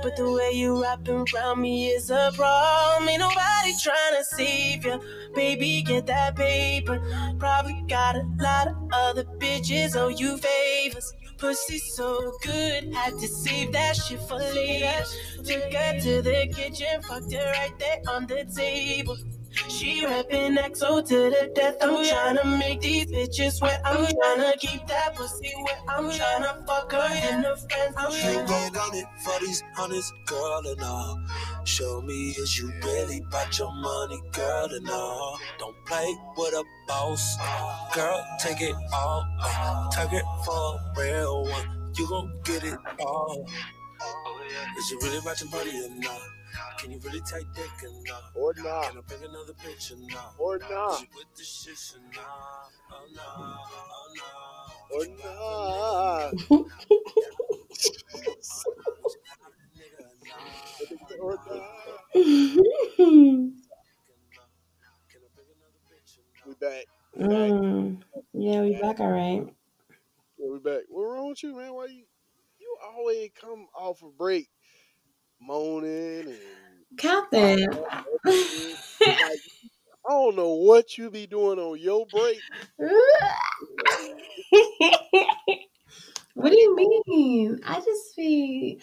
But 0.01 0.15
the 0.15 0.31
way 0.31 0.51
you 0.51 0.81
wrapping 0.81 1.25
around 1.33 1.61
me 1.61 1.87
is 1.87 2.09
a 2.09 2.31
problem. 2.35 3.09
Ain't 3.09 3.19
nobody 3.19 3.73
trying 3.81 4.17
to 4.17 4.23
save 4.23 4.85
you. 4.85 4.99
Baby, 5.33 5.83
get 5.83 6.05
that 6.07 6.35
paper. 6.35 7.01
Probably 7.39 7.83
got 7.87 8.15
a 8.15 8.23
lot 8.39 8.67
of 8.67 8.75
other 8.91 9.23
bitches 9.23 9.95
owe 9.95 10.09
you 10.09 10.37
favors. 10.37 11.13
Pussy 11.37 11.77
so 11.77 12.31
good, 12.41 12.93
had 12.93 13.17
to 13.19 13.27
save 13.27 13.73
that 13.73 13.95
shit 13.95 14.19
for 14.21 14.37
later. 14.37 15.03
Took 15.43 15.73
her 15.73 15.99
to 15.99 16.21
the 16.21 16.47
kitchen, 16.55 17.01
fucked 17.01 17.33
her 17.33 17.51
right 17.51 17.73
there 17.79 18.01
on 18.09 18.27
the 18.27 18.45
table. 18.55 19.17
She 19.53 20.03
rapping 20.03 20.55
XO 20.55 21.07
to 21.07 21.15
the 21.29 21.51
death. 21.53 21.75
I'm 21.81 21.91
oh, 21.91 22.03
tryna 22.03 22.57
make 22.57 22.81
these 22.81 23.05
bitches 23.05 23.61
wet. 23.61 23.81
I'm 23.85 23.97
oh, 23.97 24.07
tryna 24.07 24.57
keep 24.59 24.87
that 24.87 25.15
pussy 25.15 25.51
wet. 25.63 25.79
I'm 25.87 26.05
oh, 26.05 26.09
tryna 26.09 26.65
fuck 26.65 26.91
her 26.91 27.29
in 27.29 27.41
the 27.43 27.55
friends. 27.55 27.95
I'm 27.95 28.11
You 28.11 28.17
tryna 28.17 28.47
get 28.47 28.77
on 28.77 28.95
it 28.95 29.05
for 29.23 29.39
these 29.45 29.63
hundreds, 29.75 30.11
girl, 30.25 30.61
and 30.65 30.81
all. 30.81 31.19
Show 31.65 32.01
me 32.01 32.31
is 32.31 32.57
you 32.57 32.71
really 32.83 33.21
about 33.27 33.57
your 33.59 33.71
money, 33.73 34.21
girl, 34.31 34.69
and 34.71 34.89
all. 34.89 35.39
Don't 35.59 35.75
play 35.85 36.15
with 36.35 36.53
a 36.53 36.63
boss, 36.87 37.37
girl. 37.93 38.25
Take 38.39 38.61
it 38.61 38.75
all, 38.91 39.23
uh, 39.39 39.89
take 39.91 40.13
it 40.13 40.25
for 40.45 40.79
a 40.79 40.93
real 40.97 41.43
one. 41.43 41.91
You 41.95 42.07
gon' 42.09 42.39
get 42.43 42.63
it 42.63 42.79
all. 42.99 43.45
Is 44.77 44.91
you 44.91 44.99
really 45.03 45.19
about 45.19 45.39
your 45.41 45.49
money 45.51 45.85
or 45.85 45.89
not? 46.01 46.21
Can 46.77 46.91
you 46.91 46.99
really 46.99 47.21
take 47.21 47.45
dick 47.53 47.69
or 47.83 47.89
not? 48.07 48.23
Or 48.35 48.53
not? 48.57 48.89
Can 48.89 48.97
I 48.97 49.01
bring 49.07 49.23
another 49.23 49.53
bitch 49.53 49.91
or 49.91 49.97
not? 50.11 50.33
Or 50.37 50.59
not? 50.59 51.01
You 51.01 51.07
with 51.15 51.35
the 51.35 51.43
shit 51.43 51.95
or 51.95 52.01
not? 52.13 52.71
Oh 52.91 53.07
no, 53.15 53.23
oh 53.93 54.07
no. 54.15 54.25
Or 54.93 55.05
not? 55.17 56.33
or 61.19 61.37
not? 61.47 61.93
We 66.45 66.53
back. 66.59 66.85
We 67.15 67.23
back. 67.27 67.51
Mm, 67.51 68.01
yeah, 68.33 68.61
we 68.61 68.77
back 68.81 68.99
all 68.99 69.11
right. 69.11 69.45
Yeah, 70.37 70.49
we 70.51 70.59
back. 70.59 70.81
What 70.89 71.03
wrong 71.03 71.29
with 71.29 71.41
you, 71.43 71.55
man? 71.55 71.73
Why 71.73 71.85
you 71.85 72.03
you 72.59 72.77
always 72.85 73.29
come 73.39 73.67
off 73.75 74.01
a 74.03 74.09
break 74.09 74.49
moaning 75.45 76.27
and 76.27 76.85
Captain. 76.97 77.65
I 80.05 80.09
don't 80.09 80.35
know 80.37 80.53
what 80.55 80.97
you 80.97 81.11
be 81.11 81.27
doing 81.27 81.59
on 81.59 81.77
your 81.79 82.05
break. 82.07 82.45
what 86.33 86.51
do 86.51 86.57
you 86.57 86.75
mean? 86.75 87.59
I 87.65 87.79
just 87.79 88.15
be, 88.15 88.81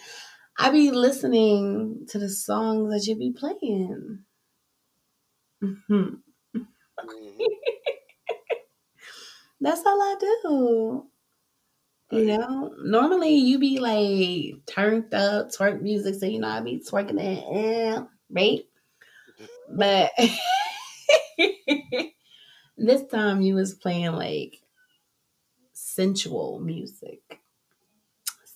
I 0.59 0.71
be 0.71 0.91
listening 0.91 2.07
to 2.09 2.19
the 2.19 2.29
songs 2.29 2.91
that 2.91 3.07
you 3.09 3.17
be 3.17 3.33
playing. 3.33 4.25
Mhm. 5.61 6.23
That's 9.61 9.85
all 9.85 10.01
I 10.01 10.15
do. 10.19 11.10
You 12.11 12.25
know, 12.25 12.75
normally 12.83 13.35
you 13.35 13.57
be 13.57 13.79
like 13.79 14.65
turned 14.65 15.13
up, 15.13 15.47
twerk 15.49 15.81
music, 15.81 16.15
so 16.15 16.25
you 16.25 16.39
know 16.39 16.49
I 16.49 16.59
be 16.59 16.79
twerking 16.79 17.19
it, 17.19 17.43
eh, 17.49 18.01
right? 18.29 18.65
But 19.69 20.11
this 22.77 23.05
time 23.07 23.41
you 23.41 23.55
was 23.55 23.73
playing 23.73 24.13
like 24.13 24.61
sensual 25.73 26.59
music, 26.59 27.41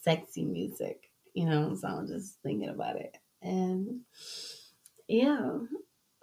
sexy 0.02 0.46
music, 0.46 1.10
you 1.34 1.46
know. 1.46 1.76
So 1.76 1.88
I'm 1.88 2.08
just 2.08 2.42
thinking 2.42 2.70
about 2.70 2.98
it, 2.98 3.18
and 3.42 4.02
yeah. 5.08 5.60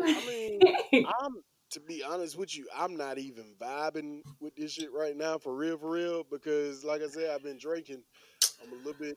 I 0.00 0.26
mean, 0.26 0.72
I'm 1.04 1.42
to 1.72 1.80
be 1.80 2.02
honest 2.02 2.36
with 2.38 2.56
you, 2.56 2.66
I'm 2.76 2.96
not 2.96 3.18
even 3.18 3.54
vibing 3.60 4.20
with 4.40 4.54
this 4.56 4.72
shit 4.72 4.92
right 4.92 5.16
now 5.16 5.38
for 5.38 5.54
real, 5.54 5.78
for 5.78 5.90
real. 5.90 6.24
Because 6.30 6.84
like 6.84 7.02
I 7.02 7.08
said, 7.08 7.30
I've 7.30 7.42
been 7.42 7.58
drinking. 7.58 8.02
I'm 8.62 8.72
a 8.72 8.76
little 8.76 8.94
bit 9.00 9.16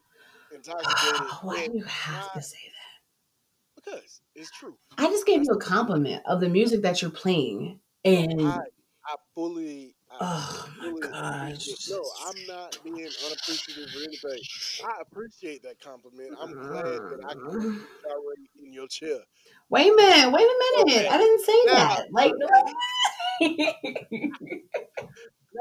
intoxicated. 0.54 1.26
Why 1.42 1.66
do 1.66 1.78
you 1.78 1.84
have 1.84 2.32
to 2.32 2.38
I- 2.38 2.42
say 2.42 2.58
that? 2.66 3.82
Because 3.84 4.20
it's 4.34 4.50
true. 4.50 4.76
I 4.98 5.06
just 5.06 5.26
gave 5.26 5.42
you 5.44 5.50
a 5.50 5.60
compliment 5.60 6.22
of 6.26 6.40
the 6.40 6.48
music 6.48 6.82
that 6.82 7.02
you're 7.02 7.10
playing, 7.10 7.80
and 8.04 8.40
I 8.40 8.56
I 8.56 9.14
fully. 9.34 9.95
I 10.20 10.68
oh 10.82 11.00
my 11.02 11.50
gosh, 11.50 11.88
No, 11.90 12.02
I'm 12.26 12.46
not 12.46 12.76
being 12.84 13.08
unappreciative 13.24 13.94
or 13.94 14.02
anything. 14.04 14.42
I 14.84 15.00
appreciate 15.00 15.62
that 15.62 15.80
compliment. 15.80 16.30
I'm 16.40 16.52
glad 16.68 16.84
that 16.84 17.18
I 17.28 17.34
can 17.34 17.62
you 17.62 17.86
already 18.04 18.48
in 18.64 18.72
your 18.72 18.88
chair. 18.88 19.18
wait 19.70 19.92
a 19.92 19.96
minute, 19.96 20.32
wait 20.32 20.42
a 20.44 20.86
minute, 20.86 21.10
I 21.10 21.18
didn't 21.18 21.44
say 21.44 21.64
Now, 21.66 21.88
that. 21.88 22.12
Like, 22.12 22.32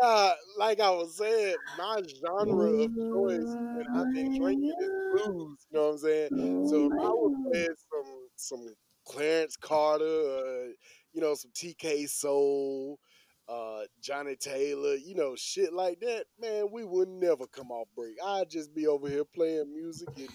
Nah, 0.02 0.34
like 0.58 0.80
I 0.82 0.90
was 0.90 1.18
saying, 1.18 1.56
my 1.78 2.02
genre 2.20 2.66
of 2.84 2.90
choice 3.14 3.56
when 3.72 3.86
I've 3.96 4.14
been 4.14 4.40
drinking 4.40 4.74
is 4.82 4.90
blues. 5.24 5.66
You 5.70 5.78
know 5.78 5.86
what 5.86 5.92
I'm 5.92 5.98
saying? 6.00 6.30
So 6.70 6.86
if 6.88 6.92
I 6.92 7.10
was 7.10 7.32
playing 7.50 7.76
some 7.92 8.28
some 8.36 8.76
Clarence 9.08 9.56
Carter, 9.56 10.04
uh, 10.04 10.68
you 11.14 11.22
know, 11.22 11.34
some 11.36 11.52
TK 11.52 12.10
Soul, 12.10 13.00
uh, 13.48 13.82
Johnnie 14.02 14.36
Taylor, 14.36 14.96
you 14.96 15.16
know, 15.16 15.36
shit 15.36 15.74
like 15.74 16.00
that, 16.02 16.26
man, 16.40 16.68
we 16.72 16.84
would 16.84 17.10
never 17.10 17.48
come 17.48 17.72
off 17.72 17.88
break. 17.96 18.16
I'd 18.24 18.50
just 18.50 18.74
be 18.76 18.88
over 18.88 19.10
here 19.10 19.26
playing 19.26 19.74
music 19.74 20.10
and 20.18 20.30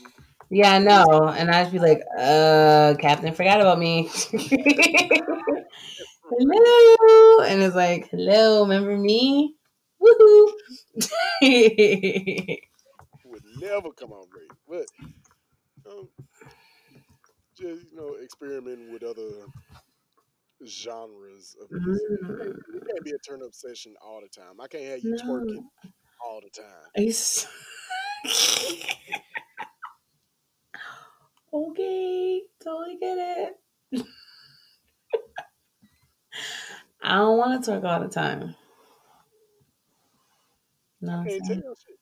yeah, 0.53 0.73
I 0.73 0.79
know, 0.81 1.29
and 1.29 1.49
I'd 1.49 1.71
be 1.71 1.79
like, 1.79 2.03
uh, 2.19 2.95
Captain 2.99 3.33
forgot 3.35 3.61
about 3.61 3.79
me. 3.79 4.11
hello, 6.31 7.41
and 7.45 7.63
it's 7.63 7.77
like, 7.77 8.09
hello, 8.11 8.63
remember 8.63 8.97
me? 8.97 9.55
Woohoo! 10.03 10.53
would 13.25 13.45
never 13.59 13.93
come 13.93 14.13
off 14.13 14.27
break. 14.31 14.51
But 14.69 14.87
um, 15.91 16.09
just 17.57 17.93
you 17.93 17.97
know, 17.97 18.17
experimenting 18.23 18.93
with 18.93 19.03
other 19.03 19.47
genres 20.67 21.57
of 21.61 21.71
music. 21.73 22.03
Mm. 22.21 22.55
It 22.75 22.83
can't 22.89 23.05
be 23.05 23.13
a 23.13 23.19
turn 23.19 23.43
up 23.43 23.55
session 23.55 23.95
all 24.05 24.21
the 24.21 24.29
time. 24.29 24.61
I 24.61 24.69
can't 24.69 24.85
have 24.85 25.01
you 25.01 25.11
No. 25.11 25.17
twerking 25.17 25.65
all 26.25 26.41
the 26.41 26.51
time. 26.51 26.91
Okay, 31.53 32.43
totally 32.63 32.97
get 32.99 33.19
it. 33.93 33.93
I 37.03 37.15
don't 37.17 37.39
want 37.39 37.65
to 37.65 37.71
twerk 37.71 37.85
all 37.85 38.01
the 38.01 38.09
time. 38.09 38.55
No, 41.01 41.15
I'm 41.15 41.27
Can't 41.29 41.45
saying? 41.45 41.63
tell 41.63 41.75
shit. 41.75 41.99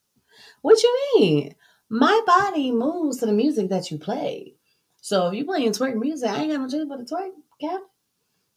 what 0.62 0.82
you 0.82 1.10
mean? 1.16 1.54
My 1.88 2.20
body 2.26 2.72
moves 2.72 3.18
to 3.18 3.26
the 3.26 3.32
music 3.32 3.68
that 3.70 3.90
you 3.90 3.98
play. 3.98 4.54
So 5.00 5.28
if 5.28 5.34
you 5.34 5.44
playing 5.44 5.72
twerk 5.72 5.96
music, 5.96 6.28
I 6.28 6.42
ain't 6.42 6.52
got 6.52 6.60
no 6.60 6.68
choice 6.68 6.86
but 6.88 7.06
to 7.06 7.14
twerk, 7.14 7.30
cap. 7.60 7.80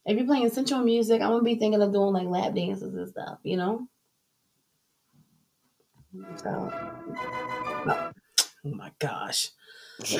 If 0.04 0.16
you're 0.16 0.26
playing 0.26 0.50
sensual 0.50 0.82
music, 0.82 1.22
I'm 1.22 1.30
gonna 1.30 1.42
be 1.42 1.54
thinking 1.54 1.80
of 1.80 1.92
doing 1.92 2.12
like 2.12 2.26
lap 2.26 2.54
dances 2.54 2.94
and 2.94 3.08
stuff, 3.08 3.38
you 3.44 3.56
know. 3.56 3.86
So, 6.36 6.70
no. 7.86 8.12
oh 8.66 8.74
my 8.74 8.90
gosh. 8.98 9.50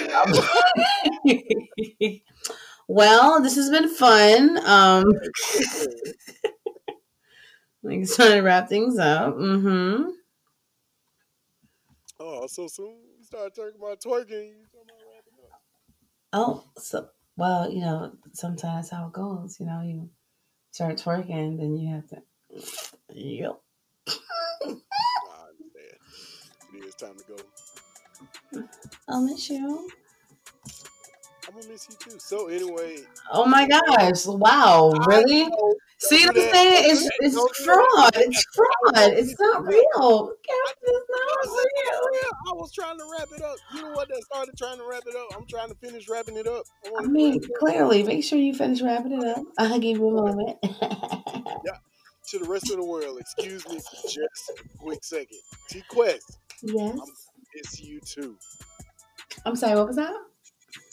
well, 2.89 3.43
this 3.43 3.57
has 3.57 3.69
been 3.71 3.89
fun. 3.89 4.59
Um, 4.65 5.05
like 7.83 8.09
trying 8.09 8.33
to 8.33 8.41
wrap 8.41 8.69
things 8.69 8.99
up. 8.99 9.35
Mm-hmm. 9.35 10.11
Oh, 12.21 12.47
so 12.47 12.69
soon 12.69 12.97
you 13.19 13.25
start 13.25 13.55
talking 13.55 13.75
about 13.77 14.01
twerking. 14.01 14.51
You 14.51 14.67
talking 14.71 14.89
about. 14.93 15.61
Oh, 16.33 16.65
so 16.79 17.09
well, 17.37 17.71
you 17.71 17.81
know, 17.81 18.13
sometimes 18.33 18.91
how 18.91 19.07
it 19.07 19.13
goes. 19.13 19.59
You 19.61 19.67
know, 19.67 19.83
you 19.83 20.11
start 20.71 20.97
twerking, 20.97 21.59
then 21.59 21.77
you 21.77 21.95
have 21.95 22.09
to. 22.09 22.23
Yep. 23.15 23.61
I 24.07 24.69
understand. 25.51 25.99
It 26.75 26.85
is 26.85 26.95
time 26.95 27.17
to 27.19 27.25
go. 27.27 28.65
I'll 29.09 29.23
miss 29.23 29.51
you. 29.51 29.89
I'm 31.53 31.61
gonna 31.61 31.73
miss 31.73 31.87
you 31.91 31.97
too. 31.97 32.19
So 32.19 32.49
anyway, 32.49 33.01
Oh 33.31 33.45
my 33.45 33.65
um, 33.65 33.69
gosh! 33.69 34.25
Wow, 34.27 34.93
really? 35.07 35.51
See 35.99 36.25
what 36.27 36.37
I'm 36.37 36.51
saying? 36.51 36.91
It's 36.91 37.11
it's 37.21 37.65
fraud. 37.65 38.17
It's 38.17 38.45
fraud. 38.55 39.13
It's 39.13 39.39
not 39.39 39.67
real. 39.67 39.77
It's 39.77 39.91
oh, 39.99 40.15
not 40.17 41.47
oh, 41.47 41.69
real. 41.75 42.31
Oh, 42.47 42.53
I 42.53 42.55
was 42.55 42.73
trying 42.73 42.97
to 42.97 43.05
wrap 43.13 43.29
it 43.37 43.43
up. 43.43 43.57
You 43.75 43.83
know 43.83 43.91
what? 43.91 44.09
That 44.09 44.23
started 44.23 44.57
trying 44.57 44.79
to 44.79 44.85
wrap 44.89 45.03
it 45.07 45.15
up. 45.15 45.37
I'm 45.37 45.47
trying 45.47 45.69
to 45.69 45.75
finish 45.75 46.09
wrapping 46.09 46.39
it 46.39 46.47
up. 46.47 46.65
I 46.87 47.05
I 47.05 47.07
mean, 47.07 47.39
clearly, 47.59 48.03
make 48.03 48.25
sure 48.25 48.39
you 48.39 48.55
finish 48.55 48.81
wrapping 48.81 49.13
it 49.13 49.25
up. 49.25 49.45
I'll 49.59 49.79
give 49.79 49.99
you 49.99 50.09
a 50.09 50.13
moment. 50.13 50.59
Yeah. 51.65 51.77
To 52.31 52.39
the 52.39 52.51
rest 52.51 52.71
of 52.71 52.79
the 52.79 52.85
world, 52.85 53.19
excuse 53.21 53.69
me 53.69 53.79
for 53.79 54.09
just 54.09 54.51
a 54.51 54.79
quick 54.79 55.05
second. 55.05 55.39
T 55.69 55.83
Quest, 55.89 56.39
yes. 56.63 56.99
it's 57.55 57.81
you 57.81 58.01
too. 58.01 58.37
I'm 59.45 59.55
sorry. 59.55 59.77
What 59.77 59.89
was 59.89 59.97
that? 59.97 60.15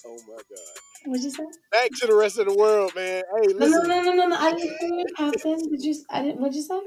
Oh 0.05 0.17
my 0.27 0.35
God. 0.35 0.77
What'd 1.05 1.23
you 1.23 1.31
say? 1.31 1.43
Back 1.71 1.91
to 2.01 2.07
the 2.07 2.15
rest 2.15 2.39
of 2.39 2.47
the 2.47 2.55
world, 2.55 2.93
man. 2.95 3.23
Hey, 3.41 3.53
No, 3.53 3.67
no, 3.67 3.81
no, 3.83 4.01
no, 4.01 4.13
no, 4.13 4.27
no. 4.27 4.35
I 4.35 4.51
didn't 4.51 4.77
hear 4.79 4.89
you, 4.99 5.05
Captain. 5.15 5.57
Did 5.69 5.83
you? 5.83 5.95
I 6.09 6.23
didn't. 6.23 6.41
What'd 6.41 6.55
you 6.55 6.61
say? 6.61 6.79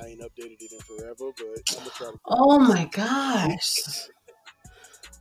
I 0.01 0.07
ain't 0.07 0.21
updated 0.21 0.57
it 0.59 0.71
in 0.71 0.79
forever, 0.79 1.31
but 1.37 1.77
I'm 1.77 1.77
gonna 1.77 1.89
try 1.91 2.07
to. 2.07 2.19
Oh 2.25 2.59
my 2.59 2.85
gosh. 2.85 4.07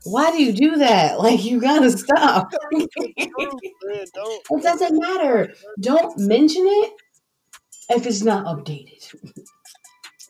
Why 0.04 0.30
do 0.30 0.42
you 0.42 0.52
do 0.52 0.76
that? 0.76 1.18
Like, 1.18 1.44
you 1.44 1.60
gotta 1.60 1.90
stop. 1.90 2.52
It 4.50 4.62
doesn't 4.62 4.98
matter. 4.98 5.54
Don't 5.80 6.18
mention 6.18 6.62
it 6.66 6.92
if 7.90 8.06
it's 8.06 8.22
not 8.22 8.46
updated. 8.46 9.14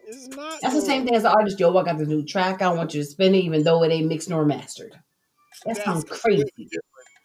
It's 0.07 0.29
not. 0.29 0.61
That's 0.63 0.75
the 0.75 0.81
same 0.81 1.05
thing 1.05 1.15
as 1.15 1.23
the 1.23 1.31
artist. 1.31 1.59
Yo, 1.59 1.77
I 1.77 1.85
got 1.85 1.99
the 1.99 2.07
new 2.07 2.25
track. 2.25 2.63
I 2.63 2.73
want 2.73 2.95
you 2.95 3.03
to 3.03 3.07
spin 3.07 3.35
it, 3.35 3.39
even 3.39 3.63
though 3.65 3.83
it 3.83 3.91
ain't 3.91 4.09
mixed 4.09 4.31
nor 4.31 4.45
mastered. 4.45 4.99
That 5.67 5.77
sounds 5.77 6.05
crazy. 6.05 6.45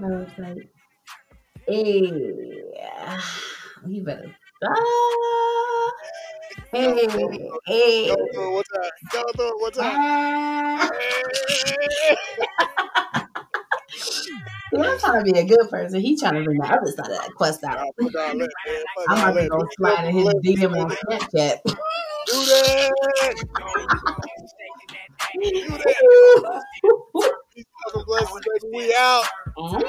My 0.00 0.08
website. 0.08 0.68
Hey, 1.68 2.00
you 3.86 4.02
better 4.02 4.34
stop. 4.56 4.76
Hey, 6.72 7.06
hey. 7.66 8.08
Go 8.08 8.16
through 8.32 8.48
it 8.48 8.52
one 8.52 8.64
time. 8.74 8.90
Go 9.12 9.22
through 9.36 9.48
it 9.48 9.60
one 9.60 9.72
time. 9.72 10.90
See, 14.76 14.88
I'm 14.88 14.98
trying 14.98 15.24
to 15.24 15.32
be 15.32 15.38
a 15.38 15.44
good 15.44 15.68
person. 15.70 16.00
He 16.00 16.16
trying 16.16 16.34
to 16.34 16.44
bring 16.44 16.58
the 16.58 16.66
other 16.66 16.90
side 16.90 17.10
of 17.10 17.18
that 17.18 17.34
quest 17.34 17.64
out. 17.64 17.78
Fuck 17.78 17.88
all 18.00 18.10
that, 18.10 18.36
man. 18.36 18.48
Fuck 18.96 19.06
I'm 19.08 19.18
all 19.18 19.30
about 19.30 19.40
to 19.40 19.48
go 19.48 19.68
slide 19.78 20.04
in 20.08 20.14
his 20.14 20.34
DM 20.44 20.80
on 20.80 20.90
Snapchat. 20.90 21.58
Do 21.64 21.72
that. 22.46 22.92
Do 25.34 25.70
that. 25.78 26.62
These 27.54 27.64
fucking 27.84 28.04
blessings, 28.06 28.44
baby. 28.62 28.76
We 28.76 28.94
out. 28.98 29.24
Mm. 29.56 29.82